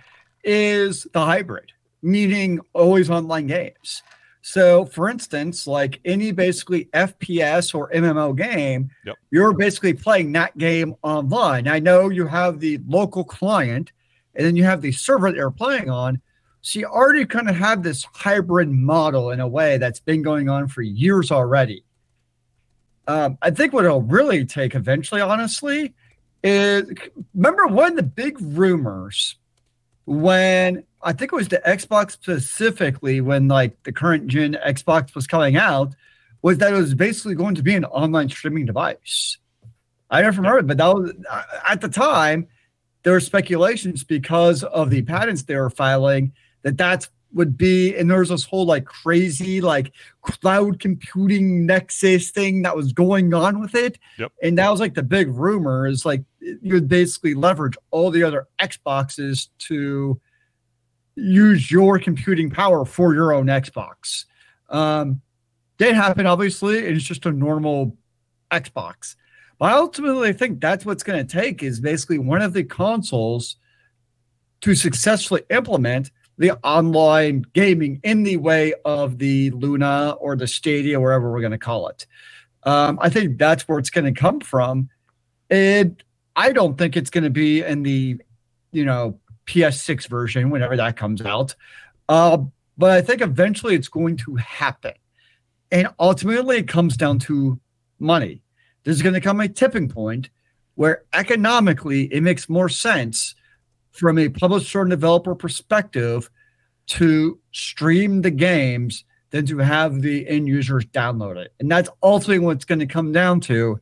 is 0.45 1.07
the 1.13 1.25
hybrid, 1.25 1.73
meaning 2.03 2.61
always 2.73 3.11
online 3.11 3.47
games. 3.47 4.03
So, 4.43 4.85
for 4.85 5.11
instance, 5.11 5.67
like 5.67 5.99
any 6.05 6.31
basically 6.31 6.85
FPS 6.95 7.75
or 7.75 7.91
MMO 7.91 8.37
game, 8.37 8.91
yep. 9.05 9.17
you're 9.33 9.53
basically 9.53 9.95
playing 9.95 10.31
that 10.33 10.57
game 10.57 10.95
online. 11.03 11.67
I 11.67 11.81
know 11.81 12.11
you 12.11 12.29
have 12.29 12.61
the 12.61 12.79
local 12.87 13.25
client 13.25 13.91
and 14.37 14.47
then 14.47 14.57
you 14.57 14.65
have 14.65 14.83
the 14.83 14.93
server 14.93 15.31
that 15.31 15.37
you're 15.37 15.51
playing 15.51 15.91
on. 15.91 16.21
So, 16.61 16.81
you 16.81 16.87
already 16.87 17.25
kind 17.27 17.49
of 17.49 17.57
have 17.57 17.83
this 17.83 18.05
hybrid 18.13 18.71
model 18.71 19.31
in 19.31 19.41
a 19.41 19.47
way 19.47 19.79
that's 19.79 20.01
been 20.01 20.23
going 20.23 20.49
on 20.49 20.69
for 20.69 20.83
years 20.83 21.31
already. 21.31 21.85
Um, 23.07 23.39
I 23.41 23.51
think 23.51 23.73
what 23.73 23.85
it'll 23.85 24.03
really 24.03 24.45
take 24.45 24.75
eventually, 24.75 25.21
honestly, 25.21 25.95
is 26.43 26.91
remember 27.35 27.67
one 27.67 27.93
of 27.93 27.97
the 27.97 28.03
big 28.03 28.37
rumors 28.41 29.37
when 30.07 30.85
I 31.03 31.13
think 31.13 31.33
it 31.33 31.37
was 31.37 31.49
the 31.49 31.63
Xbox 31.67 32.13
specifically 32.13 33.21
when 33.21 33.49
like 33.49 33.81
the 33.85 33.93
current 33.93 34.27
gen 34.27 34.57
Xbox 34.67 35.15
was 35.15 35.27
coming 35.27 35.57
out, 35.57 35.95
was 36.43 36.59
that 36.59 36.73
it 36.73 36.77
was 36.77 36.95
basically 36.95 37.35
going 37.35 37.55
to 37.57 37.63
be 37.63 37.75
an 37.75 37.85
online 37.85 38.29
streaming 38.29 38.67
device. 38.67 39.39
I 40.11 40.23
never 40.23 40.41
remember, 40.41 40.63
but 40.63 40.77
that 40.77 40.87
was 40.87 41.13
uh, 41.29 41.43
at 41.69 41.81
the 41.81 41.89
time 41.89 42.47
there 43.07 43.13
were 43.13 43.21
speculations 43.21 44.03
because 44.03 44.65
of 44.65 44.91
the 44.91 45.01
patents 45.03 45.45
they 45.45 45.55
were 45.55 45.71
filing 45.71 46.33
that 46.63 46.77
that 46.79 47.09
would 47.33 47.57
be, 47.57 47.95
and 47.95 48.11
there 48.11 48.19
was 48.19 48.31
this 48.31 48.43
whole 48.43 48.67
like 48.67 48.85
crazy 48.85 49.61
like 49.61 49.93
cloud 50.23 50.81
computing 50.81 51.67
nexus 51.67 52.33
thing 52.33 52.63
that 52.63 52.75
was 52.75 52.93
going 52.93 53.33
on 53.33 53.61
with 53.61 53.77
it. 53.77 54.01
Yep. 54.19 54.33
And 54.43 54.59
that 54.59 54.69
was 54.73 54.81
like 54.81 54.95
the 54.95 55.05
big 55.05 55.29
rumor 55.29 55.87
is 55.87 56.05
like 56.05 56.25
you 56.41 56.75
would 56.75 56.89
basically 56.89 57.35
leverage 57.35 57.77
all 57.93 58.11
the 58.11 58.25
other 58.25 58.49
Xboxes 58.61 59.51
to 59.59 60.21
use 61.15 61.71
your 61.71 62.01
computing 62.01 62.51
power 62.51 62.85
for 62.85 63.15
your 63.15 63.33
own 63.33 63.47
Xbox. 63.47 64.25
Um, 64.69 65.21
didn't 65.79 65.95
happen, 65.95 66.27
obviously. 66.27 66.79
It's 66.79 67.05
just 67.05 67.25
a 67.25 67.31
normal 67.31 67.97
Xbox. 68.51 69.15
But 69.59 69.73
ultimately, 69.73 70.29
I 70.29 70.33
think 70.33 70.61
that's 70.61 70.85
what's 70.85 71.03
going 71.03 71.27
to 71.27 71.33
take 71.33 71.63
is 71.63 71.81
basically 71.81 72.19
one 72.19 72.43
of 72.43 72.53
the 72.53 72.65
consoles 72.65 73.57
to 74.61 74.75
successfully 74.75 75.43
implement 75.51 76.11
the 76.39 76.53
online 76.63 77.45
gaming 77.55 78.01
in 78.03 78.23
the 78.23 78.37
way 78.37 78.75
of 78.85 79.19
the 79.19 79.51
Luna 79.51 80.17
or 80.21 80.37
the 80.37 80.47
Stadia, 80.47 81.01
wherever 81.01 81.33
we're 81.33 81.41
going 81.41 81.53
to 81.53 81.59
call 81.59 81.89
it. 81.89 82.07
Um, 82.65 82.99
I 83.01 83.09
think 83.09 83.39
that's 83.39 83.67
where 83.67 83.79
it's 83.79 83.91
going 83.91 84.13
to 84.13 84.21
come 84.21 84.41
from. 84.41 84.91
And 85.49 86.03
I 86.35 86.53
don't 86.53 86.77
think 86.77 86.97
it's 86.97 87.11
going 87.11 87.25
to 87.25 87.31
be 87.31 87.63
in 87.63 87.83
the, 87.83 88.21
you 88.73 88.85
know, 88.85 89.19
PS6 89.47 90.09
version 90.09 90.51
whenever 90.51 90.77
that 90.77 90.97
comes 90.97 91.23
out. 91.23 91.55
Uh, 92.09 92.39
but 92.77 92.91
I 92.91 93.01
think 93.01 93.23
eventually 93.23 93.75
it's 93.75 93.89
going 93.89 94.17
to 94.19 94.35
happen. 94.37 94.93
And 95.71 95.89
ultimately, 95.99 96.59
it 96.59 96.69
comes 96.69 96.97
down 96.97 97.19
to 97.21 97.59
money. 97.99 98.43
There's 98.87 99.03
going 99.03 99.15
to 99.15 99.21
come 99.21 99.41
a 99.41 99.49
tipping 99.49 99.89
point 99.89 100.31
where 100.77 101.03
economically 101.13 102.05
it 102.05 102.23
makes 102.23 102.49
more 102.49 102.69
sense 102.69 103.35
from 103.91 104.17
a 104.17 104.29
publisher 104.29 104.83
and 104.83 104.91
developer 104.91 105.35
perspective 105.35 106.31
to 106.87 107.37
stream 107.51 108.23
the 108.23 108.31
games 108.31 109.05
than 109.31 109.45
to 109.47 109.59
have 109.59 110.03
the 110.03 110.29
end 110.29 110.47
users 110.47 110.85
download 110.87 111.37
it. 111.37 111.53
And 111.59 111.69
that's 111.69 111.91
ultimately 112.01 112.39
what 112.39 112.53
it's 112.53 112.65
going 112.65 112.79
to 112.79 112.87
come 112.87 113.11
down 113.11 113.41
to 113.41 113.81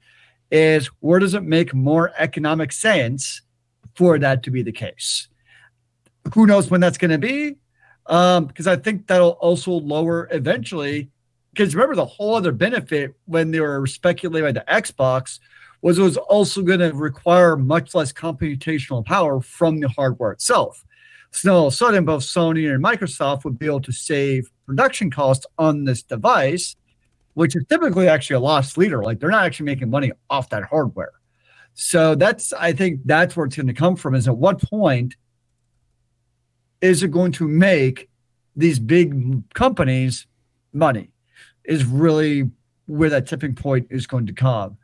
is 0.51 0.87
where 1.01 1.19
does 1.19 1.35
it 1.35 1.43
make 1.43 1.75
more 1.75 2.13
economic 2.17 2.73
sense 2.73 3.43
for 3.97 4.19
that 4.19 4.43
to 4.45 4.51
be 4.51 4.63
the 4.63 4.73
case? 4.73 5.29
Who 6.33 6.47
knows 6.47 6.71
when 6.71 6.81
that's 6.81 6.97
going 6.97 7.11
to 7.11 7.19
be? 7.19 7.57
Um, 8.07 8.47
because 8.47 8.67
I 8.67 8.77
think 8.77 9.07
that'll 9.07 9.33
also 9.33 9.73
lower 9.73 10.29
eventually. 10.31 11.11
Because 11.55 11.75
remember, 11.75 11.95
the 11.95 12.05
whole 12.05 12.35
other 12.35 12.51
benefit 12.51 13.15
when 13.27 13.53
they 13.53 13.61
were 13.61 13.87
speculating 13.87 14.49
by 14.49 14.53
the 14.53 14.65
Xbox 14.69 15.39
was 15.83 15.99
it 15.99 16.03
was 16.03 16.17
also 16.17 16.63
going 16.63 16.81
to 16.81 16.93
require 16.93 17.57
much 17.57 17.95
less 17.95 18.13
computational 18.13 19.05
power 19.05 19.41
from 19.41 19.79
the 19.79 19.89
hardware 19.89 20.33
itself. 20.33 20.85
So 21.31 21.55
all 21.55 21.67
of 21.67 21.73
a 21.73 21.77
sudden, 21.77 22.05
both 22.05 22.23
Sony 22.23 22.73
and 22.73 22.83
Microsoft 22.83 23.45
would 23.45 23.59
be 23.59 23.67
able 23.67 23.83
to 23.83 23.93
save 23.93 24.51
production 24.67 25.11
costs 25.11 25.47
on 25.59 25.85
this 25.85 26.03
device, 26.03 26.75
which 27.35 27.55
is 27.55 27.65
typically 27.69 28.09
actually 28.09 28.37
a 28.37 28.41
loss 28.41 28.77
leader. 28.77 29.03
Like 29.03 29.21
they're 29.21 29.31
not 29.31 29.45
actually 29.45 29.67
making 29.67 29.91
money 29.91 30.11
off 30.31 30.49
that 30.51 30.65
hardware. 30.65 31.13
So 31.75 32.15
that's 32.15 32.53
I 32.53 32.73
think 32.73 33.01
that's 33.05 33.37
where 33.37 33.47
it's 33.47 33.57
going 33.57 33.67
to 33.67 33.75
come 33.75 33.97
from. 33.97 34.15
Is 34.15 34.27
at 34.27 34.37
what 34.37 34.61
point 34.63 35.17
is 36.81 37.03
it 37.03 37.11
going 37.11 37.33
to 37.33 37.47
make 37.47 38.09
these 38.57 38.79
big 38.79 39.43
companies 39.55 40.27
money? 40.73 41.14
Is 41.65 41.85
really 41.85 42.51
where 42.87 43.11
that 43.11 43.27
tipping 43.27 43.55
point 43.55 43.87
is 43.91 44.07
going 44.07 44.27
to 44.27 44.33
come. 44.33 44.77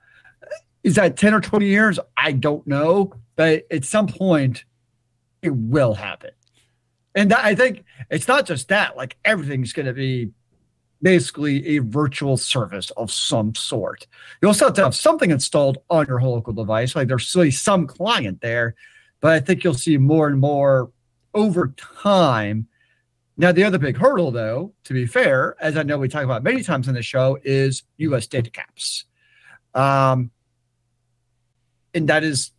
Is 0.83 0.95
that 0.95 1.17
10 1.17 1.35
or 1.35 1.41
20 1.41 1.67
years? 1.67 1.99
I 2.17 2.33
don't 2.33 2.67
know. 2.67 3.13
But 3.37 3.67
at 3.71 3.85
some 3.85 4.07
point, 4.07 4.65
it 5.43 5.55
will 5.55 5.95
happen. 5.95 6.31
And 7.15 7.31
that, 7.31 7.45
I 7.45 7.55
think 7.55 7.85
it's 8.11 8.29
not 8.29 8.47
just 8.47 8.69
that, 8.69 8.97
like 8.97 9.17
everything's 9.25 9.73
going 9.73 9.87
to 9.87 9.93
be 9.93 10.31
basically 11.03 11.67
a 11.77 11.79
virtual 11.79 12.37
service 12.37 12.91
of 12.93 13.11
some 13.11 13.55
sort. 13.55 14.07
You 14.43 14.49
also 14.49 14.67
have 14.67 14.75
to 14.75 14.85
have 14.85 14.95
something 14.95 15.31
installed 15.31 15.79
on 15.89 16.07
your 16.07 16.21
local 16.21 16.53
device. 16.53 16.95
Like 16.95 17.09
there's 17.09 17.35
really 17.35 17.51
some 17.51 17.87
client 17.87 18.41
there, 18.43 18.75
but 19.21 19.33
I 19.33 19.41
think 19.41 19.65
you'll 19.65 19.75
see 19.75 19.97
more 19.97 20.29
and 20.29 20.39
more 20.39 20.91
over 21.35 21.69
time. 21.77 22.69
Now, 23.41 23.53
the 23.53 23.65
other 23.65 23.79
big 23.79 23.97
hurdle, 23.97 24.31
though, 24.31 24.75
to 24.85 24.93
be 24.93 25.07
fair, 25.07 25.57
as 25.63 25.75
I 25.79 25.83
know 25.83 25.97
we 25.97 26.09
talk 26.09 26.25
about 26.25 26.43
many 26.43 26.63
times 26.63 26.89
in 26.89 26.95
the 26.95 27.01
show, 27.01 27.39
is 27.43 27.85
US 27.97 28.27
data 28.27 28.51
caps. 28.51 29.07
Um, 29.75 30.31
and 31.95 32.07
that 32.11 32.23
is 32.23 32.51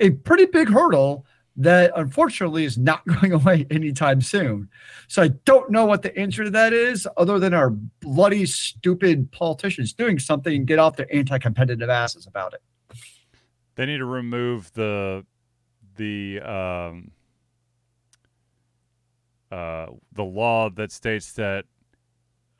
a 0.00 0.10
pretty 0.10 0.46
big 0.46 0.68
hurdle 0.68 1.26
that 1.58 1.92
unfortunately 1.94 2.64
is 2.64 2.76
not 2.76 3.06
going 3.20 3.32
away 3.32 3.68
anytime 3.70 4.20
soon. 4.20 4.68
So 5.06 5.22
I 5.22 5.28
don't 5.28 5.70
know 5.70 5.86
what 5.86 6.02
the 6.02 6.18
answer 6.18 6.42
to 6.42 6.50
that 6.50 6.72
is, 6.72 7.06
other 7.16 7.38
than 7.38 7.54
our 7.54 7.70
bloody 7.70 8.46
stupid 8.46 9.30
politicians 9.30 9.92
doing 9.92 10.18
something 10.18 10.52
and 10.52 10.66
get 10.66 10.80
off 10.80 10.96
their 10.96 11.14
anti-competitive 11.14 11.88
asses 11.88 12.26
about 12.26 12.52
it. 12.54 12.62
They 13.76 13.86
need 13.86 13.98
to 13.98 14.06
remove 14.06 14.72
the 14.72 15.24
the 15.94 16.40
um, 16.40 17.12
uh, 19.50 19.86
the 20.12 20.22
law 20.22 20.70
that 20.70 20.92
states 20.92 21.32
that 21.32 21.64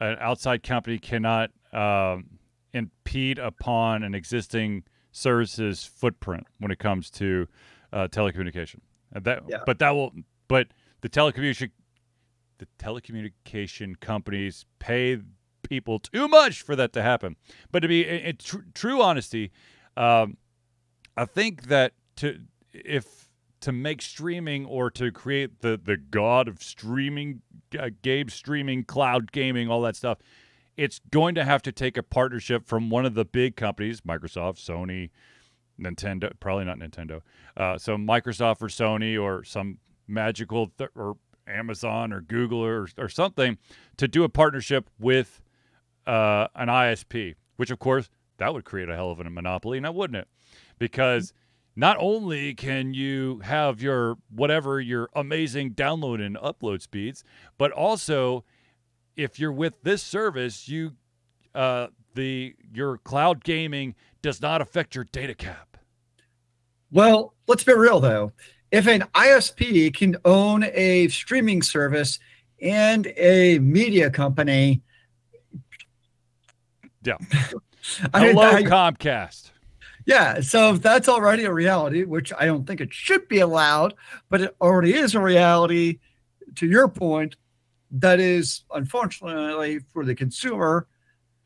an 0.01 0.17
outside 0.21 0.63
company 0.63 0.99
cannot 0.99 1.51
um, 1.73 2.39
impede 2.73 3.39
upon 3.39 4.03
an 4.03 4.15
existing 4.15 4.85
services 5.13 5.85
footprint 5.85 6.47
when 6.59 6.71
it 6.71 6.79
comes 6.79 7.11
to 7.11 7.47
uh, 7.93 8.09
telecommunication. 8.09 8.81
And 9.13 9.25
that, 9.25 9.43
yeah. 9.49 9.59
but 9.67 9.79
that 9.81 9.91
will, 9.91 10.13
but 10.49 10.69
the 11.01 11.09
telecommunication, 11.09 11.71
the 12.59 12.67
telecommunication 12.79 13.99
companies 14.01 14.65
pay 14.79 15.19
people 15.63 15.99
too 15.99 16.29
much 16.29 16.63
for 16.63 16.77
that 16.77 16.93
to 16.93 17.03
happen. 17.03 17.37
But 17.73 17.81
to 17.81 17.89
be 17.89 18.07
in, 18.07 18.21
in 18.21 18.37
tr- 18.37 18.59
true 18.75 19.03
honesty, 19.03 19.51
um, 19.97 20.37
I 21.17 21.25
think 21.25 21.65
that 21.65 21.93
to 22.17 22.41
if 22.73 23.29
to 23.61 23.73
make 23.73 24.03
streaming 24.03 24.65
or 24.67 24.91
to 24.91 25.11
create 25.11 25.61
the 25.61 25.81
the 25.83 25.97
god 25.97 26.49
of 26.49 26.63
streaming, 26.63 27.43
uh, 27.79 27.91
game 28.03 28.29
streaming, 28.29 28.85
cloud 28.85 29.33
gaming, 29.33 29.69
all 29.69 29.83
that 29.83 29.97
stuff, 29.97 30.19
it's 30.77 31.01
going 31.11 31.35
to 31.35 31.45
have 31.45 31.63
to 31.63 31.73
take 31.73 31.97
a 31.97 32.03
partnership 32.03 32.67
from 32.67 32.91
one 32.91 33.05
of 33.05 33.15
the 33.15 33.25
big 33.25 33.57
companies, 33.57 34.01
Microsoft, 34.01 34.57
Sony, 34.57 35.11
Nintendo, 35.79 36.33
probably 36.41 36.65
not 36.65 36.79
Nintendo. 36.79 37.21
Uh, 37.57 37.77
so 37.79 37.97
Microsoft 37.97 38.63
or 38.63 38.69
Sony 38.69 39.21
or 39.21 39.45
some 39.45 39.79
magical 40.09 40.69
th- 40.79 40.91
or 40.95 41.17
Amazon 41.47 42.13
or 42.13 42.21
Google 42.21 42.65
or, 42.65 42.89
or 42.97 43.09
something 43.09 43.59
to 43.97 44.09
do 44.09 44.25
a 44.25 44.29
partnership 44.29 44.89
with 44.99 45.43
uh, 46.07 46.49
an 46.55 46.69
ISP, 46.69 47.35
which 47.57 47.71
of 47.71 47.79
course 47.79 48.09
that 48.39 48.55
would 48.55 48.65
create 48.65 48.89
a 48.89 48.95
hell 48.95 49.11
of 49.11 49.21
a 49.21 49.29
monopoly, 49.29 49.81
now 49.81 49.93
wouldn't 49.93 50.17
it? 50.17 50.29
Because 50.79 51.33
not 51.81 51.97
only 51.99 52.53
can 52.53 52.93
you 52.93 53.41
have 53.43 53.81
your 53.81 54.19
whatever 54.29 54.79
your 54.79 55.09
amazing 55.15 55.73
download 55.73 56.25
and 56.25 56.37
upload 56.37 56.83
speeds, 56.83 57.25
but 57.57 57.73
also 57.73 58.45
if 59.17 59.41
you're 59.41 59.51
with 59.51 59.83
this 59.83 60.03
service, 60.03 60.69
you 60.69 60.93
uh, 61.55 61.87
the 62.15 62.55
your 62.71 62.99
cloud 62.99 63.43
gaming 63.43 63.95
does 64.21 64.43
not 64.43 64.61
affect 64.61 64.95
your 64.95 65.05
data 65.05 65.35
cap. 65.35 65.79
Well, 66.93 67.33
let's 67.47 67.65
be 67.65 67.73
real 67.73 67.99
though. 67.99 68.33
If 68.71 68.87
an 68.87 69.05
ISP 69.15 69.97
can 69.97 70.19
own 70.27 70.65
a 70.75 71.09
streaming 71.09 71.63
service 71.63 72.19
and 72.61 73.07
a 73.17 73.59
media 73.59 74.11
company, 74.11 74.83
yeah. 77.03 77.17
Hello, 78.13 78.43
I, 78.43 78.63
Comcast. 78.65 79.51
Yeah, 80.07 80.41
so 80.41 80.75
if 80.75 80.83
that's 80.83 81.09
already 81.09 81.45
a 81.45 81.53
reality, 81.53 82.05
which 82.05 82.33
I 82.39 82.47
don't 82.47 82.67
think 82.67 82.81
it 82.81 82.93
should 82.93 83.29
be 83.29 83.41
allowed, 83.41 83.95
but 84.29 84.41
it 84.41 84.57
already 84.61 84.95
is 84.95 85.15
a 85.15 85.21
reality. 85.21 85.99
To 86.57 86.67
your 86.67 86.89
point, 86.89 87.37
that 87.93 88.21
is 88.21 88.63
unfortunately 88.73 89.81
for 89.93 90.05
the 90.05 90.15
consumer, 90.15 90.87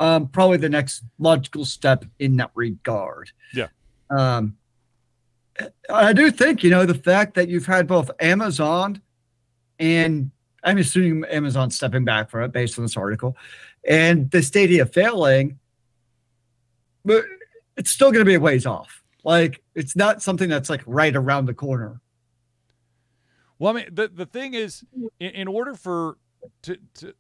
um, 0.01 0.29
probably 0.29 0.57
the 0.59 0.69
next 0.69 1.03
logical 1.19 1.65
step 1.65 2.05
in 2.19 2.37
that 2.37 2.51
regard. 2.55 3.31
Yeah. 3.53 3.69
Um, 4.11 4.57
I 5.89 6.13
do 6.13 6.31
think, 6.31 6.63
you 6.63 6.71
know, 6.71 6.85
the 6.85 6.95
fact 6.95 7.35
that 7.35 7.49
you've 7.49 7.67
had 7.67 7.87
both 7.87 8.11
Amazon 8.21 9.01
and 9.79 10.31
I'm 10.63 10.79
assuming 10.79 11.25
Amazon 11.31 11.71
stepping 11.71 12.05
back 12.05 12.31
from 12.31 12.43
it 12.45 12.53
based 12.53 12.79
on 12.79 12.85
this 12.85 12.97
article 12.97 13.37
and 13.87 14.31
the 14.31 14.43
Stadia 14.43 14.87
failing, 14.87 15.59
but 17.05 17.25
it's 17.77 17.91
still 17.91 18.11
going 18.11 18.25
to 18.25 18.29
be 18.29 18.35
a 18.35 18.41
ways 18.41 18.67
off. 18.67 19.03
Like 19.25 19.63
it's 19.75 19.97
not 19.97 20.23
something 20.23 20.49
that's 20.49 20.69
like 20.71 20.83
right 20.87 21.15
around 21.15 21.47
the 21.47 21.55
corner. 21.55 22.01
Well, 23.59 23.75
I 23.77 23.81
mean, 23.81 23.89
the, 23.93 24.09
the 24.09 24.27
thing 24.27 24.55
is, 24.55 24.85
in, 25.21 25.31
in 25.31 25.49
order 25.49 25.75
for 25.75 26.19
to, 26.63 26.77
to 26.97 27.15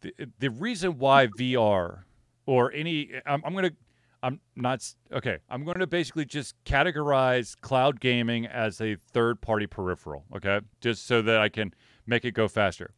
the, 0.00 0.12
the 0.38 0.50
reason 0.50 0.98
why 0.98 1.26
VR 1.26 2.02
or 2.44 2.72
any, 2.72 3.10
I'm, 3.24 3.42
I'm 3.44 3.52
going 3.52 3.70
to 3.70 3.76
I'm 4.22 4.40
not 4.56 4.82
okay. 5.12 5.38
I'm 5.48 5.64
going 5.64 5.78
to 5.78 5.86
basically 5.86 6.24
just 6.24 6.54
categorize 6.64 7.54
cloud 7.60 8.00
gaming 8.00 8.46
as 8.46 8.80
a 8.80 8.96
third 8.96 9.40
party 9.40 9.68
peripheral, 9.68 10.24
okay? 10.34 10.60
Just 10.80 11.06
so 11.06 11.22
that 11.22 11.38
I 11.38 11.48
can 11.48 11.72
make 12.06 12.24
it 12.24 12.32
go 12.32 12.48
faster. 12.48 12.94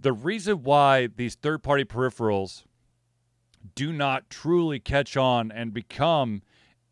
The 0.00 0.12
reason 0.12 0.64
why 0.64 1.06
these 1.06 1.36
third 1.36 1.62
party 1.62 1.84
peripherals 1.84 2.64
do 3.74 3.92
not 3.92 4.28
truly 4.30 4.78
catch 4.78 5.16
on 5.16 5.50
and 5.50 5.72
become 5.72 6.42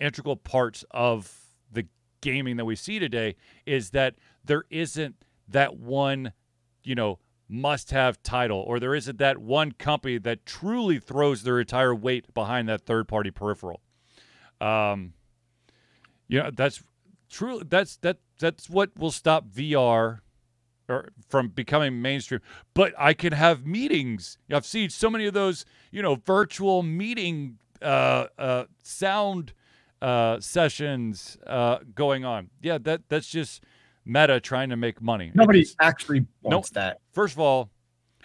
integral 0.01 0.37
parts 0.37 0.85
of 0.91 1.33
the 1.71 1.87
gaming 2.21 2.57
that 2.57 2.65
we 2.65 2.77
see 2.77 2.99
today 2.99 3.37
is 3.67 3.91
that 3.91 4.15
there 4.45 4.65
isn't 4.71 5.17
that 5.49 5.77
one, 5.77 6.33
you 6.83 6.95
know, 6.95 7.19
must 7.49 7.91
have 7.91 8.23
title, 8.23 8.59
or 8.67 8.81
there 8.81 8.95
isn't 8.95 9.19
that 9.19 9.39
one 9.39 9.73
company 9.73 10.17
that 10.19 10.47
truly 10.47 10.99
throws 10.99 11.43
their 11.43 11.61
entire 11.61 11.95
weight 11.95 12.33
behind 12.33 12.69
that 12.69 12.81
third 12.81 13.07
party 13.07 13.31
peripheral. 13.31 13.81
Um, 14.61 15.13
you 16.29 16.43
know, 16.43 16.51
that's 16.51 16.83
true. 17.29 17.61
That's 17.69 17.97
that 17.99 18.19
that's 18.39 18.71
what 18.71 18.97
will 18.97 19.11
stop 19.11 19.47
VR 19.49 20.21
or 20.93 21.13
from 21.29 21.49
becoming 21.49 22.01
mainstream. 22.03 22.41
But 22.75 22.95
I 22.99 23.15
can 23.15 23.33
have 23.33 23.67
meetings. 23.67 24.39
I've 24.53 24.67
seen 24.67 24.91
so 24.91 25.11
many 25.11 25.27
of 25.27 25.35
those, 25.35 25.65
you 25.91 26.03
know, 26.03 26.17
virtual 26.17 26.83
meeting 26.83 27.59
uh, 27.81 28.27
uh, 28.39 28.65
sound 28.83 29.53
uh, 30.01 30.41
sessions 30.41 31.39
uh, 31.47 31.79
going 31.95 32.25
on. 32.25 32.51
Yeah, 32.61 32.79
that 32.79 33.03
that's 33.09 33.29
just 33.29 33.63
Meta 34.05 34.41
trying 34.41 34.69
to 34.71 34.77
make 34.77 35.01
money. 35.01 35.31
Nobody 35.35 35.67
actually 35.81 36.27
wants 36.43 36.71
that. 36.71 36.99
First 37.13 37.35
of 37.35 37.41
all, 37.41 37.71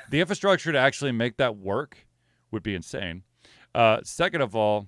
the 0.10 0.20
infrastructure 0.20 0.72
to 0.72 0.78
actually 0.78 1.12
make 1.12 1.38
that 1.38 1.58
work 1.58 2.08
would 2.52 2.64
be 2.64 2.76
insane. 2.76 3.24
Uh, 3.76 4.00
second 4.04 4.42
of 4.42 4.56
all, 4.56 4.88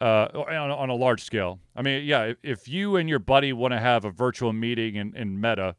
uh, 0.00 0.28
on, 0.34 0.70
on, 0.70 0.90
a 0.90 0.94
large 0.94 1.22
scale, 1.22 1.58
I 1.74 1.82
mean, 1.82 2.04
yeah, 2.04 2.24
if, 2.24 2.36
if 2.42 2.68
you 2.68 2.96
and 2.96 3.08
your 3.08 3.18
buddy 3.18 3.52
want 3.52 3.72
to 3.72 3.78
have 3.78 4.04
a 4.04 4.10
virtual 4.10 4.52
meeting 4.52 4.96
in, 4.96 5.16
in 5.16 5.40
Meta, 5.40 5.74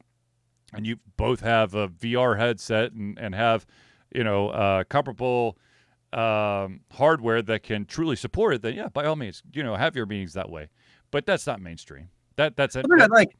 and 0.73 0.85
you 0.85 0.97
both 1.15 1.41
have 1.41 1.73
a 1.73 1.87
VR 1.87 2.37
headset 2.37 2.91
and, 2.91 3.17
and 3.17 3.33
have, 3.35 3.65
you 4.13 4.23
know, 4.23 4.49
uh, 4.49 4.83
comparable 4.85 5.57
um, 6.13 6.81
hardware 6.91 7.41
that 7.41 7.63
can 7.63 7.85
truly 7.85 8.15
support 8.15 8.53
it, 8.53 8.61
then 8.61 8.73
yeah, 8.75 8.87
by 8.89 9.05
all 9.05 9.15
means, 9.15 9.43
you 9.53 9.63
know, 9.63 9.75
have 9.75 9.95
your 9.95 10.05
meetings 10.05 10.33
that 10.33 10.49
way. 10.49 10.69
But 11.11 11.25
that's 11.25 11.47
not 11.47 11.61
mainstream. 11.61 12.09
That 12.35 12.55
that's 12.55 12.75
it. 12.75 12.85
Like 13.09 13.35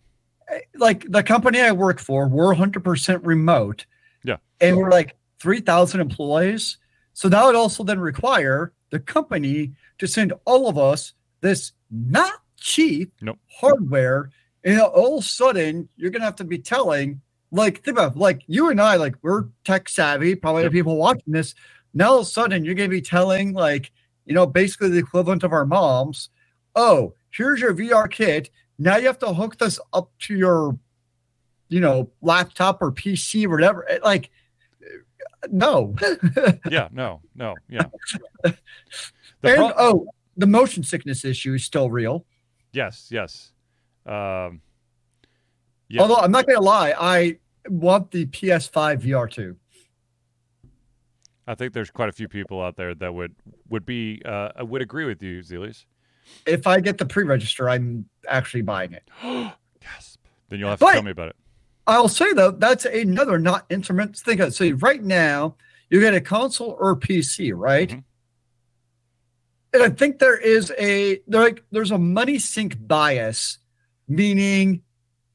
like 0.76 1.06
the 1.10 1.24
company 1.24 1.60
I 1.60 1.72
work 1.72 2.00
for, 2.00 2.28
we're 2.28 2.54
100% 2.54 3.20
remote. 3.24 3.86
Yeah. 4.24 4.38
And 4.62 4.78
we're 4.78 4.90
like 4.90 5.18
3,000 5.40 6.00
employees. 6.00 6.78
So 7.14 7.30
that 7.30 7.46
would 7.46 7.56
also 7.56 7.84
then 7.84 8.00
require 8.00 8.74
the 8.90 9.00
company 9.00 9.74
to 9.98 10.08
send 10.08 10.34
all 10.46 10.70
of 10.70 10.78
us 10.78 11.14
this 11.42 11.74
not 11.92 12.34
cheap 12.58 13.12
Nope. 13.22 13.40
hardware. 13.60 14.32
And 14.68 14.82
all 14.82 15.18
of 15.18 15.24
a 15.24 15.28
sudden, 15.28 15.88
you're 15.96 16.12
gonna 16.12 16.26
have 16.26 16.36
to 16.36 16.44
be 16.44 16.58
telling, 16.60 17.22
like, 17.52 17.84
think 17.84 17.98
about 17.98 18.18
like 18.18 18.42
you 18.48 18.70
and 18.70 18.82
I, 18.82 18.98
like 18.98 19.16
we're 19.22 19.46
tech 19.64 19.88
savvy, 19.88 20.36
probably 20.36 20.64
Yep. 20.64 20.72
the 20.74 20.78
people 20.78 20.98
watching 20.98 21.32
this. 21.34 21.56
Now 21.94 22.10
all 22.12 22.20
of 22.20 22.24
a 22.24 22.30
sudden, 22.30 22.66
you're 22.66 22.76
gonna 22.76 22.90
be 22.90 23.02
telling, 23.02 23.54
like, 23.54 23.92
you 24.26 24.34
know, 24.34 24.46
basically 24.46 24.90
the 24.90 24.98
equivalent 24.98 25.44
of 25.44 25.54
our 25.54 25.66
moms, 25.66 26.30
oh, 26.76 27.14
here's 27.30 27.62
your 27.62 27.74
VR 27.74 28.10
kit. 28.12 28.50
Now 28.78 28.98
you 28.98 29.08
have 29.08 29.20
to 29.20 29.34
hook 29.34 29.58
this 29.58 29.80
up 29.94 30.12
to 30.24 30.36
your, 30.36 30.78
you 31.70 31.80
know, 31.80 32.12
laptop 32.22 32.82
or 32.82 32.92
PC 32.92 33.46
or 33.46 33.52
whatever. 33.52 33.88
Like, 34.04 34.30
uh, 34.84 35.48
no. 35.50 35.96
Yeah, 36.70 36.90
no, 36.92 37.22
no, 37.36 37.56
yeah. 37.70 37.86
The 38.44 39.50
and 39.50 39.58
pro- 39.58 39.74
oh, 39.78 40.08
the 40.36 40.48
motion 40.48 40.84
sickness 40.84 41.24
issue 41.24 41.54
is 41.54 41.64
still 41.64 41.90
real. 41.90 42.26
yes, 42.74 43.08
yes. 43.12 43.54
Um, 44.08 44.62
Yeah. 45.90 46.02
Although 46.02 46.18
I'm 46.18 46.32
not 46.32 46.46
gonna 46.48 46.60
lie, 46.62 46.94
I 47.00 47.40
want 47.70 48.12
the 48.12 48.26
PS5 48.26 49.02
VR 49.02 49.30
too. 49.32 49.56
I 51.48 51.56
think 51.56 51.72
there's 51.74 51.92
quite 51.92 52.10
a 52.10 52.12
few 52.12 52.28
people 52.28 52.62
out 52.62 52.76
there 52.76 52.94
that 52.96 53.14
would 53.14 53.34
would 53.70 53.86
be 53.86 54.22
uh, 54.26 54.50
would 54.66 54.82
agree 54.82 55.06
with 55.06 55.24
you, 55.24 55.40
Zelius. 55.40 55.86
If 56.46 56.68
I 56.68 56.82
get 56.82 56.98
the 56.98 57.06
pre-register, 57.06 57.70
I'm 57.70 58.10
actually 58.28 58.64
buying 58.64 58.92
it. 58.92 59.10
Gasp. 59.80 60.20
Then 60.50 60.60
you'll 60.60 60.70
have 60.70 60.80
to 60.80 60.86
But- 60.86 60.94
tell 60.94 61.04
me 61.04 61.12
about 61.12 61.30
it. 61.30 61.36
I'll 61.90 62.10
say 62.10 62.34
though, 62.34 62.52
that's 62.52 62.84
another 62.84 63.40
not 63.40 63.66
instrument. 63.70 64.18
thing. 64.18 64.42
of 64.42 64.50
it. 64.50 64.56
So 64.56 64.70
right 64.72 65.02
now, 65.02 65.56
you 65.90 66.02
get 66.02 66.14
a 66.14 66.20
console 66.20 66.76
or 66.82 66.98
PC, 66.98 67.54
right? 67.56 67.90
Mhm. 67.90 68.04
And 69.74 69.84
I 69.84 69.90
think 69.90 70.20
there 70.20 70.38
is 70.38 70.74
a 70.78 71.22
there 71.28 71.42
like 71.42 71.64
there's 71.72 71.92
a 71.92 71.98
money 71.98 72.40
sink 72.40 72.76
bias, 72.86 73.60
meaning 74.08 74.82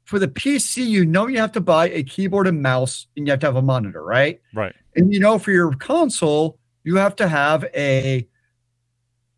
for 0.05 0.19
the 0.19 0.29
PC, 0.29 0.85
you 0.85 1.05
know 1.05 1.27
you 1.27 1.39
have 1.39 1.53
to 1.53 1.61
buy 1.61 1.89
a 1.91 2.03
keyboard 2.03 2.47
and 2.47 2.61
mouse 2.63 3.07
and 3.17 3.27
you 3.27 3.31
have 3.31 3.41
to 3.41 3.47
have 3.47 3.57
a 3.57 3.63
monitor, 3.63 4.03
right? 4.03 4.41
Right. 4.55 4.75
And 4.97 5.13
you 5.13 5.21
know, 5.21 5.39
for 5.39 5.53
your 5.53 5.73
console, 5.75 6.59
you 6.85 6.97
have 6.97 7.17
to 7.17 7.29
have 7.29 7.65
a, 7.75 8.27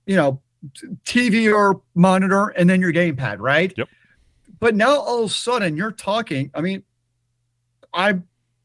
you 0.07 0.17
know, 0.17 0.41
TV 1.05 1.55
or 1.55 1.83
monitor 1.95 2.49
and 2.49 2.69
then 2.69 2.81
your 2.81 2.93
gamepad, 2.93 3.39
right? 3.39 3.73
Yep. 3.77 3.89
But 4.61 4.75
now 4.75 4.99
all 4.99 5.25
of 5.25 5.31
a 5.31 5.33
sudden 5.35 5.77
you're 5.77 5.93
talking. 5.93 6.51
I 6.55 6.61
mean, 6.61 6.83
I 7.93 8.19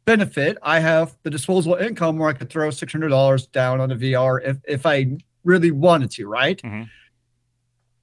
benefit. 0.05 0.57
I 0.63 0.80
have 0.80 1.15
the 1.24 1.30
disposable 1.30 1.76
income 1.76 2.17
where 2.17 2.30
I 2.30 2.34
could 2.34 2.49
throw 2.49 2.70
six 2.72 2.91
hundred 2.91 3.09
dollars 3.09 3.47
down 3.47 3.82
on 3.82 3.91
a 3.91 3.95
VR 3.95 4.41
if 4.43 4.57
if 4.67 4.86
I 4.86 5.17
really 5.43 5.72
wanted 5.72 6.09
to, 6.11 6.28
right? 6.28 6.59
Mhm. 6.61 6.89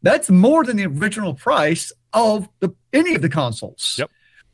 That's 0.03 0.31
more 0.31 0.63
than 0.65 0.77
the 0.77 0.87
original 0.87 1.35
price 1.35 1.91
of 2.17 2.49
the 2.61 2.75
any 2.93 3.15
of 3.15 3.23
the 3.23 3.29
consoles. 3.29 3.97
Yep. 3.99 4.11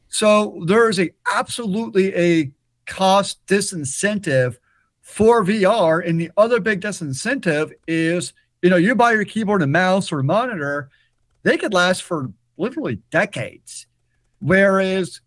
So 0.08 0.62
there 0.66 0.90
is 0.90 1.00
a 1.00 1.10
absolutely 1.32 2.14
a 2.14 2.50
cost 2.86 3.38
disincentive 3.46 4.56
for 5.00 5.44
VR, 5.44 6.06
and 6.06 6.20
the 6.20 6.30
other 6.36 6.60
big 6.60 6.80
disincentive 6.82 7.72
is 7.86 8.34
you 8.60 8.68
know 8.68 8.76
you 8.76 8.94
buy 8.94 9.12
your 9.12 9.24
keyboard 9.24 9.62
and 9.62 9.72
mouse 9.72 10.12
or 10.12 10.22
monitor, 10.22 10.90
they 11.44 11.56
could 11.56 11.72
last 11.72 12.02
for 12.02 12.30
literally 12.58 12.98
decades, 13.10 13.86
whereas 14.40 15.20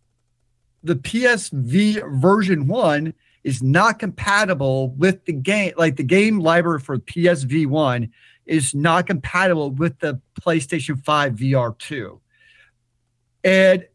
the 0.83 0.95
PSV 0.95 2.21
version 2.21 2.67
one 2.67 3.13
is 3.43 3.63
not 3.63 3.97
compatible 3.97 4.89
with 4.89 5.23
the 5.25 5.33
game, 5.33 5.73
like 5.77 5.95
the 5.95 6.03
game 6.03 6.39
library 6.39 6.79
for 6.79 6.97
PSV 6.97 7.65
one 7.67 8.11
is 8.45 8.75
not 8.75 9.07
compatible 9.07 9.71
with 9.71 9.97
the 9.99 10.19
PlayStation 10.39 11.03
5 11.03 11.33
VR 11.33 11.77
2. 11.77 12.19
And 13.45 13.85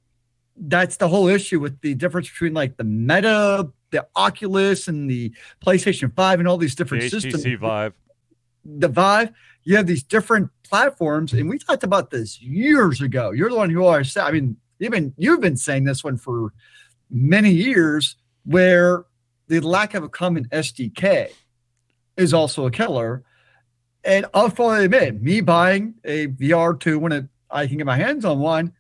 that's 0.57 0.97
the 0.97 1.09
whole 1.09 1.27
issue 1.27 1.61
with 1.61 1.81
the 1.81 1.95
difference 1.95 2.31
between 2.31 2.55
like 2.55 2.77
the 2.77 2.85
Meta, 2.85 3.69
the 3.91 4.07
Oculus, 4.15 4.89
and 4.89 5.11
the 5.11 5.35
PlayStation 5.65 6.15
5 6.15 6.39
and 6.39 6.49
all 6.49 6.57
these 6.57 6.75
The 6.75 6.85
different 6.85 7.11
systems. 7.11 7.45
HTC 7.45 7.59
Vive. 7.59 7.95
The 8.65 8.89
Vive, 8.89 9.33
you 9.65 9.77
have 9.77 9.87
these 9.87 10.03
different 10.03 10.51
platforms, 10.63 11.33
and 11.33 11.49
we 11.49 11.59
talked 11.59 11.83
about 11.83 12.11
this 12.11 12.41
years 12.41 13.01
ago. 13.01 13.33
You're 13.33 13.51
the 13.51 13.57
one 13.57 13.71
who 13.71 13.85
always 13.85 14.13
said, 14.13 14.25
I 14.25 14.31
mean, 14.31 14.57
even 14.79 15.13
you've 15.19 15.41
been 15.41 15.57
saying 15.57 15.85
this 15.85 16.05
one 16.05 16.17
for 16.17 16.53
many 17.11 17.51
years, 17.51 18.17
where 18.45 19.05
the 19.49 19.61
lack 19.61 19.95
of 19.95 20.05
a 20.05 20.09
common 20.09 20.47
SDK 20.49 21.31
is 22.17 22.33
also 22.33 22.67
a 22.67 22.71
killer. 22.71 23.25
And 24.05 24.27
I'll 24.33 24.49
fully 24.49 24.85
admit, 24.85 25.21
me 25.21 25.41
buying 25.41 25.95
a 26.05 26.29
VR2 26.29 26.99
when 26.99 27.13
it, 27.13 27.25
I 27.51 27.67
can 27.67 27.79
get 27.79 27.87
my 27.87 27.97
hands 27.97 28.25
on 28.25 28.39
one, 28.39 28.73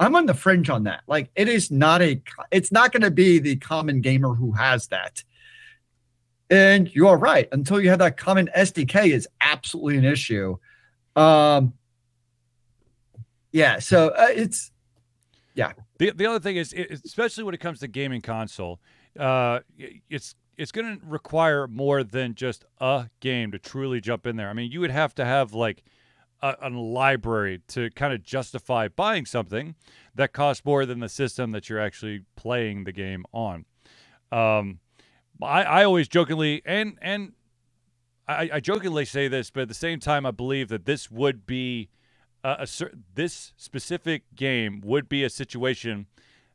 I'm 0.00 0.16
on 0.16 0.26
the 0.26 0.34
fringe 0.34 0.70
on 0.70 0.84
that. 0.84 1.02
Like 1.06 1.30
it 1.36 1.48
is 1.48 1.70
not 1.70 2.02
a, 2.02 2.20
it's 2.50 2.72
not 2.72 2.92
going 2.92 3.02
to 3.02 3.10
be 3.10 3.38
the 3.38 3.56
common 3.56 4.00
gamer 4.00 4.34
who 4.34 4.52
has 4.52 4.88
that. 4.88 5.22
And 6.50 6.94
you 6.94 7.08
are 7.08 7.16
right. 7.16 7.48
Until 7.52 7.80
you 7.80 7.90
have 7.90 8.00
that 8.00 8.16
common 8.16 8.50
SDK, 8.56 9.10
is 9.10 9.26
absolutely 9.40 9.96
an 9.96 10.04
issue. 10.04 10.56
Um, 11.16 11.72
yeah. 13.52 13.78
So 13.78 14.08
uh, 14.08 14.26
it's 14.30 14.70
yeah. 15.54 15.72
The 15.98 16.10
the 16.10 16.26
other 16.26 16.40
thing 16.40 16.56
is, 16.56 16.72
especially 16.72 17.44
when 17.44 17.54
it 17.54 17.60
comes 17.60 17.80
to 17.80 17.88
gaming 17.88 18.20
console, 18.20 18.80
uh, 19.18 19.60
it's 20.10 20.34
it's 20.56 20.72
going 20.72 21.00
to 21.00 21.06
require 21.06 21.66
more 21.66 22.04
than 22.04 22.34
just 22.34 22.64
a 22.80 23.08
game 23.20 23.52
to 23.52 23.58
truly 23.58 24.00
jump 24.00 24.26
in 24.26 24.36
there. 24.36 24.48
I 24.48 24.52
mean, 24.52 24.70
you 24.70 24.80
would 24.80 24.90
have 24.90 25.14
to 25.16 25.24
have 25.24 25.54
like 25.54 25.84
a, 26.44 26.56
a 26.60 26.68
library 26.68 27.62
to 27.68 27.90
kind 27.90 28.12
of 28.12 28.22
justify 28.22 28.86
buying 28.88 29.24
something 29.24 29.74
that 30.14 30.32
costs 30.32 30.64
more 30.64 30.84
than 30.84 31.00
the 31.00 31.08
system 31.08 31.52
that 31.52 31.68
you're 31.68 31.80
actually 31.80 32.24
playing 32.36 32.84
the 32.84 32.92
game 32.92 33.24
on. 33.32 33.64
Um, 34.30 34.80
I, 35.42 35.64
I 35.64 35.84
always 35.84 36.06
jokingly 36.06 36.62
and 36.64 36.98
and 37.00 37.32
I, 38.28 38.50
I 38.54 38.60
jokingly 38.60 39.04
say 39.04 39.28
this, 39.28 39.50
but 39.50 39.62
at 39.62 39.68
the 39.68 39.74
same 39.74 40.00
time, 40.00 40.24
I 40.24 40.30
believe 40.30 40.68
that 40.68 40.84
this 40.86 41.10
would 41.10 41.46
be 41.46 41.88
a, 42.42 42.66
a 42.68 42.86
this 43.14 43.52
specific 43.56 44.22
game 44.34 44.80
would 44.84 45.08
be 45.08 45.24
a 45.24 45.30
situation 45.30 46.06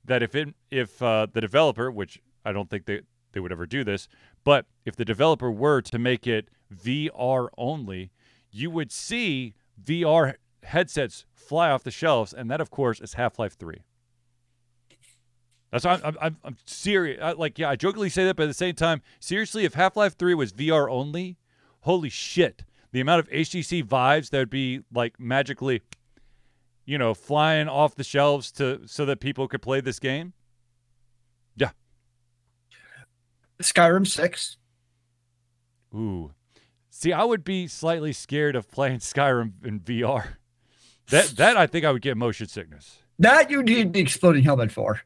that 0.05 0.21
if 0.21 0.35
it 0.35 0.49
if 0.69 1.01
uh, 1.01 1.27
the 1.31 1.41
developer, 1.41 1.89
which 1.91 2.21
I 2.45 2.51
don't 2.51 2.69
think 2.69 2.85
they 2.85 3.01
they 3.31 3.39
would 3.39 3.51
ever 3.51 3.65
do 3.65 3.83
this, 3.83 4.07
but 4.43 4.65
if 4.85 4.95
the 4.95 5.05
developer 5.05 5.51
were 5.51 5.81
to 5.81 5.99
make 5.99 6.27
it 6.27 6.49
VR 6.73 7.49
only, 7.57 8.11
you 8.51 8.69
would 8.71 8.91
see 8.91 9.53
VR 9.83 10.35
headsets 10.63 11.25
fly 11.33 11.69
off 11.69 11.83
the 11.83 11.91
shelves, 11.91 12.33
and 12.33 12.49
that 12.49 12.61
of 12.61 12.69
course 12.69 12.99
is 12.99 13.13
Half 13.13 13.39
Life 13.39 13.57
Three. 13.57 13.83
That's 15.71 15.85
I'm 15.85 16.01
I'm, 16.03 16.17
I'm, 16.21 16.37
I'm 16.43 16.57
serious. 16.65 17.19
I, 17.21 17.31
like 17.33 17.59
yeah, 17.59 17.69
I 17.69 17.75
jokingly 17.75 18.09
say 18.09 18.25
that, 18.25 18.35
but 18.35 18.43
at 18.43 18.47
the 18.47 18.53
same 18.53 18.75
time, 18.75 19.01
seriously, 19.19 19.65
if 19.65 19.73
Half 19.73 19.95
Life 19.95 20.17
Three 20.17 20.33
was 20.33 20.51
VR 20.51 20.89
only, 20.89 21.37
holy 21.81 22.09
shit, 22.09 22.63
the 22.91 23.01
amount 23.01 23.19
of 23.19 23.29
HTC 23.29 23.83
Vives 23.83 24.29
that 24.29 24.39
would 24.39 24.49
be 24.49 24.81
like 24.93 25.19
magically, 25.19 25.81
you 26.85 26.97
know, 26.97 27.13
flying 27.13 27.67
off 27.67 27.95
the 27.95 28.03
shelves 28.03 28.51
to 28.53 28.81
so 28.85 29.05
that 29.05 29.19
people 29.19 29.47
could 29.47 29.61
play 29.61 29.81
this 29.81 29.99
game. 29.99 30.33
Yeah. 31.55 31.71
Skyrim 33.61 34.07
6. 34.07 34.57
Ooh, 35.93 36.31
see, 36.99 37.13
I 37.13 37.23
would 37.23 37.43
be 37.43 37.67
slightly 37.67 38.11
scared 38.11 38.55
of 38.55 38.69
playing 38.69 38.99
Skyrim 38.99 39.53
in 39.63 39.79
VR. 39.79 40.33
That 41.09 41.27
that 41.37 41.57
I 41.57 41.65
think 41.65 41.85
I 41.85 41.91
would 41.91 42.01
get 42.01 42.17
motion 42.17 42.47
sickness. 42.47 42.99
That 43.17 43.49
you 43.49 43.63
need 43.63 43.93
the 43.93 43.99
exploding 43.99 44.43
helmet 44.43 44.71
for. 44.71 45.01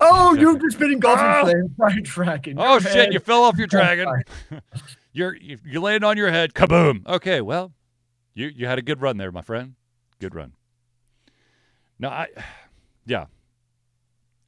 Oh, 0.00 0.34
you've 0.34 0.60
just 0.60 0.78
been 0.78 0.92
engulfed 0.92 1.22
in 1.22 1.26
ah! 1.26 1.42
flames 1.42 1.70
by 1.78 1.92
a 1.92 2.00
dragon. 2.00 2.56
Oh 2.58 2.78
shit! 2.78 2.92
head- 2.92 3.12
You 3.12 3.20
fell 3.20 3.44
off 3.44 3.56
your 3.56 3.66
dragon. 3.66 4.22
You're 5.12 5.34
you 5.36 5.58
you 5.64 5.86
on 5.86 6.16
your 6.18 6.30
head. 6.30 6.52
Kaboom. 6.52 7.06
Okay, 7.06 7.40
well, 7.40 7.72
you 8.34 8.48
you 8.48 8.66
had 8.66 8.78
a 8.78 8.82
good 8.82 9.00
run 9.00 9.16
there, 9.16 9.32
my 9.32 9.40
friend. 9.40 9.76
Good 10.20 10.34
run. 10.34 10.52
No, 11.98 12.10
I, 12.10 12.28
yeah. 13.06 13.26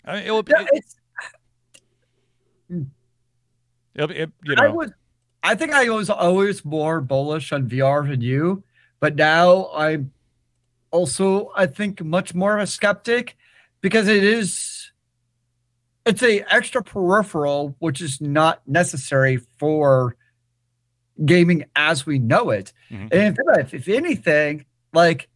I 0.05 0.17
mean, 0.17 0.27
it 0.27 0.31
will 0.31 0.43
be. 0.43 0.53
It'll 3.95 4.11
it, 4.11 4.31
you 4.45 4.55
I 4.59 4.69
know. 4.69 4.87
I 5.43 5.55
think 5.55 5.73
I 5.73 5.89
was 5.91 6.11
always 6.11 6.65
more 6.65 7.01
bullish 7.01 7.53
on 7.53 7.69
VR 7.69 8.09
than 8.09 8.21
you, 8.21 8.63
but 9.01 9.15
now 9.15 9.71
I'm 9.75 10.13
also, 10.91 11.53
I 11.57 11.67
think, 11.67 12.03
much 12.03 12.35
more 12.35 12.57
of 12.57 12.63
a 12.63 12.67
skeptic 12.67 13.37
because 13.81 14.09
it 14.09 14.25
is, 14.25 14.91
it's 16.05 16.23
a 16.23 16.41
extra 16.53 16.83
peripheral 16.83 17.77
which 17.79 18.01
is 18.01 18.21
not 18.21 18.67
necessary 18.67 19.41
for 19.59 20.17
gaming 21.25 21.65
as 21.77 22.07
we 22.07 22.19
know 22.19 22.51
it. 22.51 22.73
Mhm. 22.91 23.13
And 23.13 23.39
if, 23.59 23.75
if 23.75 23.89
anything, 23.89 24.65
like 24.93 25.29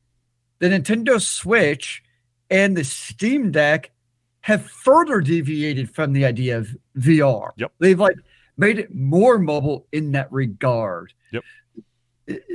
the 0.58 0.68
Nintendo 0.68 1.20
Switch 1.20 2.02
and 2.50 2.76
the 2.76 2.84
Steam 2.84 3.50
Deck 3.50 3.90
have 4.40 4.64
further 4.64 5.20
deviated 5.20 5.94
from 5.94 6.12
the 6.12 6.24
idea 6.24 6.58
of 6.58 6.76
VR. 6.96 7.50
Yep. 7.56 7.72
They've 7.78 7.98
like 7.98 8.16
made 8.56 8.78
it 8.78 8.94
more 8.94 9.38
mobile 9.38 9.86
in 9.92 10.12
that 10.12 10.30
regard. 10.32 11.12
Yep. 11.32 11.44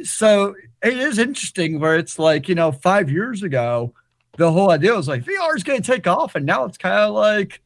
so 0.03 0.55
it 0.83 0.97
is 0.97 1.17
interesting 1.17 1.79
where 1.79 1.95
it's 1.95 2.19
like, 2.19 2.47
you 2.47 2.55
know, 2.55 2.71
five 2.71 3.09
years 3.09 3.43
ago, 3.43 3.93
the 4.37 4.51
whole 4.51 4.71
idea 4.71 4.95
was 4.95 5.07
like 5.07 5.23
VR 5.23 5.55
is 5.55 5.63
going 5.63 5.81
to 5.81 5.91
take 5.91 6.07
off. 6.07 6.35
And 6.35 6.45
now 6.45 6.65
it's 6.65 6.77
kind 6.77 6.95
of 6.95 7.13
like, 7.13 7.61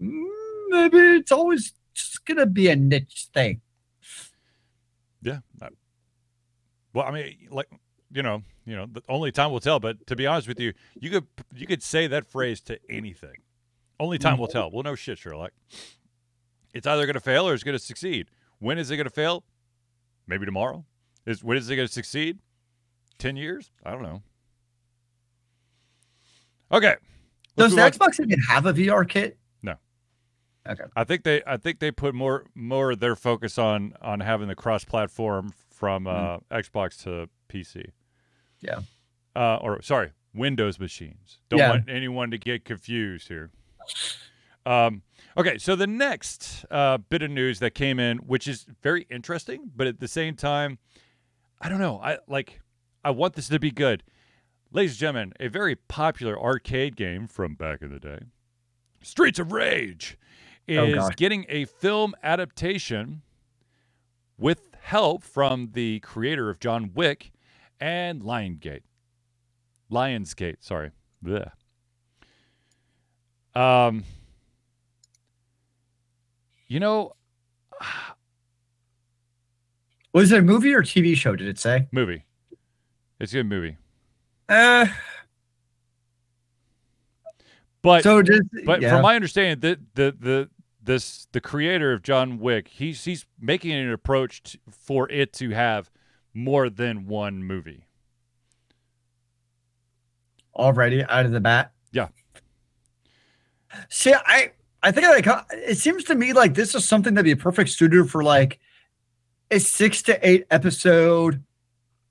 mm, 0.00 0.24
maybe 0.68 0.98
it's 0.98 1.32
always 1.32 1.72
just 1.94 2.24
going 2.24 2.38
to 2.38 2.46
be 2.46 2.68
a 2.68 2.76
niche 2.76 3.28
thing. 3.34 3.60
Yeah. 5.22 5.38
Well, 6.94 7.06
I 7.06 7.10
mean, 7.10 7.48
like, 7.50 7.68
you 8.10 8.22
know, 8.22 8.42
you 8.64 8.76
know, 8.76 8.86
only 9.08 9.32
time 9.32 9.50
will 9.50 9.60
tell. 9.60 9.80
But 9.80 10.06
to 10.06 10.16
be 10.16 10.26
honest 10.26 10.48
with 10.48 10.60
you, 10.60 10.72
you 10.98 11.10
could 11.10 11.26
you 11.54 11.66
could 11.66 11.82
say 11.82 12.06
that 12.06 12.26
phrase 12.26 12.60
to 12.62 12.78
anything. 12.88 13.36
Only 14.00 14.18
time 14.18 14.38
will 14.38 14.46
mm-hmm. 14.46 14.58
tell. 14.58 14.70
Well, 14.70 14.82
no 14.82 14.94
shit, 14.94 15.18
Sherlock. 15.18 15.52
It's 16.74 16.86
either 16.86 17.06
going 17.06 17.14
to 17.14 17.20
fail 17.20 17.48
or 17.48 17.54
it's 17.54 17.64
going 17.64 17.76
to 17.76 17.82
succeed. 17.82 18.28
When 18.58 18.78
is 18.78 18.90
it 18.90 18.96
going 18.96 19.06
to 19.06 19.10
fail? 19.10 19.44
Maybe 20.26 20.44
tomorrow. 20.44 20.84
Is 21.26 21.42
when 21.42 21.56
is 21.56 21.68
it 21.70 21.76
going 21.76 21.88
to 21.88 21.92
succeed? 21.92 22.38
Ten 23.18 23.36
years? 23.36 23.70
I 23.84 23.92
don't 23.92 24.02
know. 24.02 24.22
Okay. 26.70 26.96
Does 27.56 27.74
Xbox 27.74 28.20
even 28.20 28.40
have 28.40 28.66
a 28.66 28.72
VR 28.72 29.08
kit? 29.08 29.36
No. 29.62 29.74
Okay. 30.68 30.84
I 30.94 31.04
think 31.04 31.24
they 31.24 31.42
I 31.46 31.56
think 31.56 31.80
they 31.80 31.90
put 31.90 32.14
more 32.14 32.44
more 32.54 32.92
of 32.92 33.00
their 33.00 33.16
focus 33.16 33.58
on 33.58 33.94
on 34.00 34.20
having 34.20 34.48
the 34.48 34.54
cross 34.54 34.84
platform 34.84 35.52
from 35.70 36.06
uh, 36.06 36.38
mm-hmm. 36.38 36.54
Xbox 36.56 37.02
to 37.04 37.28
PC. 37.48 37.92
Yeah. 38.60 38.80
Uh, 39.34 39.56
or 39.56 39.82
sorry, 39.82 40.12
Windows 40.34 40.78
machines. 40.78 41.38
Don't 41.48 41.58
yeah. 41.58 41.70
want 41.70 41.88
anyone 41.88 42.30
to 42.30 42.38
get 42.38 42.64
confused 42.64 43.28
here. 43.28 43.50
Um, 44.68 45.00
okay, 45.34 45.56
so 45.56 45.74
the 45.76 45.86
next 45.86 46.66
uh, 46.70 46.98
bit 46.98 47.22
of 47.22 47.30
news 47.30 47.58
that 47.60 47.70
came 47.70 47.98
in, 47.98 48.18
which 48.18 48.46
is 48.46 48.66
very 48.82 49.06
interesting, 49.10 49.70
but 49.74 49.86
at 49.86 49.98
the 49.98 50.08
same 50.08 50.36
time, 50.36 50.78
I 51.58 51.70
don't 51.70 51.80
know. 51.80 51.98
I 52.02 52.18
like. 52.28 52.60
I 53.02 53.10
want 53.10 53.34
this 53.34 53.48
to 53.48 53.58
be 53.58 53.70
good. 53.70 54.02
Ladies 54.70 54.92
and 54.92 54.98
gentlemen, 54.98 55.32
a 55.40 55.48
very 55.48 55.74
popular 55.74 56.38
arcade 56.38 56.96
game 56.96 57.26
from 57.26 57.54
back 57.54 57.80
in 57.80 57.90
the 57.90 57.98
day, 57.98 58.18
Streets 59.00 59.38
of 59.38 59.52
Rage, 59.52 60.18
oh, 60.68 60.84
is 60.84 60.98
oh 60.98 61.08
getting 61.16 61.46
a 61.48 61.64
film 61.64 62.14
adaptation 62.22 63.22
with 64.36 64.68
help 64.82 65.22
from 65.24 65.70
the 65.72 66.00
creator 66.00 66.50
of 66.50 66.60
John 66.60 66.90
Wick 66.94 67.32
and 67.80 68.20
Lionsgate. 68.20 68.82
Lionsgate, 69.90 70.56
sorry. 70.60 70.90
Blech. 71.24 71.52
Um, 73.54 74.04
you 76.68 76.80
know, 76.80 77.14
was 80.12 80.30
it 80.32 80.38
a 80.38 80.42
movie 80.42 80.74
or 80.74 80.82
TV 80.82 81.16
show? 81.16 81.34
Did 81.34 81.48
it 81.48 81.58
say 81.58 81.88
movie? 81.92 82.24
It's 83.18 83.32
a 83.32 83.36
good 83.36 83.46
movie. 83.46 83.76
Uh, 84.48 84.86
but 87.82 88.02
so 88.02 88.22
does, 88.22 88.40
but 88.64 88.80
yeah. 88.80 88.90
from 88.90 89.02
my 89.02 89.16
understanding, 89.16 89.60
the 89.60 89.80
the 89.94 90.16
the 90.18 90.50
this 90.82 91.26
the 91.32 91.40
creator 91.40 91.92
of 91.92 92.02
John 92.02 92.38
Wick, 92.38 92.68
he's 92.68 93.04
he's 93.04 93.26
making 93.40 93.72
an 93.72 93.90
approach 93.90 94.42
to, 94.44 94.58
for 94.70 95.10
it 95.10 95.32
to 95.34 95.50
have 95.50 95.90
more 96.32 96.70
than 96.70 97.06
one 97.06 97.42
movie. 97.42 97.84
Already 100.54 101.04
out 101.04 101.26
of 101.26 101.32
the 101.32 101.40
bat. 101.40 101.72
Yeah. 101.92 102.08
See, 103.90 104.14
I 104.14 104.52
I 104.82 104.92
think 104.92 105.06
like 105.06 105.46
it 105.52 105.78
seems 105.78 106.04
to 106.04 106.14
me 106.14 106.32
like 106.32 106.54
this 106.54 106.74
is 106.74 106.84
something 106.84 107.14
that'd 107.14 107.24
be 107.24 107.32
a 107.32 107.36
perfect 107.36 107.70
studio 107.70 108.04
for 108.04 108.22
like 108.22 108.60
a 109.50 109.58
six 109.58 110.02
to 110.02 110.28
eight 110.28 110.46
episode 110.50 111.42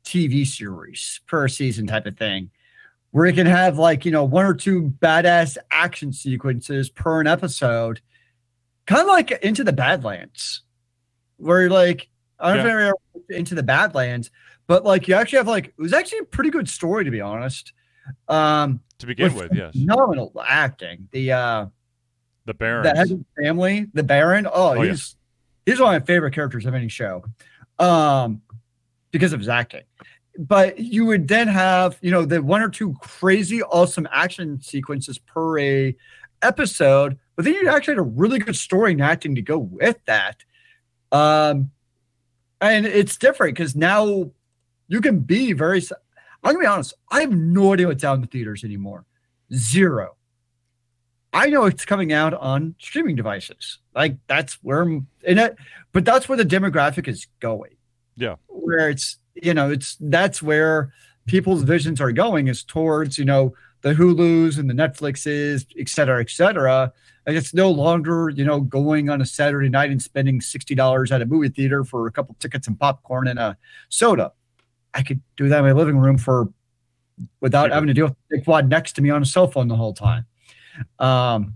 TV 0.04 0.46
series 0.46 1.22
per 1.28 1.48
season 1.48 1.88
type 1.88 2.06
of 2.06 2.18
thing, 2.18 2.50
where 3.12 3.26
it 3.26 3.36
can 3.36 3.48
have 3.48 3.78
like 3.78 4.06
you 4.06 4.12
know 4.12 4.26
one 4.26 4.46
or 4.46 4.54
two 4.54 4.94
badass 5.00 5.58
action 5.72 6.12
sequences 6.12 6.90
per 6.90 7.22
an 7.22 7.28
episode, 7.28 8.02
kind 8.86 9.02
of 9.02 9.08
like 9.08 9.32
Into 9.32 9.64
the 9.64 9.74
Badlands, 9.74 10.62
where 11.38 11.70
like 11.70 12.10
I 12.40 12.50
don't 12.54 12.66
yeah. 12.66 12.74
know 12.74 12.80
if 12.80 12.96
ever 13.30 13.40
Into 13.40 13.56
the 13.56 13.64
Badlands, 13.64 14.30
but 14.68 14.84
like 14.84 15.08
you 15.08 15.16
actually 15.16 15.38
have 15.38 15.48
like 15.48 15.68
it 15.68 15.82
was 15.82 15.94
actually 15.94 16.20
a 16.20 16.26
pretty 16.26 16.50
good 16.50 16.68
story 16.68 17.06
to 17.06 17.12
be 17.12 17.22
honest. 17.22 17.72
Um, 18.28 18.82
to 19.00 19.06
begin 19.06 19.34
with, 19.34 19.50
with 19.50 19.58
yes, 19.58 19.74
phenomenal 19.74 20.34
acting. 20.46 21.08
The 21.12 21.32
uh, 21.32 21.66
the 22.48 22.56
Baron, 22.56 22.84
the 22.84 22.96
head 22.96 23.12
of 23.12 23.20
the 23.20 23.44
family, 23.44 23.88
the 23.94 24.02
Baron. 24.02 24.48
Oh, 24.48 24.76
oh 24.76 24.82
he's 24.82 25.16
yeah. 25.66 25.74
he's 25.74 25.80
one 25.80 25.94
of 25.94 26.02
my 26.02 26.06
favorite 26.06 26.34
characters 26.34 26.66
of 26.66 26.74
any 26.74 26.88
show, 26.88 27.24
um, 27.78 28.42
because 29.12 29.34
of 29.34 29.40
his 29.40 29.50
acting. 29.50 29.84
But 30.40 30.80
you 30.80 31.06
would 31.06 31.28
then 31.28 31.48
have 31.48 32.00
you 32.02 32.10
know 32.10 32.26
the 32.26 32.42
one 32.42 32.64
or 32.64 32.70
two 32.70 32.96
crazy 33.02 33.62
awesome 33.62 34.08
action 34.12 34.60
sequences 34.62 35.20
per 35.20 35.60
a 35.60 35.96
episode, 36.42 37.20
but 37.36 37.46
then 37.46 37.54
you 37.54 37.70
actually 37.70 37.94
had 37.94 38.00
a 38.00 38.04
really 38.04 38.40
good 38.40 38.56
story 38.56 38.94
and 38.94 39.02
acting 39.02 39.36
to 39.36 39.42
go 39.42 39.60
with 39.60 39.98
that. 40.06 40.44
Um, 41.12 41.72
and 42.60 42.86
it's 42.86 43.18
different 43.18 43.56
because 43.56 43.76
now 43.76 44.32
you 44.88 45.02
can 45.02 45.20
be 45.20 45.54
very 45.54 45.82
I'm 46.44 46.54
gonna 46.54 46.64
be 46.64 46.68
honest. 46.68 46.94
I 47.12 47.22
have 47.22 47.32
no 47.32 47.74
idea 47.74 47.88
what's 47.88 48.04
out 48.04 48.16
in 48.16 48.22
the 48.22 48.28
theaters 48.28 48.64
anymore. 48.64 49.06
Zero. 49.54 50.17
I 51.38 51.50
know 51.50 51.66
it's 51.66 51.86
coming 51.86 52.14
out 52.14 52.34
on 52.34 52.74
streaming 52.80 53.16
devices. 53.16 53.78
Like 53.94 54.18
that's 54.26 54.56
where 54.64 54.82
in 54.82 55.08
it, 55.24 55.56
but 55.92 56.04
that's 56.04 56.28
where 56.28 56.38
the 56.38 56.44
demographic 56.44 57.08
is 57.08 57.28
going. 57.40 57.76
Yeah. 58.16 58.36
Where 58.48 58.90
it's 58.90 59.18
you 59.36 59.54
know 59.54 59.70
it's 59.70 59.98
that's 60.00 60.42
where 60.42 60.92
people's 61.28 61.62
visions 61.62 62.02
are 62.02 62.12
going 62.12 62.48
is 62.48 62.64
towards 62.64 63.20
you 63.20 63.26
know 63.26 63.54
the 63.82 63.94
Hulu's 63.94 64.58
and 64.58 64.68
the 64.68 64.74
Netflixes, 64.74 65.68
et 65.78 65.90
cetera, 65.90 66.22
et 66.22 66.32
cetera. 66.32 66.92
And 67.28 67.38
it's 67.38 67.54
no 67.54 67.70
longer, 67.70 68.30
you 68.30 68.44
know, 68.44 68.60
going 68.60 69.10
on 69.10 69.22
a 69.22 69.26
Saturday 69.26 69.70
night 69.70 69.92
and 69.92 70.02
spending 70.02 70.40
$60 70.40 71.12
at 71.12 71.22
a 71.22 71.26
movie 71.26 71.50
theater 71.50 71.84
for 71.84 72.08
a 72.08 72.12
couple 72.12 72.36
tickets 72.40 72.68
and 72.68 72.80
popcorn 72.80 73.28
and 73.28 73.38
a 73.38 73.58
soda. 73.90 74.32
I 74.94 75.04
could 75.04 75.22
do 75.36 75.48
that 75.50 75.60
in 75.60 75.66
my 75.66 75.74
living 75.74 75.98
room 75.98 76.18
for 76.18 76.50
without 77.42 77.72
having 77.72 77.88
to 77.88 77.94
deal 77.94 78.06
with 78.08 78.16
the 78.30 78.42
quad 78.42 78.70
next 78.70 78.94
to 78.94 79.02
me 79.02 79.10
on 79.10 79.22
a 79.22 79.26
cell 79.26 79.48
phone 79.48 79.68
the 79.68 79.76
whole 79.76 79.94
time. 79.94 80.26
Um, 81.00 81.54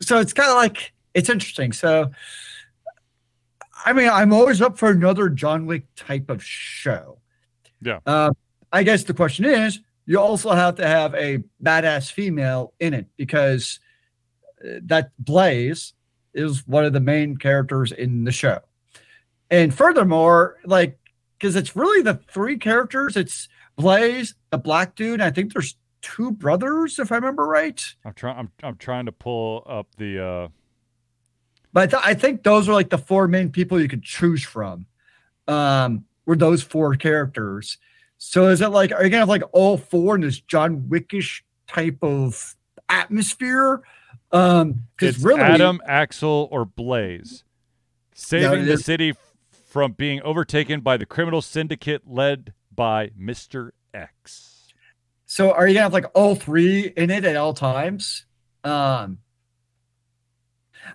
so 0.00 0.18
it's 0.18 0.32
kind 0.32 0.50
of 0.50 0.56
like 0.56 0.92
it's 1.14 1.28
interesting. 1.28 1.72
So, 1.72 2.10
I 3.84 3.92
mean, 3.92 4.08
I'm 4.08 4.32
always 4.32 4.60
up 4.62 4.78
for 4.78 4.90
another 4.90 5.28
John 5.28 5.66
Wick 5.66 5.86
type 5.96 6.30
of 6.30 6.42
show. 6.42 7.18
Yeah. 7.82 8.00
Uh, 8.06 8.32
I 8.72 8.82
guess 8.82 9.04
the 9.04 9.14
question 9.14 9.44
is, 9.44 9.80
you 10.06 10.18
also 10.18 10.50
have 10.50 10.76
to 10.76 10.86
have 10.86 11.14
a 11.14 11.38
badass 11.62 12.12
female 12.12 12.74
in 12.80 12.94
it 12.94 13.06
because 13.16 13.80
uh, 14.64 14.80
that 14.84 15.12
Blaze 15.18 15.94
is 16.34 16.66
one 16.66 16.84
of 16.84 16.92
the 16.92 17.00
main 17.00 17.36
characters 17.36 17.92
in 17.92 18.24
the 18.24 18.32
show. 18.32 18.60
And 19.50 19.74
furthermore, 19.74 20.58
like 20.64 20.98
because 21.40 21.56
it's 21.56 21.74
really 21.74 22.02
the 22.02 22.20
three 22.28 22.58
characters. 22.58 23.16
It's 23.16 23.48
Blaze, 23.76 24.34
the 24.50 24.58
black 24.58 24.94
dude. 24.94 25.20
I 25.20 25.30
think 25.30 25.52
there's 25.52 25.74
two 26.02 26.32
brothers, 26.32 26.98
if 26.98 27.12
I 27.12 27.16
remember 27.16 27.46
right. 27.46 27.82
I'm 28.04 28.14
trying. 28.14 28.38
I'm 28.38 28.50
I'm 28.62 28.76
trying 28.76 29.06
to 29.06 29.12
pull 29.12 29.64
up 29.66 29.88
the. 29.96 30.24
uh 30.24 30.48
But 31.72 31.82
I, 31.82 31.86
th- 31.86 32.02
I 32.06 32.14
think 32.14 32.42
those 32.42 32.68
are 32.68 32.72
like 32.72 32.90
the 32.90 32.98
four 32.98 33.28
main 33.28 33.50
people 33.50 33.80
you 33.80 33.88
could 33.88 34.02
choose 34.02 34.42
from. 34.42 34.86
Um, 35.48 36.04
were 36.26 36.36
those 36.36 36.62
four 36.62 36.94
characters? 36.96 37.78
So 38.18 38.48
is 38.48 38.60
it 38.60 38.68
like 38.68 38.92
are 38.92 39.02
you 39.02 39.10
gonna 39.10 39.20
have 39.20 39.28
like 39.28 39.42
all 39.52 39.78
four 39.78 40.14
in 40.14 40.20
this 40.20 40.40
John 40.40 40.82
Wickish 40.88 41.42
type 41.66 41.98
of 42.02 42.54
atmosphere? 42.88 43.82
Um, 44.32 44.84
because 44.96 45.24
really 45.24 45.40
Adam, 45.40 45.80
Axel, 45.86 46.48
or 46.50 46.64
Blaze 46.64 47.44
saving 48.14 48.60
yeah, 48.60 48.72
the 48.72 48.78
city 48.78 49.14
from 49.50 49.92
being 49.92 50.20
overtaken 50.22 50.80
by 50.80 50.96
the 50.96 51.06
criminal 51.06 51.40
syndicate 51.40 52.02
led 52.06 52.52
by 52.74 53.08
Mr. 53.18 53.70
X. 53.94 54.49
So 55.30 55.52
are 55.52 55.68
you 55.68 55.74
gonna 55.74 55.84
have 55.84 55.92
like 55.92 56.10
all 56.12 56.34
three 56.34 56.92
in 56.96 57.08
it 57.08 57.24
at 57.24 57.36
all 57.36 57.54
times? 57.54 58.24
Um 58.64 59.18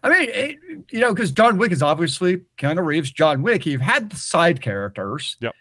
I 0.03 0.09
mean, 0.09 0.29
it, 0.29 0.57
you 0.91 0.99
know, 0.99 1.13
because 1.13 1.31
John 1.31 1.57
Wick 1.57 1.71
is 1.71 1.81
obviously 1.81 2.41
Keanu 2.57 2.85
Reeves, 2.85 3.11
John 3.11 3.43
Wick. 3.43 3.65
You've 3.65 3.79
had 3.79 4.09
the 4.09 4.17
side 4.17 4.61
characters. 4.61 5.37
Yep. 5.39 5.53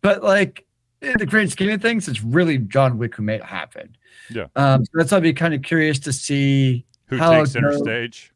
But 0.00 0.24
like 0.24 0.66
in 1.02 1.16
the 1.16 1.24
grand 1.24 1.52
scheme 1.52 1.70
of 1.70 1.80
things, 1.80 2.08
it's 2.08 2.24
really 2.24 2.58
John 2.58 2.98
Wick 2.98 3.14
who 3.14 3.22
made 3.22 3.36
it 3.36 3.44
happen. 3.44 3.96
Yeah. 4.28 4.46
Um, 4.56 4.84
so 4.84 4.90
that's 4.94 5.12
why 5.12 5.18
I'd 5.18 5.22
be 5.22 5.32
kind 5.32 5.54
of 5.54 5.62
curious 5.62 6.00
to 6.00 6.12
see 6.12 6.84
who 7.06 7.18
takes 7.18 7.52
center 7.52 7.78
stage. 7.78 8.32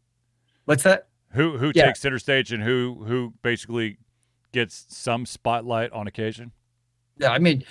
What's 0.66 0.84
that? 0.84 1.08
Who 1.32 1.58
who 1.58 1.72
yeah. 1.74 1.86
takes 1.86 1.98
center 1.98 2.20
stage 2.20 2.52
and 2.52 2.62
who 2.62 3.02
who 3.08 3.34
basically 3.42 3.98
gets 4.52 4.86
some 4.88 5.26
spotlight 5.26 5.90
on 5.90 6.06
occasion? 6.06 6.52
Yeah, 7.18 7.32
I 7.32 7.40
mean, 7.40 7.64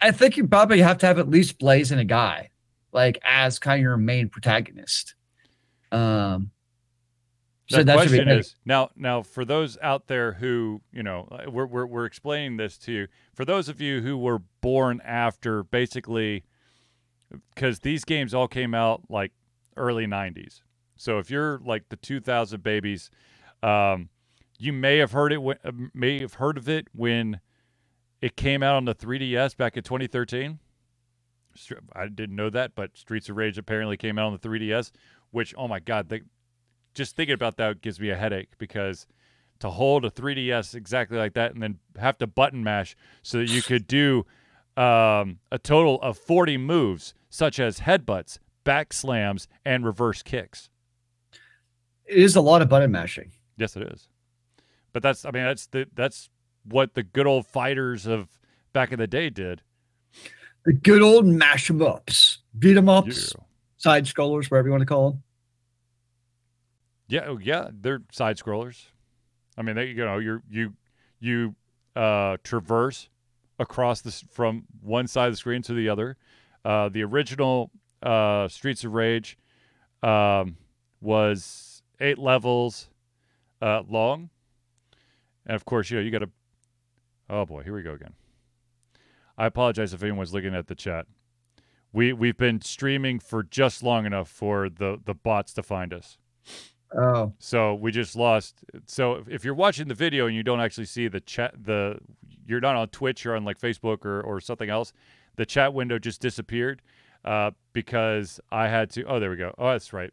I 0.00 0.12
think 0.12 0.36
you 0.36 0.48
probably 0.48 0.80
have 0.80 0.98
to 0.98 1.06
have 1.06 1.18
at 1.18 1.30
least 1.30 1.58
Blaze 1.58 1.92
and 1.92 2.00
a 2.00 2.04
guy, 2.04 2.50
like 2.92 3.18
as 3.24 3.58
kind 3.58 3.80
of 3.80 3.82
your 3.82 3.96
main 3.98 4.28
protagonist. 4.30 5.14
Um, 5.92 6.52
So 7.68 7.80
the 7.80 7.86
question 7.86 8.28
is 8.28 8.56
now 8.64 8.90
now 8.96 9.22
for 9.22 9.44
those 9.44 9.78
out 9.82 10.08
there 10.08 10.34
who 10.34 10.82
you 10.92 11.02
know 11.02 11.28
uh, 11.32 11.50
we're, 11.50 11.66
we're 11.66 11.86
we're 11.86 12.06
explaining 12.06 12.58
this 12.58 12.78
to 12.80 12.92
you. 12.92 13.08
For 13.34 13.44
those 13.44 13.68
of 13.68 13.80
you 13.80 14.02
who 14.02 14.18
were 14.18 14.40
born 14.62 15.00
after 15.04 15.64
basically 15.64 16.42
because 17.54 17.80
these 17.80 18.04
games 18.04 18.34
all 18.34 18.48
came 18.48 18.74
out 18.74 19.02
like 19.10 19.32
early 19.76 20.06
90s 20.06 20.62
so 20.96 21.18
if 21.18 21.30
you're 21.30 21.60
like 21.64 21.88
the 21.90 21.96
2000 21.96 22.62
babies 22.62 23.10
um, 23.62 24.08
you 24.58 24.72
may 24.72 24.98
have 24.98 25.12
heard 25.12 25.32
it 25.32 25.40
uh, 25.64 25.72
may 25.94 26.20
have 26.20 26.34
heard 26.34 26.58
of 26.58 26.68
it 26.68 26.88
when 26.94 27.40
it 28.20 28.36
came 28.36 28.62
out 28.62 28.76
on 28.76 28.84
the 28.84 28.94
3ds 28.94 29.56
back 29.56 29.76
in 29.76 29.82
2013 29.82 30.58
i 31.94 32.06
didn't 32.06 32.36
know 32.36 32.50
that 32.50 32.74
but 32.74 32.96
streets 32.96 33.28
of 33.28 33.36
rage 33.36 33.58
apparently 33.58 33.96
came 33.96 34.18
out 34.18 34.26
on 34.26 34.38
the 34.40 34.48
3ds 34.48 34.92
which 35.30 35.54
oh 35.56 35.68
my 35.68 35.80
god 35.80 36.08
they, 36.08 36.22
just 36.94 37.16
thinking 37.16 37.34
about 37.34 37.56
that 37.56 37.80
gives 37.80 38.00
me 38.00 38.10
a 38.10 38.16
headache 38.16 38.50
because 38.58 39.06
to 39.60 39.70
hold 39.70 40.04
a 40.04 40.10
3ds 40.10 40.74
exactly 40.74 41.18
like 41.18 41.34
that 41.34 41.52
and 41.52 41.62
then 41.62 41.78
have 41.98 42.18
to 42.18 42.26
button 42.26 42.62
mash 42.62 42.96
so 43.22 43.38
that 43.38 43.50
you 43.50 43.62
could 43.62 43.86
do 43.86 44.24
um, 44.76 45.40
a 45.50 45.58
total 45.58 46.00
of 46.02 46.16
40 46.16 46.56
moves 46.58 47.12
such 47.28 47.58
as 47.58 47.80
headbutts 47.80 48.38
back 48.62 48.92
slams 48.92 49.48
and 49.64 49.84
reverse 49.84 50.22
kicks. 50.22 50.70
It 52.04 52.18
is 52.18 52.36
a 52.36 52.40
lot 52.40 52.62
of 52.62 52.68
button 52.68 52.92
mashing. 52.92 53.32
yes 53.56 53.76
it 53.76 53.82
is. 53.82 54.08
But 54.92 55.02
that's 55.02 55.24
i 55.24 55.30
mean 55.30 55.44
that's 55.44 55.66
the 55.66 55.86
that's 55.94 56.30
what 56.68 56.94
the 56.94 57.02
good 57.02 57.26
old 57.26 57.46
fighters 57.46 58.06
of 58.06 58.28
back 58.72 58.92
in 58.92 58.98
the 58.98 59.06
day 59.06 59.30
did 59.30 59.62
The 60.64 60.72
good 60.72 61.00
old 61.02 61.24
mash 61.26 61.70
'em 61.70 61.80
ups, 61.80 62.38
beat 62.58 62.76
'em 62.76 62.88
ups, 62.88 63.32
Yeah. 63.36 63.44
side 63.78 64.04
scrollers, 64.04 64.50
whatever 64.50 64.68
you 64.68 64.72
want 64.72 64.82
to 64.82 64.86
call 64.86 65.10
them. 65.12 65.22
Yeah, 67.08 67.24
oh, 67.26 67.38
yeah, 67.38 67.68
they're 67.72 68.02
side 68.12 68.36
scrollers. 68.36 68.86
I 69.56 69.62
mean, 69.62 69.76
they 69.76 69.86
you 69.86 70.04
know 70.04 70.18
you 70.18 70.42
you 70.50 70.74
you 71.20 71.54
uh, 71.96 72.36
traverse 72.44 73.08
across 73.58 74.02
this 74.02 74.22
from 74.30 74.64
one 74.82 75.06
side 75.08 75.26
of 75.28 75.32
the 75.32 75.36
screen 75.38 75.62
to 75.62 75.74
the 75.74 75.88
other. 75.88 76.16
Uh, 76.64 76.88
the 76.90 77.02
original 77.02 77.70
uh, 78.02 78.46
Streets 78.48 78.84
of 78.84 78.92
Rage 78.92 79.38
um, 80.02 80.56
was 81.00 81.82
eight 81.98 82.18
levels 82.18 82.88
uh, 83.62 83.82
long, 83.88 84.28
and 85.46 85.54
of 85.56 85.64
course, 85.64 85.90
you 85.90 85.96
know 85.96 86.02
you 86.02 86.10
got 86.10 86.18
to. 86.18 86.30
Oh 87.30 87.44
boy, 87.44 87.62
here 87.62 87.74
we 87.74 87.82
go 87.82 87.92
again. 87.92 88.14
I 89.36 89.46
apologize 89.46 89.92
if 89.94 90.02
anyone's 90.02 90.32
looking 90.34 90.54
at 90.54 90.66
the 90.66 90.74
chat. 90.74 91.06
We 91.92 92.12
we've 92.12 92.36
been 92.36 92.60
streaming 92.60 93.18
for 93.18 93.42
just 93.42 93.82
long 93.82 94.06
enough 94.06 94.28
for 94.28 94.68
the 94.68 94.98
the 95.04 95.14
bots 95.14 95.52
to 95.54 95.62
find 95.62 95.92
us. 95.92 96.18
Oh, 96.96 97.34
So 97.38 97.74
we 97.74 97.92
just 97.92 98.16
lost. 98.16 98.64
So 98.86 99.16
if- 99.16 99.28
if 99.28 99.44
you're 99.44 99.52
watching 99.54 99.88
the 99.88 99.94
video 99.94 100.26
and 100.26 100.34
you 100.34 100.42
don't 100.42 100.60
actually 100.60 100.86
see 100.86 101.06
the 101.06 101.20
chat, 101.20 101.52
the 101.62 101.98
you're 102.46 102.60
not 102.62 102.76
on 102.76 102.88
Twitch 102.88 103.26
or 103.26 103.36
on 103.36 103.44
like 103.44 103.60
Facebook 103.60 104.04
or 104.06 104.20
or 104.22 104.40
something 104.40 104.70
else, 104.70 104.92
the 105.36 105.44
chat 105.46 105.74
window 105.74 105.98
just 105.98 106.20
disappeared 106.22 106.80
uh, 107.24 107.50
because 107.74 108.40
I 108.50 108.68
had 108.68 108.90
to. 108.90 109.04
Oh, 109.04 109.20
there 109.20 109.30
we 109.30 109.36
go. 109.36 109.54
Oh, 109.58 109.72
that's 109.72 109.92
right. 109.92 110.12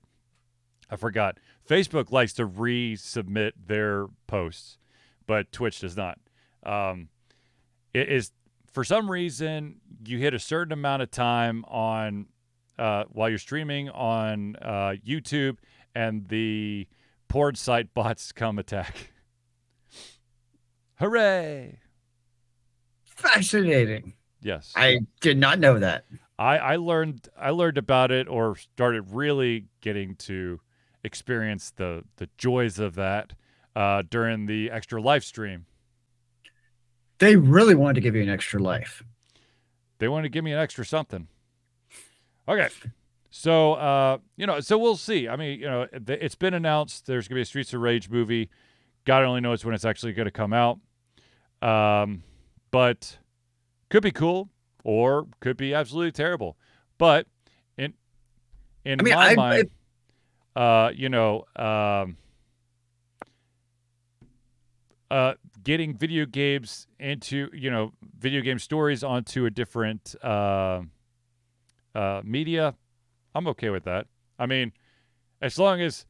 I 0.89 0.97
forgot. 0.97 1.39
Facebook 1.67 2.11
likes 2.11 2.33
to 2.33 2.47
resubmit 2.47 3.53
their 3.67 4.07
posts, 4.27 4.77
but 5.25 5.51
Twitch 5.51 5.79
does 5.79 5.95
not. 5.97 6.19
Um, 6.65 7.09
it 7.93 8.09
is 8.09 8.31
for 8.71 8.83
some 8.83 9.09
reason 9.09 9.81
you 10.05 10.17
hit 10.17 10.33
a 10.33 10.39
certain 10.39 10.73
amount 10.73 11.01
of 11.01 11.11
time 11.11 11.63
on 11.67 12.27
uh, 12.77 13.05
while 13.09 13.29
you're 13.29 13.37
streaming 13.37 13.89
on 13.89 14.57
uh, 14.61 14.95
YouTube, 15.05 15.57
and 15.93 16.27
the 16.27 16.87
porn 17.29 17.55
site 17.55 17.93
bots 17.93 18.31
come 18.31 18.59
attack. 18.59 19.11
Hooray! 20.99 21.79
fascinating. 23.15 24.13
Yes, 24.41 24.71
I 24.75 24.99
did 25.21 25.37
not 25.37 25.59
know 25.59 25.79
that. 25.79 26.05
I, 26.37 26.57
I 26.57 26.75
learned 26.75 27.27
I 27.39 27.51
learned 27.51 27.77
about 27.77 28.11
it 28.11 28.27
or 28.27 28.55
started 28.55 29.05
really 29.11 29.65
getting 29.81 30.15
to 30.15 30.59
experience 31.03 31.71
the 31.75 32.03
the 32.17 32.29
joys 32.37 32.77
of 32.77 32.95
that 32.95 33.33
uh, 33.75 34.03
during 34.09 34.45
the 34.45 34.69
extra 34.69 35.01
live 35.01 35.23
stream. 35.23 35.65
They 37.19 37.35
really 37.35 37.75
wanted 37.75 37.95
to 37.95 38.01
give 38.01 38.15
you 38.15 38.21
an 38.23 38.29
extra 38.29 38.61
life. 38.61 39.03
They 39.99 40.07
wanted 40.07 40.23
to 40.23 40.29
give 40.29 40.43
me 40.43 40.51
an 40.51 40.59
extra 40.59 40.85
something. 40.85 41.27
Okay. 42.47 42.67
So, 43.31 43.73
uh, 43.73 44.17
you 44.37 44.45
know, 44.45 44.59
so 44.59 44.77
we'll 44.77 44.97
see. 44.97 45.27
I 45.27 45.35
mean, 45.35 45.59
you 45.59 45.65
know, 45.65 45.87
it's 45.91 46.35
been 46.35 46.53
announced 46.53 47.05
there's 47.05 47.27
going 47.27 47.35
to 47.35 47.39
be 47.39 47.41
a 47.41 47.45
Streets 47.45 47.73
of 47.73 47.81
Rage 47.81 48.09
movie. 48.09 48.49
God 49.05 49.23
only 49.23 49.41
knows 49.41 49.63
when 49.65 49.73
it's 49.75 49.85
actually 49.85 50.13
going 50.13 50.25
to 50.25 50.31
come 50.31 50.53
out. 50.53 50.79
Um, 51.61 52.23
but 52.71 53.17
could 53.89 54.03
be 54.03 54.11
cool 54.11 54.49
or 54.83 55.27
could 55.39 55.57
be 55.57 55.73
absolutely 55.73 56.11
terrible. 56.11 56.57
But 56.97 57.27
in 57.77 57.93
in 58.83 58.99
I 58.99 59.03
mean, 59.03 59.15
my 59.15 59.29
I- 59.29 59.35
mind, 59.35 59.69
uh, 60.55 60.91
you 60.93 61.09
know, 61.09 61.45
um, 61.55 62.17
uh, 65.11 65.33
getting 65.65 65.97
video 65.97 66.25
games 66.25 66.87
into 66.99 67.49
you 67.51 67.69
know 67.69 67.91
video 68.17 68.41
game 68.41 68.59
stories 68.59 69.03
onto 69.03 69.45
a 69.45 69.49
different 69.49 70.15
uh, 70.23 70.81
uh, 71.93 72.21
media, 72.23 72.73
I'm 73.33 73.47
okay 73.47 73.69
with 73.69 73.83
that. 73.83 74.07
I 74.39 74.45
mean, 74.45 74.71
as 75.41 75.59
long 75.59 75.81
as 75.81 76.05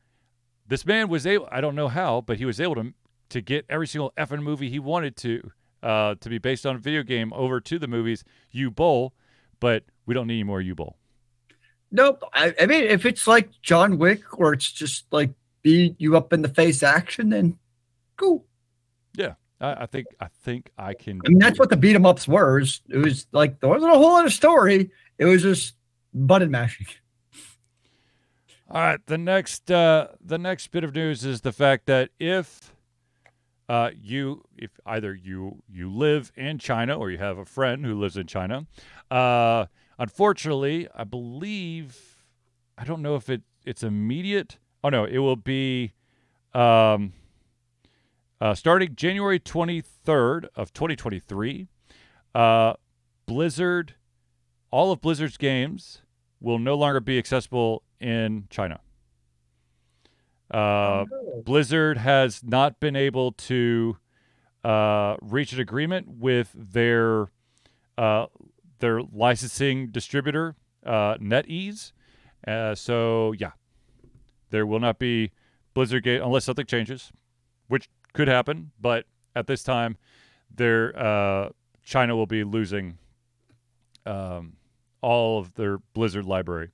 this 0.68 0.86
man 0.86 1.10
was 1.10 1.26
able, 1.26 1.48
I 1.52 1.62
don't 1.62 1.76
know 1.76 1.88
how, 1.88 2.22
but 2.22 2.38
he 2.38 2.46
was 2.46 2.62
able 2.62 2.76
to 2.76 2.94
to 3.30 3.42
get 3.42 3.66
every 3.68 3.88
single 3.88 4.14
effing 4.18 4.44
movie 4.44 4.70
he 4.70 4.78
wanted 4.78 5.16
to 5.18 5.52
uh, 5.82 6.16
to 6.20 6.30
be 6.30 6.38
based 6.38 6.66
on 6.68 6.76
a 6.76 6.80
video 6.80 7.02
game 7.02 7.34
over 7.34 7.60
to 7.62 7.80
the 7.80 7.88
movies. 7.88 8.24
Uwe 8.54 8.76
Boll, 8.76 9.14
but 9.60 9.84
we 10.06 10.14
don't 10.14 10.28
need 10.28 10.36
any 10.36 10.44
more 10.44 10.62
Uwe 10.62 10.76
Boll. 10.76 10.98
Nope. 11.92 12.24
I, 12.34 12.54
I 12.60 12.66
mean, 12.66 12.84
if 12.84 13.06
it's 13.06 13.26
like 13.26 13.50
John 13.62 13.98
Wick 13.98 14.38
or 14.38 14.54
it's 14.54 14.70
just 14.70 15.06
like 15.12 15.32
beat 15.62 15.96
you 15.98 16.18
up 16.18 16.34
in 16.34 16.42
the 16.42 16.50
face 16.50 16.84
action, 16.84 17.30
then 17.30 17.58
cool. 18.18 18.46
I, 19.66 19.84
I 19.84 19.86
think 19.86 20.08
I 20.20 20.28
think 20.44 20.70
I 20.78 20.94
can. 20.94 21.22
I 21.26 21.30
mean, 21.30 21.40
that's 21.40 21.60
what 21.60 21.70
the 21.70 21.78
beat 21.78 21.96
'em 21.96 22.06
ups 22.06 22.28
were. 22.28 22.58
It 22.58 22.62
was, 22.62 22.82
it 22.90 22.98
was 22.98 23.28
like 23.32 23.60
there 23.60 23.70
wasn't 23.70 23.92
a 23.92 23.98
whole 23.98 24.12
lot 24.12 24.26
of 24.26 24.34
story. 24.34 24.92
It 25.18 25.26
was 25.26 25.42
just 25.42 25.76
button 26.14 26.52
mashing. 26.52 26.88
All 28.70 28.82
right, 28.82 29.00
the 29.06 29.18
next 29.18 29.70
uh, 29.72 30.10
the 30.24 30.38
next 30.38 30.72
bit 30.72 30.84
of 30.84 30.94
news 30.94 31.24
is 31.26 31.42
the 31.42 31.52
fact 31.52 31.86
that 31.86 32.10
if 32.20 32.74
uh, 33.70 33.92
you 33.96 34.44
if 34.58 34.72
either 34.86 35.14
you 35.14 35.62
you 35.70 35.90
live 35.90 36.32
in 36.36 36.58
China 36.58 36.98
or 36.98 37.12
you 37.12 37.18
have 37.18 37.38
a 37.38 37.46
friend 37.46 37.86
who 37.86 37.94
lives 38.00 38.18
in 38.18 38.28
China, 38.28 38.66
uh, 39.12 39.66
unfortunately, 39.98 40.88
I 40.96 41.04
believe 41.04 42.24
I 42.78 42.84
don't 42.84 43.02
know 43.02 43.16
if 43.16 43.30
it 43.30 43.42
it's 43.66 43.84
immediate. 43.84 44.58
Oh 44.84 44.90
no, 44.90 45.06
it 45.06 45.20
will 45.20 45.36
be 45.36 45.94
um, 46.54 47.14
uh, 48.42 48.54
starting 48.54 48.96
January 48.96 49.40
twenty 49.40 49.82
third 49.82 50.48
of 50.56 50.74
twenty 50.74 50.96
twenty 50.96 51.20
three. 51.20 51.68
Uh, 52.34 52.74
Blizzard, 53.26 53.96
all 54.72 54.92
of 54.92 55.02
Blizzard's 55.02 55.38
games 55.38 56.02
will 56.40 56.60
no 56.60 56.76
longer 56.76 57.00
be 57.00 57.18
accessible 57.18 57.82
in 58.00 58.46
China. 58.50 58.80
Uh, 60.52 61.06
Blizzard 61.44 61.98
has 61.98 62.44
not 62.44 62.80
been 62.80 62.96
able 62.96 63.32
to 63.32 63.98
uh, 64.64 65.16
reach 65.22 65.54
an 65.54 65.60
agreement 65.60 66.08
with 66.08 66.52
their 66.54 67.28
uh, 67.98 68.28
their 68.80 69.02
licensing 69.02 69.88
distributor, 69.90 70.56
uh, 70.86 71.16
NetEase. 71.16 71.94
Uh, 72.48 72.76
so 72.76 73.34
yeah, 73.40 73.52
there 74.52 74.66
will 74.68 74.80
not 74.80 75.00
be 75.00 75.32
Blizzard 75.74 76.04
game 76.04 76.22
unless 76.22 76.46
something 76.46 76.66
changes, 76.66 77.12
which 77.68 77.90
could 78.16 78.28
happen. 78.28 78.72
But 78.82 79.06
at 79.36 79.46
this 79.46 79.62
time, 79.62 79.98
their 80.54 80.98
uh, 80.98 81.50
China 81.84 82.16
will 82.16 82.26
be 82.26 82.44
losing 82.44 82.98
um, 84.06 84.54
all 85.02 85.38
of 85.40 85.54
their 85.54 85.78
Blizzard 85.94 86.26
library, 86.26 86.72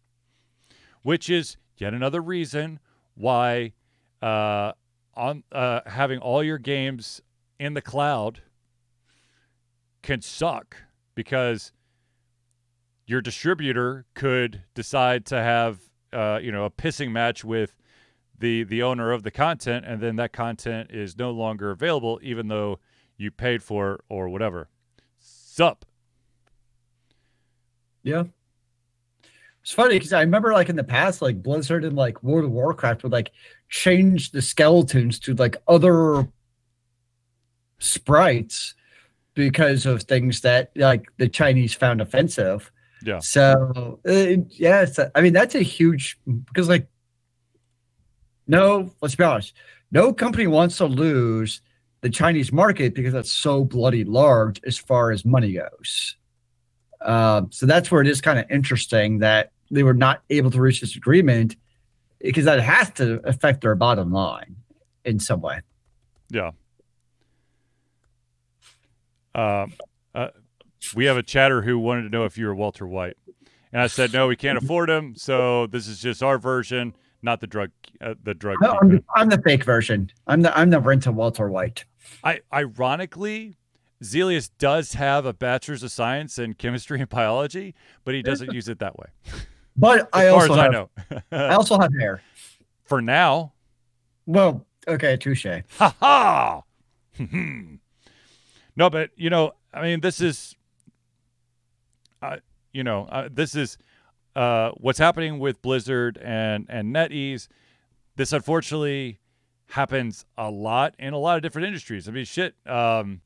which 1.01 1.29
is 1.29 1.57
yet 1.77 1.93
another 1.93 2.21
reason 2.21 2.79
why 3.15 3.73
uh, 4.21 4.71
on 5.15 5.43
uh, 5.51 5.81
having 5.85 6.19
all 6.19 6.43
your 6.43 6.57
games 6.57 7.21
in 7.59 7.73
the 7.73 7.81
cloud 7.81 8.41
can 10.01 10.21
suck 10.21 10.77
because 11.15 11.73
your 13.05 13.21
distributor 13.21 14.05
could 14.13 14.63
decide 14.73 15.25
to 15.25 15.35
have 15.35 15.79
uh, 16.13 16.39
you 16.41 16.51
know 16.51 16.65
a 16.65 16.69
pissing 16.69 17.11
match 17.11 17.43
with 17.43 17.75
the 18.41 18.63
the 18.63 18.83
owner 18.83 19.11
of 19.11 19.23
the 19.23 19.31
content 19.31 19.85
and 19.87 20.01
then 20.01 20.17
that 20.17 20.33
content 20.33 20.91
is 20.91 21.17
no 21.17 21.31
longer 21.31 21.71
available 21.71 22.19
even 22.21 22.47
though 22.47 22.79
you 23.17 23.31
paid 23.31 23.63
for 23.63 23.93
it 23.93 24.01
or 24.09 24.27
whatever 24.29 24.67
sup 25.19 25.85
Yeah. 28.03 28.23
It's 29.61 29.73
funny 29.73 29.95
because 29.95 30.11
I 30.13 30.21
remember 30.21 30.53
like 30.53 30.69
in 30.69 30.75
the 30.75 30.83
past, 30.83 31.21
like 31.21 31.43
Blizzard 31.43 31.85
and 31.85 31.95
like 31.95 32.23
World 32.23 32.45
of 32.45 32.51
Warcraft 32.51 33.03
would 33.03 33.11
like 33.11 33.31
change 33.69 34.31
the 34.31 34.41
skeletons 34.41 35.19
to 35.19 35.35
like 35.35 35.55
other 35.67 36.27
sprites 37.79 38.73
because 39.35 39.85
of 39.85 40.03
things 40.03 40.41
that 40.41 40.71
like 40.75 41.11
the 41.17 41.29
Chinese 41.29 41.75
found 41.75 42.01
offensive. 42.01 42.71
Yeah. 43.03 43.19
So 43.19 43.99
uh, 44.07 44.43
yeah, 44.49 44.87
I 45.13 45.21
mean 45.21 45.33
that's 45.33 45.53
a 45.53 45.61
huge 45.61 46.17
because 46.45 46.67
like 46.67 46.87
no, 48.51 48.91
let's 49.01 49.15
be 49.15 49.23
honest, 49.23 49.53
no 49.91 50.13
company 50.13 50.45
wants 50.45 50.77
to 50.77 50.85
lose 50.85 51.61
the 52.01 52.09
Chinese 52.09 52.51
market 52.51 52.93
because 52.93 53.13
that's 53.13 53.31
so 53.31 53.63
bloody 53.63 54.03
large 54.03 54.59
as 54.65 54.77
far 54.77 55.11
as 55.11 55.23
money 55.23 55.53
goes. 55.53 56.17
Uh, 56.99 57.43
so 57.49 57.65
that's 57.65 57.89
where 57.89 58.01
it 58.01 58.07
is 58.07 58.19
kind 58.19 58.37
of 58.37 58.45
interesting 58.51 59.19
that 59.19 59.51
they 59.71 59.83
were 59.83 59.93
not 59.93 60.21
able 60.29 60.51
to 60.51 60.59
reach 60.59 60.81
this 60.81 60.97
agreement 60.97 61.55
because 62.19 62.43
that 62.43 62.59
has 62.59 62.89
to 62.91 63.21
affect 63.23 63.61
their 63.61 63.73
bottom 63.73 64.11
line 64.11 64.57
in 65.05 65.17
some 65.17 65.39
way. 65.39 65.61
Yeah. 66.29 66.51
Uh, 69.33 69.67
uh, 70.13 70.27
we 70.93 71.05
have 71.05 71.15
a 71.15 71.23
chatter 71.23 71.61
who 71.61 71.79
wanted 71.79 72.03
to 72.03 72.09
know 72.09 72.25
if 72.25 72.37
you 72.37 72.47
were 72.47 72.55
Walter 72.55 72.85
White, 72.85 73.15
and 73.71 73.81
I 73.81 73.87
said 73.87 74.11
no, 74.11 74.27
we 74.27 74.35
can't 74.35 74.57
afford 74.57 74.89
him, 74.89 75.15
so 75.15 75.67
this 75.67 75.87
is 75.87 75.99
just 76.01 76.21
our 76.21 76.37
version, 76.37 76.93
not 77.21 77.39
the 77.39 77.47
drug, 77.47 77.71
uh, 78.01 78.15
the 78.23 78.33
drug. 78.33 78.57
No, 78.61 78.77
I'm, 78.81 78.89
the, 78.89 79.03
I'm, 79.15 79.29
the 79.29 79.41
fake 79.41 79.63
version. 79.63 80.11
I'm 80.27 80.41
the 80.41 80.57
I'm 80.57 80.69
the 80.69 80.79
rental 80.79 81.13
Walter 81.13 81.49
White. 81.49 81.85
I 82.23 82.41
ironically, 82.53 83.57
Zelius 84.03 84.49
does 84.57 84.93
have 84.93 85.25
a 85.25 85.33
bachelor's 85.33 85.83
of 85.83 85.91
science 85.91 86.39
in 86.39 86.55
chemistry 86.55 86.99
and 86.99 87.09
biology, 87.09 87.75
but 88.03 88.15
he 88.15 88.21
doesn't 88.21 88.51
use 88.53 88.67
it 88.67 88.79
that 88.79 88.97
way. 88.97 89.07
But 89.77 90.09
I 90.13 90.27
also 90.27 90.53
have, 90.55 90.65
I 90.65 90.67
know, 90.69 90.89
I 91.31 91.53
also 91.53 91.79
have 91.79 91.91
hair. 91.97 92.21
For 92.83 93.01
now. 93.01 93.53
Well, 94.25 94.65
okay, 94.87 95.15
touche. 95.15 95.45
Ha 95.45 95.95
ha. 95.99 96.61
no, 98.75 98.89
but 98.89 99.11
you 99.15 99.29
know, 99.29 99.53
I 99.73 99.81
mean, 99.81 100.01
this 100.01 100.19
is, 100.19 100.55
uh, 102.21 102.37
you 102.73 102.83
know, 102.83 103.05
uh, 103.05 103.29
this 103.31 103.55
is 103.55 103.77
uh, 104.35 104.71
what's 104.77 104.99
happening 104.99 105.39
with 105.39 105.61
Blizzard 105.61 106.17
and 106.21 106.65
and 106.69 106.93
NetEase. 106.93 107.47
This 108.15 108.33
unfortunately 108.33 109.19
happens 109.67 110.25
a 110.37 110.49
lot 110.49 110.95
in 110.99 111.13
a 111.13 111.17
lot 111.17 111.37
of 111.37 111.41
different 111.41 111.67
industries. 111.67 112.07
I 112.07 112.11
mean, 112.11 112.25
shit. 112.25 112.55
Um, 112.65 113.21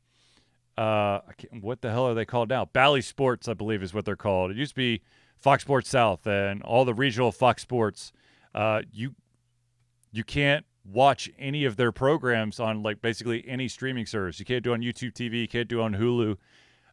uh, 0.77 1.19
what 1.61 1.81
the 1.81 1.89
hell 1.89 2.05
are 2.07 2.13
they 2.13 2.25
called 2.25 2.49
now? 2.49 2.65
Bally 2.65 3.01
Sports, 3.01 3.47
I 3.47 3.53
believe, 3.53 3.81
is 3.81 3.93
what 3.93 4.03
they're 4.03 4.17
called. 4.17 4.51
It 4.51 4.57
used 4.57 4.71
to 4.71 4.75
be 4.75 5.01
Fox 5.37 5.63
Sports 5.63 5.89
South 5.89 6.27
and 6.27 6.61
all 6.63 6.83
the 6.85 6.93
regional 6.93 7.31
Fox 7.31 7.61
Sports. 7.61 8.11
Uh, 8.53 8.81
you 8.91 9.15
you 10.11 10.23
can't 10.23 10.65
watch 10.85 11.29
any 11.39 11.65
of 11.65 11.77
their 11.77 11.91
programs 11.91 12.59
on 12.59 12.83
like 12.83 13.01
basically 13.01 13.43
any 13.47 13.67
streaming 13.67 14.05
service. 14.05 14.39
You 14.39 14.45
can't 14.45 14.63
do 14.63 14.73
on 14.73 14.81
YouTube 14.81 15.13
TV. 15.13 15.41
You 15.41 15.47
can't 15.47 15.67
do 15.67 15.81
on 15.81 15.95
Hulu. 15.95 16.37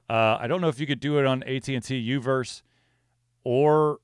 Uh, 0.08 0.36
I 0.40 0.46
don't 0.46 0.60
know 0.60 0.68
if 0.68 0.80
you 0.80 0.86
could 0.86 1.00
do 1.00 1.18
it 1.18 1.26
on 1.26 1.42
AT 1.42 1.68
and 1.68 1.82
T 1.82 2.08
UVerse 2.10 2.62
or 3.44 3.98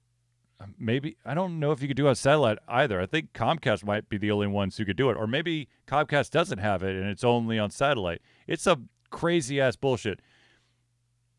maybe 0.78 1.16
I 1.24 1.34
don't 1.34 1.60
know 1.60 1.72
if 1.72 1.80
you 1.80 1.88
could 1.88 1.96
do 1.96 2.06
it 2.06 2.10
on 2.10 2.14
satellite 2.16 2.58
either. 2.68 3.00
I 3.00 3.06
think 3.06 3.32
Comcast 3.32 3.84
might 3.84 4.08
be 4.08 4.18
the 4.18 4.30
only 4.30 4.46
ones 4.46 4.76
who 4.76 4.84
could 4.84 4.96
do 4.96 5.10
it, 5.10 5.16
or 5.16 5.26
maybe 5.26 5.68
Comcast 5.86 6.30
doesn't 6.30 6.58
have 6.58 6.82
it 6.82 6.96
and 6.96 7.08
it's 7.08 7.24
only 7.24 7.58
on 7.58 7.70
satellite. 7.70 8.20
It's 8.46 8.66
a 8.66 8.78
crazy 9.10 9.60
ass 9.60 9.76
bullshit. 9.76 10.20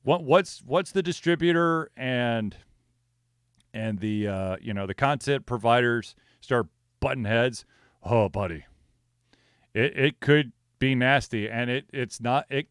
What 0.03 0.23
what's 0.23 0.63
what's 0.65 0.91
the 0.91 1.03
distributor 1.03 1.91
and 1.97 2.55
and 3.73 3.99
the 3.99 4.27
uh, 4.27 4.57
you 4.61 4.73
know 4.73 4.87
the 4.87 4.93
content 4.93 5.45
providers 5.45 6.15
start 6.41 6.67
button 6.99 7.25
heads? 7.25 7.65
Oh, 8.03 8.29
buddy, 8.29 8.65
it 9.73 9.97
it 9.97 10.19
could 10.19 10.53
be 10.79 10.95
nasty, 10.95 11.49
and 11.49 11.69
it 11.69 11.85
it's 11.91 12.21
not. 12.21 12.45
It 12.49 12.67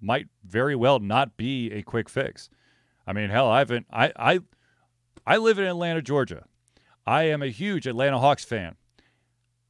might 0.00 0.28
very 0.44 0.76
well 0.76 0.98
not 0.98 1.36
be 1.36 1.72
a 1.72 1.82
quick 1.82 2.08
fix. 2.08 2.50
I 3.06 3.12
mean, 3.14 3.30
hell, 3.30 3.48
I 3.48 3.60
haven't. 3.60 3.86
I 3.90 4.12
I 4.16 4.40
I 5.28 5.36
live 5.36 5.58
in 5.58 5.66
Atlanta, 5.66 6.00
Georgia. 6.00 6.44
I 7.06 7.24
am 7.24 7.42
a 7.42 7.48
huge 7.48 7.86
Atlanta 7.86 8.18
Hawks 8.18 8.44
fan. 8.46 8.76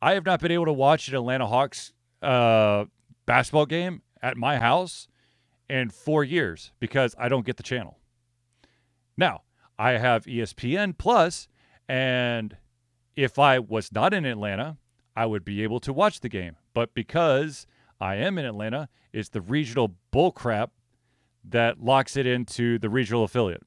I 0.01 0.13
have 0.13 0.25
not 0.25 0.39
been 0.39 0.53
able 0.53 0.67
to 0.67 0.73
watch 0.73 1.09
an 1.09 1.17
Atlanta 1.17 1.49
Hawks 1.49 1.93
uh, 2.23 2.85
basketball 3.27 3.67
game 3.67 4.03
at 4.23 4.37
my 4.37 4.59
house 4.59 5.09
in 5.69 5.91
four 5.91 6.23
years 6.23 6.71
because 6.79 7.17
I 7.19 7.29
don't 7.29 7.45
get 7.45 7.57
the 7.57 7.65
channel. 7.65 7.99
Now, 9.17 9.43
I 9.77 9.93
have 9.93 10.27
ESPN 10.27 10.97
Plus, 10.97 11.49
and 11.89 12.57
if 13.17 13.37
I 13.37 13.59
was 13.59 13.91
not 13.91 14.15
in 14.15 14.25
Atlanta, 14.25 14.77
I 15.17 15.27
would 15.27 15.45
be 15.45 15.65
able 15.65 15.81
to 15.81 15.93
watch 15.93 16.21
the 16.21 16.29
game. 16.29 16.55
But 16.73 16.95
because 16.95 17.67
I 18.01 18.15
am 18.15 18.39
in 18.39 18.45
Atlanta, 18.45 18.89
it's 19.13 19.31
the 19.31 19.41
regional 19.41 19.97
bullcrap 20.13 20.69
that 21.43 21.83
locks 21.83 22.17
it 22.17 22.29
into 22.29 22.79
the 22.79 22.89
regional 22.89 23.25
affiliate. 23.25 23.65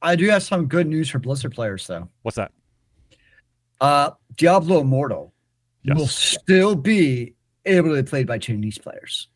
I 0.00 0.16
do 0.16 0.28
have 0.28 0.42
some 0.42 0.66
good 0.66 0.86
news 0.86 1.10
for 1.10 1.18
Blizzard 1.18 1.52
players, 1.52 1.86
though. 1.86 2.08
What's 2.22 2.36
that? 2.36 2.52
Uh, 3.80 4.10
Diablo 4.36 4.80
Immortal 4.80 5.32
yes. 5.82 5.96
will 5.96 6.06
still 6.06 6.74
be 6.74 7.34
able 7.64 7.94
to 7.94 8.02
be 8.02 8.08
played 8.08 8.26
by 8.26 8.38
Chinese 8.38 8.78
players 8.78 9.28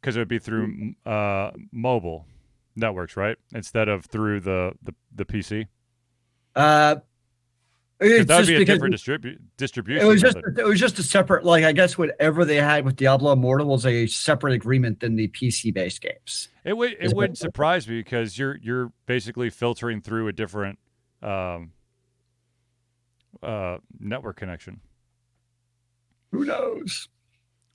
because 0.00 0.16
it 0.16 0.20
would 0.20 0.28
be 0.28 0.38
through 0.38 0.94
uh, 1.06 1.50
mobile 1.72 2.26
networks, 2.76 3.16
right? 3.16 3.36
Instead 3.54 3.88
of 3.88 4.06
through 4.06 4.40
the 4.40 4.72
the, 4.82 4.94
the 5.14 5.24
PC. 5.24 5.66
Uh, 6.54 6.96
it's 8.00 8.28
that 8.28 8.38
would 8.38 8.46
be 8.46 8.56
a 8.56 8.64
different 8.64 8.94
distribu- 8.94 9.38
distribution. 9.56 10.02
It 10.02 10.08
was 10.08 10.22
just 10.22 10.36
it. 10.36 10.58
it 10.58 10.64
was 10.64 10.80
just 10.80 10.98
a 10.98 11.02
separate 11.02 11.44
like 11.44 11.64
I 11.64 11.72
guess 11.72 11.98
whatever 11.98 12.44
they 12.44 12.56
had 12.56 12.84
with 12.84 12.96
Diablo 12.96 13.32
Immortal 13.32 13.66
was 13.66 13.84
a 13.84 14.06
separate 14.06 14.54
agreement 14.54 15.00
than 15.00 15.16
the 15.16 15.28
PC 15.28 15.72
based 15.74 16.00
games. 16.00 16.48
It 16.64 16.76
would 16.76 16.96
it 16.98 17.14
wouldn't 17.14 17.38
surprise 17.38 17.86
me 17.86 17.98
because 17.98 18.38
you're 18.38 18.56
you're 18.62 18.92
basically 19.06 19.50
filtering 19.50 20.00
through 20.00 20.28
a 20.28 20.32
different 20.32 20.78
um, 21.22 21.72
uh, 23.42 23.78
network 23.98 24.36
connection. 24.36 24.80
Who 26.32 26.44
knows? 26.44 27.08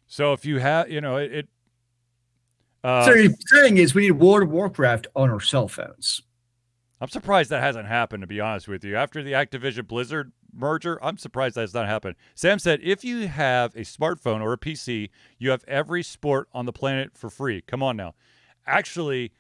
So 0.07 0.33
if 0.33 0.45
you 0.45 0.59
have, 0.59 0.89
you 0.89 1.01
know, 1.01 1.17
it. 1.17 1.31
it 1.31 1.49
uh, 2.83 3.05
so 3.05 3.13
the 3.13 3.35
thing 3.51 3.77
is, 3.77 3.95
we 3.95 4.03
need 4.03 4.11
World 4.11 4.43
of 4.43 4.51
Warcraft 4.51 5.07
on 5.15 5.29
our 5.31 5.39
cell 5.39 5.67
phones. 5.67 6.21
I'm 7.05 7.09
surprised 7.09 7.51
that 7.51 7.61
hasn't 7.61 7.87
happened, 7.87 8.21
to 8.21 8.27
be 8.27 8.39
honest 8.39 8.67
with 8.67 8.83
you. 8.83 8.95
After 8.95 9.21
the 9.21 9.33
Activision 9.33 9.87
Blizzard 9.87 10.31
merger, 10.51 10.97
I'm 11.05 11.19
surprised 11.19 11.53
that's 11.53 11.71
not 11.71 11.85
happened. 11.85 12.15
Sam 12.33 12.57
said, 12.57 12.79
if 12.81 13.03
you 13.03 13.27
have 13.27 13.75
a 13.75 13.81
smartphone 13.81 14.41
or 14.41 14.51
a 14.53 14.57
PC, 14.57 15.11
you 15.37 15.51
have 15.51 15.63
every 15.67 16.01
sport 16.01 16.49
on 16.51 16.65
the 16.65 16.73
planet 16.73 17.15
for 17.15 17.29
free. 17.29 17.61
Come 17.61 17.83
on 17.83 17.95
now. 17.95 18.15
Actually, 18.65 19.31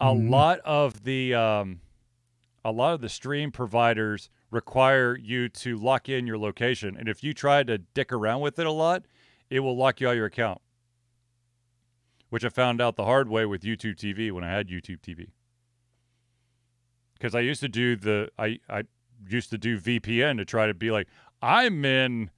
a 0.00 0.06
mm 0.06 0.30
lot 0.30 0.58
of 0.64 1.04
the 1.04 1.32
um, 1.32 1.80
a 2.64 2.72
lot 2.72 2.92
of 2.92 3.00
the 3.00 3.08
stream 3.08 3.52
providers 3.52 4.28
require 4.50 5.16
you 5.16 5.48
to 5.48 5.76
lock 5.76 6.08
in 6.08 6.26
your 6.26 6.38
location, 6.38 6.96
and 6.96 7.08
if 7.08 7.22
you 7.22 7.32
try 7.32 7.62
to 7.62 7.78
dick 7.78 8.12
around 8.12 8.40
with 8.40 8.58
it 8.58 8.66
a 8.66 8.72
lot, 8.72 9.04
it 9.48 9.60
will 9.60 9.76
lock 9.76 10.00
you 10.00 10.08
out 10.08 10.12
of 10.12 10.16
your 10.16 10.26
account. 10.26 10.60
Which 12.30 12.44
I 12.44 12.48
found 12.48 12.80
out 12.80 12.96
the 12.96 13.04
hard 13.04 13.28
way 13.28 13.46
with 13.46 13.62
YouTube 13.62 13.94
TV 13.94 14.32
when 14.32 14.42
I 14.42 14.50
had 14.50 14.66
YouTube 14.66 15.02
TV 15.02 15.28
because 17.22 17.36
I 17.36 17.40
used 17.40 17.60
to 17.60 17.68
do 17.68 17.94
the 17.94 18.30
I 18.36 18.58
I 18.68 18.82
used 19.28 19.50
to 19.50 19.58
do 19.58 19.78
VPN 19.78 20.38
to 20.38 20.44
try 20.44 20.66
to 20.66 20.74
be 20.74 20.90
like 20.90 21.06
I'm 21.40 21.84
in 21.84 22.30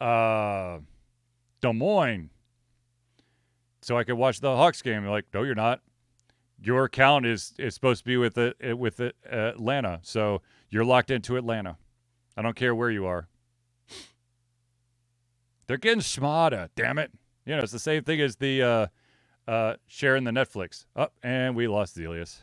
uh, 0.00 0.78
Des 1.60 1.72
Moines, 1.72 2.30
so 3.82 3.98
I 3.98 4.04
could 4.04 4.14
watch 4.14 4.40
the 4.40 4.54
Hawks 4.54 4.82
game. 4.82 5.04
Like, 5.04 5.26
no, 5.34 5.42
you're 5.42 5.56
not. 5.56 5.80
Your 6.62 6.84
account 6.84 7.26
is 7.26 7.54
is 7.58 7.74
supposed 7.74 8.00
to 8.00 8.04
be 8.04 8.16
with 8.16 8.34
the 8.34 8.54
uh, 8.70 8.76
with 8.76 8.98
the, 8.98 9.12
uh, 9.30 9.50
Atlanta, 9.54 9.98
so 10.02 10.42
you're 10.70 10.84
locked 10.84 11.10
into 11.10 11.36
Atlanta. 11.36 11.76
I 12.36 12.42
don't 12.42 12.56
care 12.56 12.74
where 12.74 12.90
you 12.90 13.06
are. 13.06 13.26
They're 15.66 15.76
getting 15.76 16.02
smarter, 16.02 16.68
damn 16.76 16.98
it. 16.98 17.10
You 17.44 17.56
know, 17.56 17.62
it's 17.62 17.72
the 17.72 17.78
same 17.80 18.04
thing 18.04 18.20
as 18.20 18.36
the 18.36 18.62
uh, 18.62 18.86
uh, 19.48 19.74
sharing 19.88 20.22
the 20.22 20.30
Netflix. 20.30 20.86
Up 20.94 21.12
oh, 21.16 21.28
and 21.28 21.56
we 21.56 21.66
lost 21.66 21.96
Zealeus. 21.96 22.42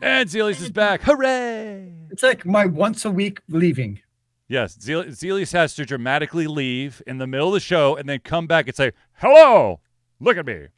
And 0.00 0.28
Zealeus 0.28 0.60
is 0.60 0.70
back. 0.70 1.02
Hooray! 1.02 1.92
It's 2.10 2.22
like 2.22 2.46
my 2.46 2.66
once 2.66 3.04
a 3.04 3.10
week 3.10 3.40
leaving. 3.48 4.00
Yes, 4.48 4.78
Zealeus 4.80 5.52
has 5.52 5.74
to 5.74 5.84
dramatically 5.84 6.46
leave 6.46 7.02
in 7.06 7.18
the 7.18 7.26
middle 7.26 7.48
of 7.48 7.54
the 7.54 7.60
show 7.60 7.96
and 7.96 8.08
then 8.08 8.20
come 8.20 8.46
back 8.46 8.66
and 8.66 8.74
say, 8.74 8.92
"Hello, 9.14 9.80
look 10.20 10.36
at 10.38 10.46
me. 10.46 10.68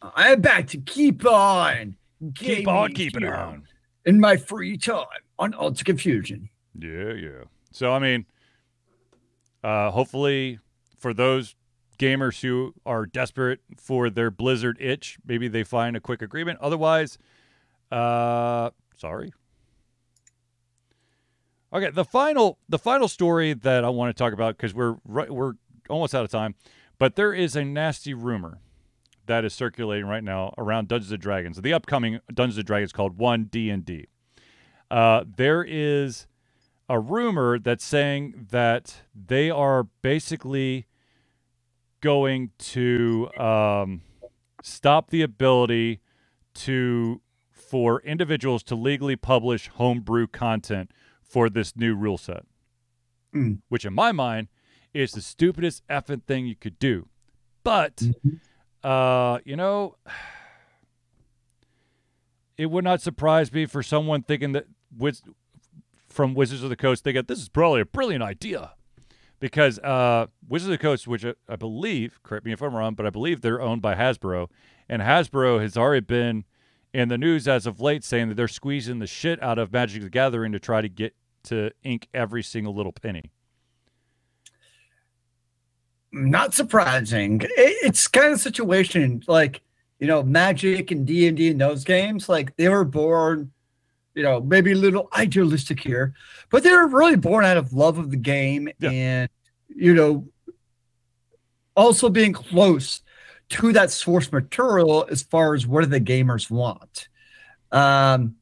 I'm 0.00 0.40
back 0.40 0.68
to 0.68 0.78
keep 0.78 1.26
on, 1.26 1.96
keep 2.36 2.68
on 2.68 2.92
keeping 2.92 3.24
on 3.24 3.66
in 4.04 4.20
my 4.20 4.36
free 4.36 4.76
time 4.76 5.06
on 5.38 5.54
Alter 5.54 5.84
Confusion." 5.84 6.50
Yeah, 6.78 7.14
yeah. 7.14 7.44
So 7.72 7.92
I 7.92 7.98
mean, 7.98 8.26
uh, 9.64 9.90
hopefully 9.90 10.60
for 10.98 11.12
those 11.12 11.56
gamers 11.98 12.40
who 12.42 12.74
are 12.84 13.06
desperate 13.06 13.60
for 13.76 14.08
their 14.10 14.30
Blizzard 14.30 14.76
itch, 14.80 15.18
maybe 15.26 15.48
they 15.48 15.64
find 15.64 15.96
a 15.96 16.00
quick 16.00 16.22
agreement. 16.22 16.60
Otherwise 16.60 17.18
uh, 17.90 18.70
sorry. 18.96 19.32
Okay, 21.72 21.90
the 21.90 22.04
final 22.04 22.58
the 22.68 22.78
final 22.78 23.08
story 23.08 23.52
that 23.52 23.84
I 23.84 23.88
want 23.88 24.16
to 24.16 24.18
talk 24.18 24.32
about 24.32 24.56
because 24.56 24.72
we're 24.72 24.96
right, 25.04 25.30
we're 25.30 25.54
almost 25.90 26.14
out 26.14 26.24
of 26.24 26.30
time, 26.30 26.54
but 26.98 27.16
there 27.16 27.34
is 27.34 27.56
a 27.56 27.64
nasty 27.64 28.14
rumor 28.14 28.60
that 29.26 29.44
is 29.44 29.52
circulating 29.52 30.06
right 30.06 30.22
now 30.24 30.54
around 30.56 30.88
Dungeons 30.88 31.12
and 31.12 31.20
Dragons. 31.20 31.60
The 31.60 31.72
upcoming 31.72 32.20
Dungeons 32.32 32.58
and 32.58 32.66
Dragons 32.66 32.92
called 32.92 33.18
One 33.18 33.44
D 33.44 33.70
and 33.70 33.84
D. 33.84 34.06
Uh, 34.90 35.24
there 35.36 35.64
is 35.64 36.26
a 36.88 37.00
rumor 37.00 37.58
that's 37.58 37.84
saying 37.84 38.46
that 38.50 39.02
they 39.14 39.50
are 39.50 39.84
basically 40.02 40.86
going 42.00 42.50
to 42.58 43.28
um, 43.36 44.02
stop 44.62 45.10
the 45.10 45.22
ability 45.22 46.00
to 46.54 47.20
for 47.68 48.00
individuals 48.02 48.62
to 48.64 48.74
legally 48.74 49.16
publish 49.16 49.68
homebrew 49.68 50.26
content 50.28 50.90
for 51.22 51.48
this 51.50 51.76
new 51.76 51.94
rule 51.94 52.18
set. 52.18 52.44
Mm. 53.34 53.58
Which, 53.68 53.84
in 53.84 53.92
my 53.92 54.12
mind, 54.12 54.48
is 54.94 55.12
the 55.12 55.20
stupidest 55.20 55.86
effing 55.88 56.22
thing 56.24 56.46
you 56.46 56.56
could 56.56 56.78
do. 56.78 57.08
But, 57.64 57.96
Mm-hmm. 57.96 58.86
uh, 58.88 59.38
you 59.44 59.56
know, 59.56 59.96
it 62.56 62.66
would 62.70 62.84
not 62.84 63.00
surprise 63.02 63.52
me 63.52 63.66
for 63.66 63.82
someone 63.82 64.22
thinking 64.22 64.52
that 64.52 64.66
Wiz- 64.96 65.22
from 66.08 66.34
Wizards 66.34 66.62
of 66.62 66.70
the 66.70 66.76
Coast 66.76 67.04
thinking 67.04 67.24
this 67.26 67.40
is 67.40 67.48
probably 67.48 67.80
a 67.82 67.86
brilliant 67.86 68.22
idea. 68.22 68.72
Because 69.38 69.78
uh, 69.80 70.28
Wizards 70.48 70.68
of 70.68 70.78
the 70.78 70.82
Coast, 70.82 71.06
which 71.06 71.24
I, 71.24 71.34
I 71.46 71.56
believe, 71.56 72.20
correct 72.22 72.46
me 72.46 72.52
if 72.52 72.62
I'm 72.62 72.74
wrong, 72.74 72.94
but 72.94 73.04
I 73.04 73.10
believe 73.10 73.42
they're 73.42 73.60
owned 73.60 73.82
by 73.82 73.94
Hasbro, 73.94 74.48
and 74.88 75.02
Hasbro 75.02 75.60
has 75.60 75.76
already 75.76 76.00
been 76.00 76.44
in 76.96 77.10
the 77.10 77.18
news 77.18 77.46
as 77.46 77.66
of 77.66 77.78
late 77.78 78.02
saying 78.02 78.30
that 78.30 78.36
they're 78.36 78.48
squeezing 78.48 79.00
the 79.00 79.06
shit 79.06 79.42
out 79.42 79.58
of 79.58 79.70
Magic 79.70 80.02
the 80.02 80.08
Gathering 80.08 80.52
to 80.52 80.58
try 80.58 80.80
to 80.80 80.88
get 80.88 81.14
to 81.44 81.70
ink 81.84 82.08
every 82.14 82.42
single 82.42 82.74
little 82.74 82.90
penny. 82.90 83.30
Not 86.10 86.54
surprising. 86.54 87.42
It's 87.44 88.08
kind 88.08 88.32
of 88.32 88.40
situation 88.40 89.22
like 89.26 89.60
you 89.98 90.06
know 90.06 90.22
Magic 90.22 90.90
and 90.90 91.06
D 91.06 91.28
and 91.28 91.36
D 91.36 91.50
and 91.50 91.60
those 91.60 91.84
games. 91.84 92.30
Like 92.30 92.56
they 92.56 92.70
were 92.70 92.84
born, 92.86 93.52
you 94.14 94.22
know, 94.22 94.40
maybe 94.40 94.72
a 94.72 94.76
little 94.76 95.10
idealistic 95.14 95.78
here, 95.80 96.14
but 96.50 96.62
they 96.62 96.72
were 96.72 96.86
really 96.86 97.16
born 97.16 97.44
out 97.44 97.58
of 97.58 97.74
love 97.74 97.98
of 97.98 98.10
the 98.10 98.16
game 98.16 98.70
Yeah. 98.78 98.90
and 98.90 99.28
you 99.68 99.92
know 99.92 100.26
also 101.76 102.08
being 102.08 102.32
close 102.32 103.02
to 103.48 103.72
that 103.72 103.90
source 103.90 104.32
material 104.32 105.06
as 105.10 105.22
far 105.22 105.54
as 105.54 105.66
what 105.66 105.82
do 105.82 105.86
the 105.86 106.00
gamers 106.00 106.50
want. 106.50 107.08
Um, 107.72 108.36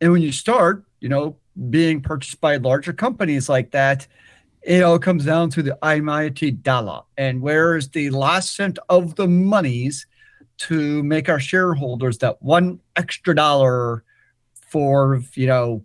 and 0.00 0.12
when 0.12 0.22
you 0.22 0.32
start, 0.32 0.84
you 1.00 1.08
know, 1.08 1.36
being 1.70 2.00
purchased 2.00 2.40
by 2.40 2.56
larger 2.56 2.92
companies 2.92 3.48
like 3.48 3.70
that, 3.72 4.06
it 4.62 4.82
all 4.82 4.98
comes 4.98 5.24
down 5.24 5.50
to 5.50 5.62
the 5.62 5.78
almighty 5.82 6.50
dollar 6.50 7.02
and 7.16 7.40
where 7.40 7.76
is 7.76 7.88
the 7.88 8.10
last 8.10 8.56
cent 8.56 8.78
of 8.88 9.14
the 9.16 9.26
monies 9.26 10.06
to 10.58 11.02
make 11.02 11.28
our 11.28 11.40
shareholders 11.40 12.18
that 12.18 12.40
one 12.42 12.78
extra 12.96 13.34
dollar 13.34 14.04
for 14.68 15.22
you 15.34 15.46
know 15.46 15.84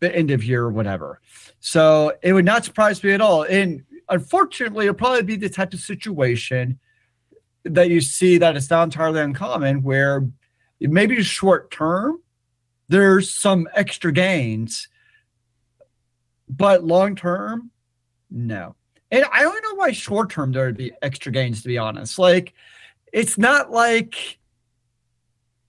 the 0.00 0.14
end 0.14 0.30
of 0.30 0.42
year 0.42 0.62
or 0.62 0.70
whatever 0.70 1.20
so 1.60 2.12
it 2.22 2.32
would 2.32 2.44
not 2.44 2.64
surprise 2.64 3.02
me 3.04 3.12
at 3.12 3.20
all 3.20 3.42
and 3.42 3.84
unfortunately 4.08 4.86
it'll 4.86 4.94
probably 4.94 5.22
be 5.22 5.36
the 5.36 5.48
type 5.48 5.72
of 5.74 5.80
situation 5.80 6.78
that 7.64 7.90
you 7.90 8.00
see 8.00 8.38
that 8.38 8.56
it's 8.56 8.70
not 8.70 8.84
entirely 8.84 9.20
uncommon 9.20 9.82
where 9.82 10.28
maybe 10.80 11.22
short 11.22 11.70
term 11.70 12.20
there's 12.88 13.34
some 13.34 13.66
extra 13.74 14.12
gains 14.12 14.88
but 16.48 16.84
long 16.84 17.16
term 17.16 17.70
no. 18.34 18.74
And 19.12 19.24
I 19.32 19.42
don't 19.42 19.62
know 19.62 19.76
why 19.76 19.92
short 19.92 20.30
term 20.30 20.50
there 20.50 20.66
would 20.66 20.76
be 20.76 20.92
extra 21.00 21.30
gains, 21.30 21.62
to 21.62 21.68
be 21.68 21.78
honest. 21.78 22.18
Like, 22.18 22.52
it's 23.12 23.38
not 23.38 23.70
like, 23.70 24.38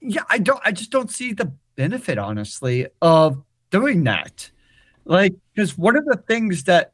yeah, 0.01 0.23
I 0.29 0.39
don't, 0.39 0.59
I 0.65 0.71
just 0.71 0.89
don't 0.89 1.11
see 1.11 1.31
the 1.31 1.53
benefit, 1.75 2.17
honestly, 2.17 2.87
of 3.03 3.43
doing 3.69 4.03
that. 4.05 4.49
Like, 5.05 5.35
because 5.53 5.77
one 5.77 5.95
of 5.95 6.05
the 6.05 6.17
things 6.27 6.63
that 6.63 6.93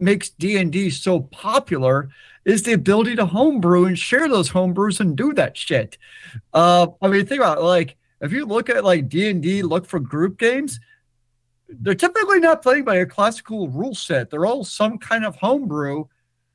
makes 0.00 0.30
D 0.30 0.56
and 0.56 0.72
D 0.72 0.90
so 0.90 1.20
popular 1.20 2.08
is 2.44 2.62
the 2.62 2.72
ability 2.72 3.16
to 3.16 3.26
homebrew 3.26 3.84
and 3.86 3.98
share 3.98 4.28
those 4.28 4.50
homebrews 4.50 5.00
and 5.00 5.16
do 5.16 5.32
that 5.34 5.56
shit. 5.56 5.98
Uh, 6.54 6.88
I 7.02 7.08
mean, 7.08 7.26
think 7.26 7.40
about 7.40 7.58
it, 7.58 7.62
like 7.62 7.96
if 8.20 8.32
you 8.32 8.46
look 8.46 8.68
at 8.68 8.84
like 8.84 9.08
D 9.08 9.28
and 9.28 9.42
D, 9.42 9.62
look 9.62 9.86
for 9.86 10.00
group 10.00 10.38
games 10.38 10.80
they're 11.68 11.94
typically 11.94 12.40
not 12.40 12.62
playing 12.62 12.84
by 12.84 12.96
a 12.96 13.06
classical 13.06 13.68
rule 13.68 13.94
set. 13.94 14.30
They're 14.30 14.46
all 14.46 14.64
some 14.64 14.98
kind 14.98 15.24
of 15.24 15.36
homebrew. 15.36 16.06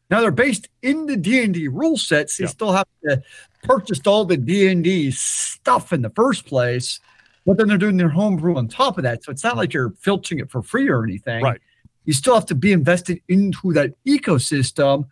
Now 0.10 0.22
they're 0.22 0.32
based 0.32 0.70
in 0.82 1.06
the 1.06 1.16
D 1.16 1.44
and 1.44 1.54
D 1.54 1.68
rule 1.68 1.98
sets. 1.98 2.39
You 2.39 2.46
Yeah. 2.46 2.50
still 2.50 2.72
have 2.72 2.88
to 3.04 3.22
purchase 3.64 4.02
all 4.06 4.26
the 4.26 4.38
D 4.38 4.68
and 4.70 4.84
D 4.84 5.12
stuff 5.12 5.94
in 5.94 6.02
the 6.02 6.10
first 6.10 6.46
place, 6.46 7.00
but 7.46 7.58
then 7.58 7.68
they're 7.68 7.78
doing 7.78 7.98
their 7.98 8.10
homebrew 8.10 8.58
on 8.58 8.68
top 8.68 8.98
of 8.98 9.04
that. 9.04 9.24
So 9.24 9.32
it's 9.32 9.44
not 9.44 9.56
like 9.56 9.74
you're 9.74 9.94
filching 10.00 10.39
it 10.39 10.50
for 10.50 10.62
free 10.62 10.89
or 10.89 11.04
anything. 11.04 11.44
Right. 11.44 11.62
You 12.06 12.14
still 12.14 12.36
have 12.36 12.45
to 12.47 12.56
be 12.56 12.72
invested 12.72 13.22
into 13.28 13.74
that 13.74 13.93
ecosystem, 14.06 15.08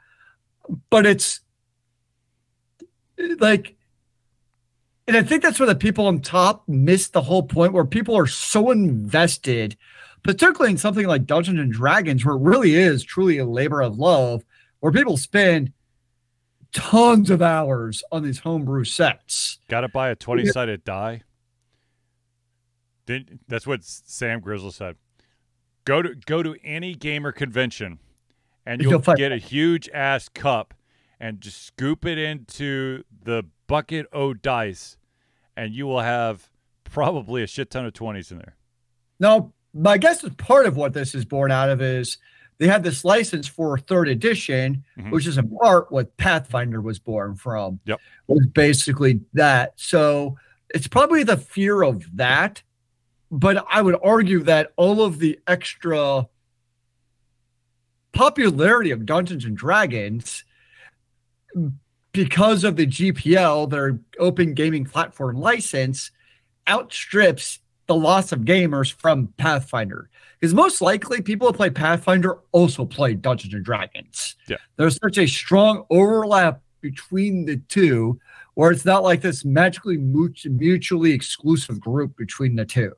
but 0.90 1.06
it's 1.06 1.42
like 3.40 3.76
and 5.08 5.18
I 5.18 5.24
think 5.24 5.44
that's 5.44 5.60
where 5.60 5.68
the 5.68 5.76
people 5.76 6.06
on 6.08 6.20
top 6.22 6.64
miss 6.70 7.10
the 7.10 7.22
whole 7.22 7.44
point 7.44 7.74
where 7.74 7.84
people 7.84 8.16
are 8.18 8.28
so 8.28 8.72
invested, 8.72 9.76
particularly 10.24 10.72
in 10.72 10.78
something 10.78 11.06
like 11.06 11.26
Dungeons 11.26 11.60
and 11.60 11.72
Dragons, 11.72 12.24
where 12.24 12.36
it 12.36 12.42
really 12.42 12.76
is 12.76 13.04
truly 13.04 13.38
a 13.38 13.46
labor 13.46 13.82
of 13.82 13.98
love, 13.98 14.46
where 14.80 14.92
people 14.92 15.18
spend 15.18 15.74
tons 16.74 17.30
of 17.30 17.42
hours 17.42 18.04
on 18.12 18.24
these 18.24 18.40
homebrew 18.40 18.86
sets. 18.86 19.58
Got 19.68 19.82
to 19.82 19.90
buy 19.90 20.12
a 20.12 20.16
20 20.16 20.46
sided 20.46 20.84
die. 20.86 21.24
Didn't, 23.06 23.42
that's 23.48 23.68
what 23.68 23.84
Sam 23.84 24.40
Grizzle 24.40 24.72
said. 24.72 24.96
Go 25.86 26.02
to 26.02 26.16
go 26.16 26.44
to 26.44 26.56
any 26.64 26.94
gamer 26.96 27.32
convention, 27.32 28.00
and 28.66 28.82
You'll 28.82 29.00
get 29.00 29.32
a 29.32 29.38
huge 29.38 29.90
ass 29.94 30.30
cup, 30.30 30.74
and 31.20 31.42
just 31.42 31.64
scoop 31.66 32.06
it 32.06 32.18
into 32.18 33.04
the 33.24 33.44
bucket 33.68 34.06
o 34.14 34.34
dice, 34.34 34.98
and 35.58 35.74
you 35.74 35.88
will 35.88 36.02
have 36.02 36.50
probably 36.84 37.42
a 37.42 37.48
shit 37.48 37.72
ton 37.72 37.86
of 37.86 37.94
20s 37.94 38.32
in 38.32 38.38
there. 38.38 38.58
Now, 39.20 39.54
my 39.74 39.98
guess 39.98 40.24
is 40.24 40.34
part 40.36 40.66
of 40.66 40.76
what 40.78 40.94
this 40.94 41.16
is 41.16 41.26
born 41.26 41.52
out 41.52 41.70
of 41.70 41.82
is 41.82 42.18
they 42.58 42.68
had 42.68 42.84
this 42.84 43.04
license 43.06 43.48
for 43.48 43.78
third 43.78 44.08
edition, 44.10 44.84
Mhm. 44.98 45.12
which 45.12 45.26
is 45.26 45.38
in 45.38 45.50
part 45.58 45.92
what 45.92 46.16
Pathfinder 46.18 46.82
was 46.82 47.00
born 47.00 47.36
from. 47.36 47.80
Yep. 47.86 48.00
Was 48.28 48.46
basically 48.48 49.22
that. 49.34 49.74
So 49.78 50.38
it's 50.76 50.88
probably 50.88 51.24
the 51.24 51.38
fear 51.38 51.82
of 51.82 52.06
that. 52.18 52.62
But 53.32 53.66
I 53.72 53.82
would 53.82 53.96
argue 54.04 54.44
that 54.44 54.74
all 54.76 55.02
of 55.04 55.20
the 55.20 55.40
extra 55.48 56.28
popularity 58.12 58.92
of 58.92 59.06
Dungeons 59.06 59.46
and 59.46 59.56
Dragons 59.56 60.44
because 62.12 62.64
of 62.64 62.76
the 62.76 62.88
GPL, 62.88 63.70
their 63.70 64.00
open 64.20 64.54
gaming 64.54 64.86
platform 64.86 65.38
license, 65.38 66.12
outstrips 66.68 67.60
the 67.88 67.96
loss 67.96 68.32
of 68.32 68.42
gamers 68.42 68.92
from 68.92 69.28
Pathfinder. 69.38 70.10
Because 70.40 70.54
most 70.54 70.82
likely 70.82 71.22
people 71.22 71.48
who 71.48 71.54
play 71.54 71.70
Pathfinder 71.70 72.40
also 72.52 72.86
play 72.86 73.14
Dungeons 73.14 73.54
and 73.54 73.64
Dragons. 73.64 74.36
Yeah. 74.48 74.58
There's 74.76 74.98
such 74.98 75.18
a 75.18 75.28
strong 75.28 75.86
overlap 75.90 76.62
between 76.82 77.46
the 77.46 77.58
two, 77.70 78.20
where 78.56 78.72
it's 78.72 78.86
not 78.86 79.04
like 79.04 79.22
this 79.22 79.46
magically 79.46 79.98
mutually 79.98 81.14
exclusive 81.14 81.80
group 81.80 82.18
between 82.18 82.56
the 82.56 82.66
two. 82.66 82.94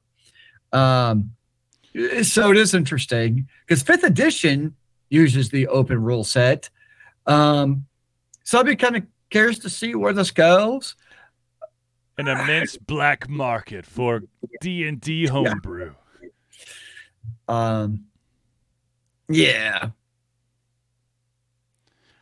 Um, 0.73 1.31
so 2.23 2.51
it 2.51 2.57
is 2.57 2.73
interesting 2.73 3.47
because 3.65 3.83
fifth 3.83 4.03
edition 4.03 4.75
uses 5.09 5.49
the 5.49 5.67
open 5.67 6.01
rule 6.01 6.23
set. 6.23 6.69
Um, 7.27 7.85
so 8.43 8.59
I'd 8.59 8.65
be 8.65 8.75
kind 8.75 8.97
of 8.97 9.03
curious 9.29 9.59
to 9.59 9.69
see 9.69 9.95
where 9.95 10.13
this 10.13 10.31
goes. 10.31 10.95
An 12.17 12.27
immense 12.27 12.77
black 12.77 13.29
market 13.29 13.85
for 13.85 14.23
D 14.61 14.87
and 14.87 14.99
D 14.99 15.25
homebrew. 15.25 15.93
Um, 17.47 18.05
yeah, 19.29 19.89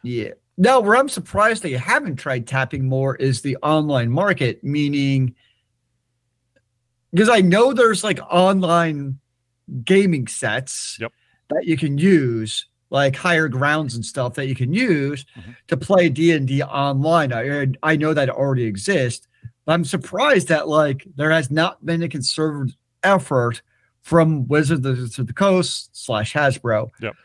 yeah. 0.04 0.30
No, 0.58 0.80
where 0.80 0.96
I'm 0.96 1.10
surprised 1.10 1.64
they 1.64 1.72
haven't 1.72 2.18
tried 2.18 2.46
tapping 2.46 2.88
more 2.88 3.16
is 3.16 3.42
the 3.42 3.58
online 3.64 4.12
market, 4.12 4.64
meaning 4.64 5.36
because 7.12 7.30
I 7.30 7.42
know 7.42 7.74
there's 7.74 8.04
like 8.04 8.20
online 8.30 9.20
gaming 9.86 10.28
sets 10.28 10.98
Yep. 11.00 11.12
that 11.50 11.66
you 11.66 11.78
can 11.78 11.98
use, 11.98 12.66
like 12.90 13.16
higher 13.16 13.48
grounds 13.48 13.96
and 13.96 14.06
stuff 14.06 14.34
that 14.36 14.48
you 14.48 14.56
can 14.56 14.74
use 14.74 15.26
Mhm. 15.38 15.56
to 15.68 15.78
play 15.78 16.10
D 16.10 16.32
and 16.32 16.48
D 16.48 16.62
online. 16.64 17.32
I 17.34 17.68
I 17.84 17.96
know 17.96 18.14
that 18.14 18.30
already 18.30 18.64
exists. 18.64 19.28
But 19.66 19.74
I'm 19.74 19.86
surprised 19.86 20.48
that 20.48 20.68
like 20.68 21.08
there 21.16 21.32
has 21.32 21.52
not 21.52 21.86
been 21.86 22.02
a 22.04 22.10
concerted 22.10 22.76
effort 23.04 23.62
from 24.02 24.48
Wizards 24.48 25.20
of 25.20 25.28
the 25.28 25.34
Coast 25.34 25.90
slash 25.94 26.34
Hasbro. 26.34 26.90
Yep. 27.00 27.16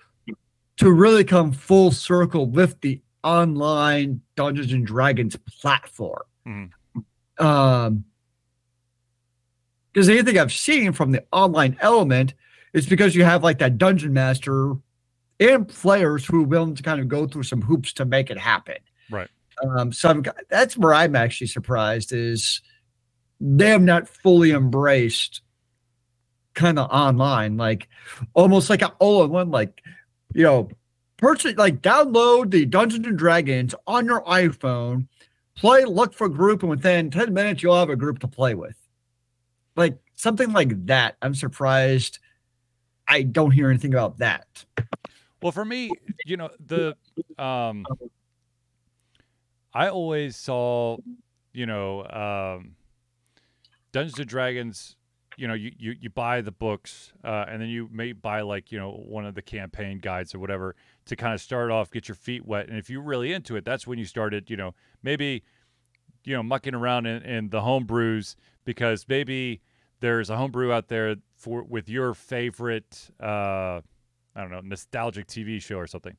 To 0.79 0.93
really 0.93 1.25
come 1.25 1.53
full 1.53 1.91
circle 1.91 2.47
with 2.47 2.79
the 2.83 3.01
online 3.25 4.21
Dungeons 4.37 4.73
and 4.73 4.87
Dragons 4.87 5.35
platform. 5.61 6.23
Mhm. 6.47 6.71
Um, 7.39 8.05
because 9.97 10.11
anything 10.11 10.39
I've 10.39 10.53
seen 10.53 10.93
from 10.93 11.13
the 11.13 11.25
online 11.33 11.79
element 11.81 12.35
is 12.75 12.87
because 12.87 13.17
you 13.17 13.25
have 13.25 13.43
like 13.43 13.61
that 13.61 13.79
dungeon 13.79 14.13
master 14.13 14.75
and 15.41 15.67
players 15.67 16.27
who 16.27 16.43
are 16.43 16.47
willing 16.47 16.75
to 16.75 16.83
kind 16.83 17.01
of 17.01 17.09
go 17.09 17.27
through 17.27 17.45
some 17.45 17.63
hoops 17.63 17.95
to 17.95 18.05
make 18.05 18.29
it 18.29 18.37
happen. 18.37 18.77
Right. 19.11 19.31
Um, 19.65 19.95
so 19.95 20.11
I'm, 20.11 20.23
that's 20.51 20.77
where 20.77 20.93
I'm 20.93 21.17
actually 21.17 21.47
surprised 21.47 22.13
is 22.13 22.61
they 23.41 23.71
have 23.71 23.81
not 23.81 24.07
fully 24.07 24.51
embraced 24.51 25.41
kind 26.53 26.79
of 26.79 26.91
online, 26.91 27.57
like 27.57 27.89
almost 28.35 28.69
like 28.69 28.83
an 28.83 28.91
all-in-one, 28.99 29.51
like 29.51 29.81
you 30.35 30.43
know, 30.43 30.69
purchase 31.17 31.57
like 31.57 31.81
download 31.81 32.51
the 32.51 32.67
Dungeons 32.67 33.07
and 33.07 33.17
Dragons 33.17 33.75
on 33.87 34.05
your 34.05 34.23
iPhone, 34.25 35.09
play, 35.57 35.87
look 35.87 36.13
for 36.13 36.29
group, 36.29 36.63
and 36.63 36.69
within 36.69 37.11
10 37.11 37.33
minutes 37.33 37.63
you'll 37.63 37.79
have 37.79 37.89
a 37.89 37.97
group 37.97 38.19
to 38.19 38.29
play 38.29 38.55
with. 38.55 38.77
Like 39.77 39.99
something 40.15 40.53
like 40.53 40.87
that. 40.87 41.17
I'm 41.23 41.35
surprised 41.35 42.19
I 43.07 43.23
don't 43.23 43.53
hear 43.53 43.71
anything 43.71 43.95
about 43.95 44.19
that. 44.19 44.65
Well, 45.43 45.53
for 45.53 45.65
me, 45.65 45.91
you 46.25 46.37
know, 46.37 46.51
the 46.65 46.97
um 47.39 47.85
I 49.73 49.89
always 49.89 50.37
saw, 50.37 50.97
you 51.53 51.67
know, 51.67 52.05
um 52.07 52.77
Dungeons 53.93 54.19
and 54.19 54.29
Dragons, 54.29 54.97
you 55.37 55.47
know, 55.49 55.55
you, 55.55 55.73
you, 55.79 55.95
you 56.01 56.11
buy 56.11 56.41
the 56.41 56.51
books, 56.51 57.13
uh, 57.25 57.45
and 57.49 57.61
then 57.63 57.69
you 57.69 57.89
may 57.93 58.13
buy 58.13 58.41
like, 58.41 58.73
you 58.73 58.79
know, 58.79 58.91
one 58.91 59.25
of 59.25 59.35
the 59.35 59.43
campaign 59.43 59.99
guides 59.99 60.35
or 60.35 60.39
whatever 60.39 60.75
to 61.07 61.17
kind 61.17 61.33
of 61.35 61.41
start 61.41 61.71
off, 61.71 61.91
get 61.91 62.09
your 62.09 62.15
feet 62.15 62.45
wet. 62.45 62.69
And 62.69 62.79
if 62.79 62.91
you're 62.91 63.03
really 63.03 63.33
into 63.33 63.57
it, 63.57 63.65
that's 63.65 63.87
when 63.87 63.99
you 63.99 64.05
started, 64.05 64.51
you 64.51 64.57
know, 64.57 64.75
maybe, 65.03 65.45
you 66.27 66.35
know, 66.35 66.43
mucking 66.43 66.75
around 66.75 67.07
in, 67.07 67.23
in 67.23 67.49
the 67.49 67.63
home 67.63 67.85
brews 67.85 68.37
because 68.67 69.07
maybe 69.09 69.63
there's 70.01 70.29
a 70.29 70.37
homebrew 70.37 70.73
out 70.73 70.89
there 70.89 71.17
for 71.37 71.63
with 71.63 71.89
your 71.89 72.13
favorite 72.13 73.11
uh 73.23 73.81
I 74.35 74.43
don't 74.43 74.51
know, 74.51 74.61
nostalgic 74.61 75.29
TV 75.29 75.63
show 75.63 75.79
or 75.79 75.87
something. 75.87 76.15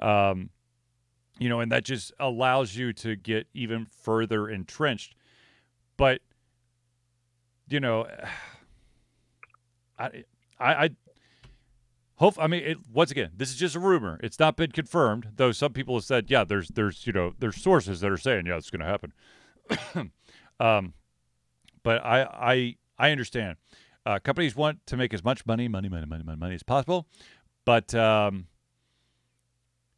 Um, 0.00 0.50
you 1.38 1.48
know, 1.48 1.60
and 1.60 1.72
that 1.72 1.82
just 1.84 2.12
allows 2.20 2.76
you 2.76 2.92
to 2.94 3.16
get 3.16 3.46
even 3.54 3.86
further 3.86 4.50
entrenched. 4.50 5.14
But 5.96 6.20
you 7.70 7.80
know, 7.80 8.06
I 9.98 10.24
I, 10.58 10.74
I 10.84 10.90
hope 12.18 12.34
I 12.38 12.46
mean 12.46 12.62
it, 12.64 12.78
once 12.92 13.10
again, 13.10 13.30
this 13.36 13.50
is 13.50 13.56
just 13.56 13.74
a 13.74 13.80
rumor. 13.80 14.18
It's 14.22 14.38
not 14.38 14.56
been 14.56 14.72
confirmed, 14.72 15.28
though 15.36 15.52
some 15.52 15.72
people 15.72 15.94
have 15.96 16.04
said, 16.04 16.26
yeah, 16.28 16.44
there's 16.44 16.68
there's 16.68 17.06
you 17.06 17.12
know, 17.12 17.32
there's 17.38 17.56
sources 17.56 18.00
that 18.00 18.10
are 18.10 18.16
saying, 18.16 18.46
yeah, 18.46 18.56
it's 18.56 18.70
going 18.70 18.80
to 18.80 18.86
happen. 18.86 20.10
um, 20.60 20.94
but 21.82 22.04
I 22.04 22.22
I 22.22 22.76
I 22.98 23.10
understand. 23.10 23.56
Uh, 24.04 24.18
companies 24.18 24.56
want 24.56 24.86
to 24.86 24.96
make 24.96 25.12
as 25.12 25.22
much 25.22 25.44
money, 25.44 25.68
money, 25.68 25.88
money, 25.88 26.06
money, 26.06 26.24
money, 26.24 26.38
money 26.38 26.54
as 26.54 26.62
possible, 26.62 27.06
but 27.64 27.94
um, 27.94 28.46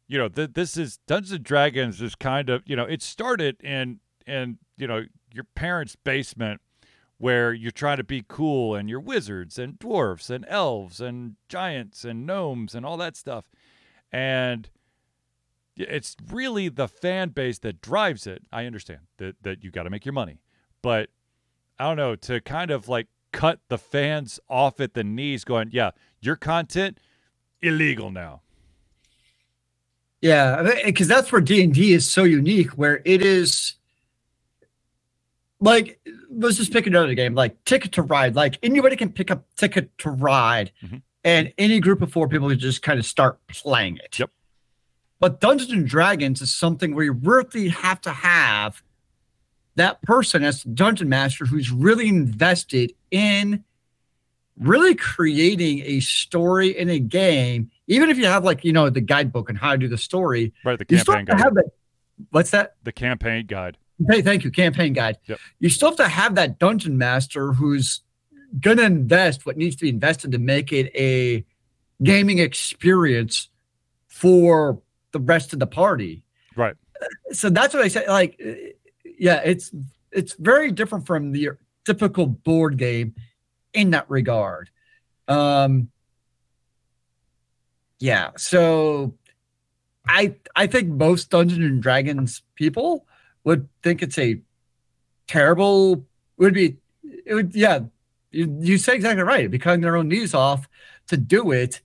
you 0.07 0.17
know, 0.17 0.27
th- 0.27 0.51
this 0.53 0.75
is 0.75 0.97
Dungeons 1.07 1.31
and 1.31 1.43
Dragons 1.43 2.01
is 2.01 2.15
kind 2.15 2.49
of 2.49 2.63
you 2.65 2.75
know, 2.75 2.85
it 2.85 3.01
started 3.01 3.61
in 3.61 3.99
in 4.27 4.57
you 4.77 4.87
know 4.87 5.05
your 5.33 5.45
parents' 5.55 5.95
basement 5.95 6.61
where 7.21 7.53
you're 7.53 7.69
trying 7.69 7.97
to 7.97 8.03
be 8.03 8.25
cool 8.27 8.73
and 8.73 8.89
you're 8.89 8.99
wizards 8.99 9.59
and 9.59 9.77
dwarfs 9.77 10.31
and 10.31 10.43
elves 10.47 10.99
and 10.99 11.35
giants 11.47 12.03
and 12.03 12.25
gnomes 12.25 12.73
and 12.73 12.83
all 12.83 12.97
that 12.97 13.15
stuff, 13.15 13.45
and 14.11 14.71
it's 15.77 16.15
really 16.31 16.67
the 16.67 16.87
fan 16.87 17.29
base 17.29 17.59
that 17.59 17.79
drives 17.79 18.25
it. 18.25 18.41
I 18.51 18.65
understand 18.65 19.01
that 19.17 19.35
that 19.43 19.63
you 19.63 19.69
got 19.69 19.83
to 19.83 19.91
make 19.91 20.03
your 20.03 20.13
money, 20.13 20.41
but 20.81 21.11
I 21.77 21.83
don't 21.83 21.97
know 21.97 22.15
to 22.15 22.41
kind 22.41 22.71
of 22.71 22.89
like 22.89 23.07
cut 23.31 23.59
the 23.69 23.77
fans 23.77 24.39
off 24.49 24.79
at 24.79 24.95
the 24.95 25.03
knees, 25.03 25.43
going, 25.43 25.69
"Yeah, 25.71 25.91
your 26.21 26.35
content 26.35 26.99
illegal 27.61 28.09
now." 28.09 28.41
Yeah, 30.21 30.73
because 30.85 31.07
that's 31.07 31.31
where 31.31 31.41
D 31.41 31.63
and 31.63 31.73
D 31.73 31.93
is 31.93 32.07
so 32.07 32.23
unique, 32.23 32.71
where 32.71 33.03
it 33.05 33.21
is 33.21 33.75
like 35.61 35.99
let's 36.29 36.57
just 36.57 36.73
pick 36.73 36.87
another 36.87 37.13
game, 37.13 37.33
like 37.35 37.63
Ticket 37.65 37.91
to 37.93 38.01
Ride. 38.01 38.35
Like 38.35 38.57
anybody 38.63 38.95
can 38.95 39.11
pick 39.11 39.31
up 39.31 39.45
Ticket 39.55 39.97
to 39.99 40.09
Ride, 40.09 40.71
Mhm. 40.83 41.01
and 41.23 41.53
any 41.57 41.79
group 41.79 42.01
of 42.01 42.11
four 42.11 42.27
people 42.27 42.49
can 42.49 42.59
just 42.59 42.81
kind 42.81 42.99
of 42.99 43.05
start 43.05 43.39
playing 43.47 43.97
it. 43.97 44.17
Yep. 44.19 44.31
But 45.19 45.39
Dungeons 45.39 45.71
and 45.71 45.87
Dragons 45.87 46.41
is 46.41 46.51
something 46.51 46.95
where 46.95 47.05
you 47.05 47.11
really 47.13 47.69
have 47.69 48.01
to 48.01 48.11
have 48.11 48.81
that 49.75 50.01
person 50.01 50.43
as 50.43 50.63
dungeon 50.63 51.07
master 51.09 51.45
who's 51.45 51.71
really 51.71 52.07
invested 52.07 52.93
in 53.11 53.63
really 54.59 54.95
creating 54.95 55.81
a 55.85 55.99
story 56.01 56.75
in 56.77 56.89
a 56.89 56.99
game. 56.99 57.69
Even 57.87 58.09
if 58.09 58.17
you 58.17 58.25
have 58.25 58.43
like 58.43 58.63
you 58.65 58.73
know 58.73 58.89
the 58.89 58.99
guidebook 59.01 59.47
and 59.49 59.57
how 59.57 59.71
to 59.73 59.77
do 59.77 59.87
the 59.87 59.97
story, 59.97 60.53
Right, 60.65 60.77
the 60.79 60.85
campaign 60.85 61.25
guide. 61.25 61.39
have 61.39 61.53
that. 61.53 61.69
What's 62.31 62.49
that? 62.51 62.75
The 62.83 62.91
campaign 62.91 63.45
guide. 63.47 63.77
Hey, 64.09 64.21
thank 64.21 64.43
you, 64.43 64.51
campaign 64.51 64.93
guide. 64.93 65.17
Yep. 65.27 65.39
You 65.59 65.69
still 65.69 65.89
have 65.89 65.97
to 65.97 66.07
have 66.07 66.35
that 66.35 66.59
dungeon 66.59 66.97
master 66.97 67.53
who's 67.53 68.01
gonna 68.59 68.83
invest 68.83 69.45
what 69.45 69.57
needs 69.57 69.75
to 69.77 69.83
be 69.83 69.89
invested 69.89 70.31
to 70.31 70.37
make 70.37 70.73
it 70.73 70.91
a 70.95 71.45
gaming 72.03 72.39
experience 72.39 73.49
for 74.07 74.81
the 75.11 75.19
rest 75.19 75.53
of 75.53 75.59
the 75.59 75.67
party. 75.67 76.23
Right. 76.55 76.75
So 77.31 77.49
that's 77.49 77.73
what 77.73 77.83
I 77.83 77.87
said. 77.87 78.07
Like, 78.07 78.39
yeah, 79.17 79.41
it's 79.43 79.71
it's 80.11 80.33
very 80.33 80.71
different 80.71 81.05
from 81.05 81.31
the 81.31 81.51
typical 81.85 82.27
board 82.27 82.77
game 82.77 83.15
in 83.73 83.91
that 83.91 84.09
regard. 84.09 84.69
Um, 85.27 85.89
yeah, 87.99 88.31
so 88.37 89.15
I 90.07 90.35
I 90.55 90.67
think 90.67 90.89
most 90.89 91.29
Dungeons 91.29 91.63
and 91.63 91.81
Dragons 91.81 92.41
people 92.55 93.05
would 93.43 93.67
think 93.83 94.01
it's 94.01 94.17
a 94.17 94.41
terrible 95.27 96.05
would 96.37 96.53
be 96.53 96.77
it 97.25 97.33
would 97.33 97.55
yeah 97.55 97.79
you, 98.31 98.57
you 98.59 98.77
say 98.77 98.95
exactly 98.95 99.23
right 99.23 99.39
it'd 99.39 99.51
be 99.51 99.59
cutting 99.59 99.81
their 99.81 99.95
own 99.95 100.07
knees 100.07 100.33
off 100.33 100.67
to 101.07 101.17
do 101.17 101.51
it. 101.51 101.81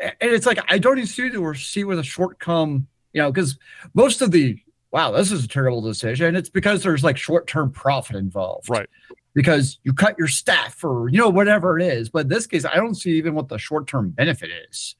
And 0.00 0.14
it's 0.20 0.46
like 0.46 0.58
i 0.70 0.78
don't 0.78 0.98
even 0.98 1.06
see 1.06 1.34
or 1.36 1.54
see 1.54 1.84
where 1.84 1.96
the 1.96 2.02
short 2.02 2.38
come 2.38 2.86
you 3.12 3.22
know 3.22 3.32
because 3.32 3.58
most 3.94 4.20
of 4.22 4.30
the 4.30 4.58
wow 4.90 5.10
this 5.10 5.32
is 5.32 5.44
a 5.44 5.48
terrible 5.48 5.80
decision. 5.80 6.36
It's 6.36 6.50
because 6.50 6.82
there's 6.82 7.04
like 7.04 7.16
short-term 7.16 7.72
profit 7.72 8.16
involved. 8.16 8.70
Right. 8.70 8.88
because 9.34 9.78
you 9.82 9.92
cut 9.92 10.18
your 10.18 10.28
staff 10.28 10.82
or 10.84 11.08
you 11.08 11.18
know 11.18 11.28
whatever 11.28 11.78
it 11.78 11.86
is. 11.86 12.10
But 12.10 12.22
in 12.22 12.28
this 12.28 12.46
case 12.46 12.64
i 12.64 12.76
don't 12.76 12.94
see 12.94 13.12
even 13.12 13.34
what 13.34 13.48
the 13.48 13.58
short-term 13.58 14.10
benefit 14.10 14.50
is 14.70 14.94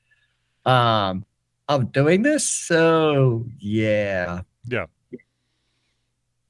um 0.64 1.24
of 1.68 1.92
doing 1.92 2.22
this. 2.22 2.48
So 2.48 3.46
yeah. 3.58 4.42
Yeah, 4.70 4.86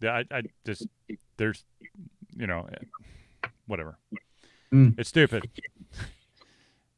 I, 0.02 0.24
I 0.30 0.42
just 0.64 0.86
there's, 1.36 1.64
you 2.36 2.46
know, 2.46 2.68
eh, 2.72 3.48
whatever. 3.66 3.98
Mm. 4.72 4.98
It's 4.98 5.08
stupid. 5.08 5.48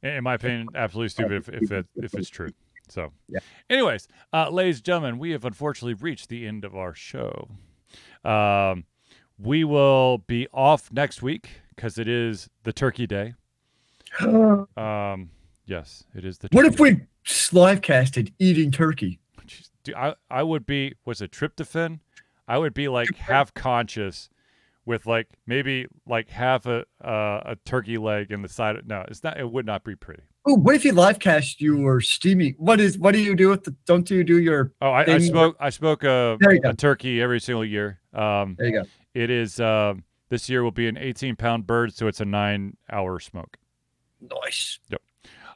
In 0.03 0.25
my 0.25 0.35
opinion, 0.35 0.69
absolutely 0.75 1.11
stupid 1.11 1.33
if 1.33 1.49
if, 1.49 1.73
it, 1.73 1.87
if 1.97 2.15
it's 2.15 2.29
true. 2.31 2.51
So, 2.89 3.13
Yeah. 3.29 3.39
anyways, 3.69 4.09
uh, 4.33 4.51
ladies 4.51 4.79
and 4.79 4.85
gentlemen, 4.85 5.19
we 5.19 5.31
have 5.31 5.45
unfortunately 5.45 5.95
reached 5.95 6.29
the 6.29 6.47
end 6.47 6.65
of 6.65 6.75
our 6.75 6.95
show. 6.95 7.49
Um, 8.25 8.85
we 9.39 9.63
will 9.65 10.19
be 10.19 10.49
off 10.53 10.93
next 10.93 11.23
week 11.23 11.49
because 11.77 11.99
it 11.99 12.09
is 12.09 12.49
the 12.65 12.73
Turkey 12.73 13.07
Day. 13.07 13.35
Um, 14.21 15.31
yes, 15.67 16.05
it 16.17 16.25
is 16.25 16.39
the. 16.39 16.49
What 16.51 16.63
turkey 16.65 16.75
if 16.75 16.81
we 16.81 17.59
live 17.59 17.81
casted 17.83 18.33
eating 18.41 18.71
turkey? 18.73 19.21
Jeez, 19.47 19.71
dude, 19.85 19.95
I 19.95 20.15
I 20.29 20.43
would 20.43 20.67
be 20.67 20.95
was 21.05 21.21
it 21.21 21.31
tryptophan? 21.31 22.01
I 22.51 22.59
would 22.59 22.75
be 22.75 22.89
like 22.89 23.15
half 23.17 23.55
conscious 23.55 24.29
with 24.85 25.07
like 25.07 25.29
maybe 25.47 25.87
like 26.05 26.29
half 26.29 26.67
a 26.67 26.85
uh, 27.01 27.41
a 27.45 27.57
turkey 27.65 27.97
leg 27.97 28.33
in 28.33 28.43
the 28.43 28.49
side. 28.49 28.75
Of, 28.75 28.89
no, 28.89 29.05
it's 29.07 29.23
not. 29.23 29.39
It 29.39 29.49
would 29.49 29.67
not 29.67 29.85
be 29.85 29.95
pretty. 29.95 30.25
Oh, 30.45 30.57
what 30.57 30.75
if 30.75 30.85
you 30.85 30.93
live 30.93 31.21
cast 31.21 31.61
your 31.61 32.01
steamy? 32.01 32.57
What 32.59 32.81
is? 32.81 32.99
What 32.99 33.13
do 33.13 33.21
you 33.21 33.37
do 33.37 33.51
with 33.51 33.63
the? 33.63 33.77
Don't 33.87 34.11
you 34.11 34.25
do 34.25 34.41
your? 34.41 34.73
Oh, 34.83 34.91
I, 34.91 35.05
I 35.15 35.19
smoke. 35.19 35.57
I 35.61 35.71
smoke 35.71 36.03
a, 36.03 36.37
There 36.41 36.53
you 36.53 36.61
go. 36.61 36.71
a 36.71 36.75
turkey 36.75 37.23
every 37.23 37.39
single 37.39 37.65
year. 37.65 38.01
Um, 38.13 38.57
There 38.59 38.67
you 38.67 38.83
go. 38.83 38.89
it 39.15 39.31
is 39.31 39.61
um, 39.61 40.03
this 40.29 40.49
year 40.49 40.65
will 40.65 40.73
be 40.73 40.89
an 40.89 40.99
18 40.99 41.37
pound 41.37 41.69
bird, 41.69 41.95
so 41.95 42.09
it's 42.09 42.21
a 42.21 42.25
nine 42.25 42.77
hour 42.91 43.21
smoke. 43.21 43.59
Nice. 44.21 44.81
Yep. 44.89 45.01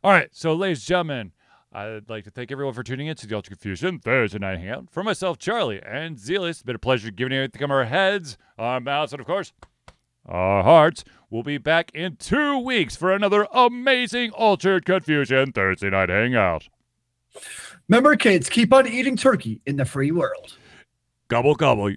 All 0.04 0.12
right, 0.12 0.28
so 0.30 0.54
ladies 0.54 0.78
and 0.78 0.86
gentlemen, 0.86 1.32
I'd 1.74 2.08
like 2.08 2.22
to 2.22 2.30
thank 2.30 2.52
everyone 2.52 2.72
for 2.72 2.84
tuning 2.84 3.08
in 3.08 3.16
to 3.16 3.26
the 3.26 3.34
Alter 3.34 3.50
Confusion 3.50 3.98
Thursday 3.98 4.38
Night 4.38 4.60
Hangout. 4.60 4.90
For 4.92 5.02
myself, 5.02 5.38
Charlie, 5.38 5.82
and 5.84 6.16
Zealous, 6.16 6.58
it's 6.58 6.62
been 6.62 6.76
a 6.76 6.78
pleasure 6.78 7.10
giving 7.10 7.32
you 7.32 7.48
to 7.48 7.64
on 7.64 7.70
our 7.72 7.84
heads, 7.84 8.38
our 8.56 8.78
mouths, 8.78 9.12
and 9.12 9.18
of 9.18 9.26
course, 9.26 9.52
our 10.24 10.62
hearts. 10.62 11.02
We'll 11.30 11.42
be 11.42 11.58
back 11.58 11.90
in 11.92 12.14
two 12.14 12.60
weeks 12.60 12.94
for 12.94 13.12
another 13.12 13.48
amazing 13.52 14.30
Altered 14.30 14.84
Confusion 14.84 15.50
Thursday 15.50 15.90
Night 15.90 16.10
Hangout. 16.10 16.68
Remember, 17.88 18.14
kids, 18.14 18.48
keep 18.48 18.72
on 18.72 18.86
eating 18.86 19.16
turkey 19.16 19.60
in 19.66 19.74
the 19.74 19.84
free 19.84 20.12
world. 20.12 20.56
Gobble, 21.26 21.56
gobble. 21.56 21.92